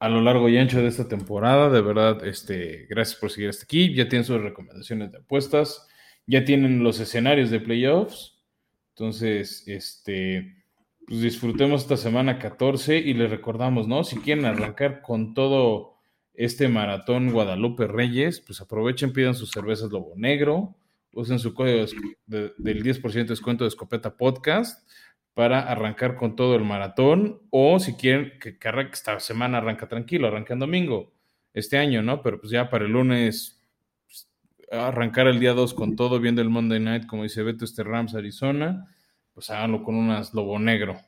a 0.00 0.08
lo 0.08 0.20
largo 0.20 0.48
y 0.48 0.58
ancho 0.58 0.80
de 0.80 0.88
esta 0.88 1.06
temporada. 1.06 1.70
De 1.70 1.80
verdad, 1.80 2.26
este, 2.26 2.86
gracias 2.90 3.20
por 3.20 3.30
seguir 3.30 3.50
hasta 3.50 3.62
aquí. 3.62 3.94
Ya 3.94 4.08
tienen 4.08 4.24
sus 4.24 4.40
recomendaciones 4.40 5.12
de 5.12 5.18
apuestas 5.18 5.86
ya 6.28 6.44
tienen 6.44 6.84
los 6.84 7.00
escenarios 7.00 7.50
de 7.50 7.58
playoffs. 7.58 8.36
Entonces, 8.90 9.64
este, 9.66 10.62
pues 11.06 11.22
disfrutemos 11.22 11.82
esta 11.82 11.96
semana 11.96 12.38
14 12.38 12.98
y 12.98 13.14
les 13.14 13.30
recordamos, 13.30 13.88
¿no? 13.88 14.04
Si 14.04 14.18
quieren 14.18 14.44
arrancar 14.44 15.00
con 15.00 15.32
todo 15.32 15.94
este 16.34 16.68
maratón 16.68 17.32
Guadalupe 17.32 17.86
Reyes, 17.86 18.40
pues 18.40 18.60
aprovechen, 18.60 19.12
pidan 19.12 19.34
sus 19.34 19.50
cervezas 19.50 19.90
Lobo 19.90 20.12
Negro, 20.16 20.76
usen 21.14 21.38
su 21.38 21.54
código 21.54 21.86
del 22.26 22.54
10% 22.84 23.12
de 23.12 23.24
descuento 23.24 23.64
de 23.64 23.68
Escopeta 23.68 24.16
Podcast 24.16 24.86
para 25.32 25.60
arrancar 25.60 26.14
con 26.14 26.36
todo 26.36 26.56
el 26.56 26.64
maratón 26.64 27.40
o 27.50 27.80
si 27.80 27.94
quieren 27.94 28.34
que, 28.38 28.58
esta 28.92 29.18
semana 29.18 29.58
arranca 29.58 29.88
tranquilo, 29.88 30.28
arranca 30.28 30.52
en 30.52 30.60
domingo 30.60 31.14
este 31.54 31.78
año, 31.78 32.02
¿no? 32.02 32.22
Pero 32.22 32.38
pues 32.38 32.52
ya 32.52 32.68
para 32.68 32.84
el 32.84 32.92
lunes 32.92 33.57
arrancar 34.70 35.26
el 35.26 35.40
día 35.40 35.54
2 35.54 35.74
con 35.74 35.96
todo, 35.96 36.20
viendo 36.20 36.42
el 36.42 36.50
Monday 36.50 36.80
Night, 36.80 37.06
como 37.06 37.22
dice 37.24 37.42
Beto, 37.42 37.64
este 37.64 37.84
Rams 37.84 38.14
Arizona 38.14 38.86
pues 39.38 39.50
háganlo 39.50 39.84
con 39.84 39.94
unas 39.94 40.34
lobo 40.34 40.58
negro. 40.58 41.00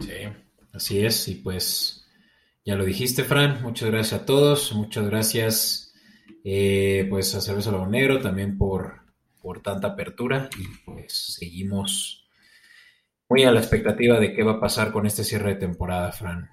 Sí, 0.00 0.10
así 0.72 1.06
es. 1.06 1.28
Y 1.28 1.36
pues 1.36 2.08
ya 2.64 2.74
lo 2.74 2.84
dijiste, 2.84 3.22
Fran. 3.22 3.62
Muchas 3.62 3.88
gracias 3.88 4.20
a 4.20 4.26
todos. 4.26 4.72
Muchas 4.72 5.06
gracias 5.06 5.94
eh, 6.42 7.06
pues 7.08 7.32
a 7.36 7.40
Cerveza 7.40 7.70
Lobo 7.70 7.86
Negro 7.86 8.20
también 8.20 8.58
por, 8.58 9.02
por 9.40 9.62
tanta 9.62 9.86
apertura. 9.86 10.50
Y 10.58 10.66
pues 10.84 11.36
seguimos 11.38 12.19
muy 13.30 13.44
a 13.44 13.52
la 13.52 13.60
expectativa 13.60 14.18
de 14.18 14.34
qué 14.34 14.42
va 14.42 14.52
a 14.52 14.60
pasar 14.60 14.92
con 14.92 15.06
este 15.06 15.22
cierre 15.22 15.54
de 15.54 15.60
temporada, 15.60 16.10
Fran. 16.10 16.50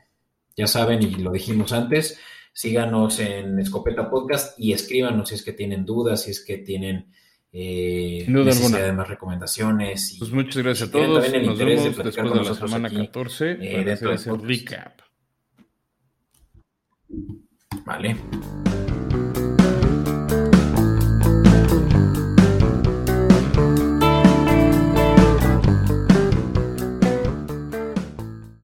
Ya 0.55 0.67
saben, 0.67 1.01
y 1.01 1.15
lo 1.15 1.32
dijimos 1.32 1.73
antes, 1.73 2.19
síganos 2.53 3.19
en 3.19 3.59
Escopeta 3.59 4.09
Podcast 4.09 4.57
y 4.59 4.73
escríbanos 4.73 5.30
si 5.30 5.36
es 5.36 5.43
que 5.43 5.53
tienen 5.53 5.86
dudas, 5.86 6.23
si 6.23 6.32
es 6.32 6.45
que 6.45 6.59
tienen 6.59 7.11
eh, 7.51 8.25
necesidad 8.28 8.86
de 8.86 8.93
más 8.93 9.07
recomendaciones. 9.07 10.15
pues 10.19 10.32
muchas 10.32 10.63
gracias 10.63 10.89
a 10.89 10.91
todos. 10.91 11.32
Nos 11.32 11.57
vemos 11.57 11.84
después 11.84 12.15
de 12.15 12.43
la 12.43 12.53
semana 12.53 12.89
14 12.89 13.51
eh, 13.51 13.71
para 13.71 13.93
hacer 13.93 14.11
ese 14.11 14.32
recap. 14.38 15.01
Vale. 17.86 18.17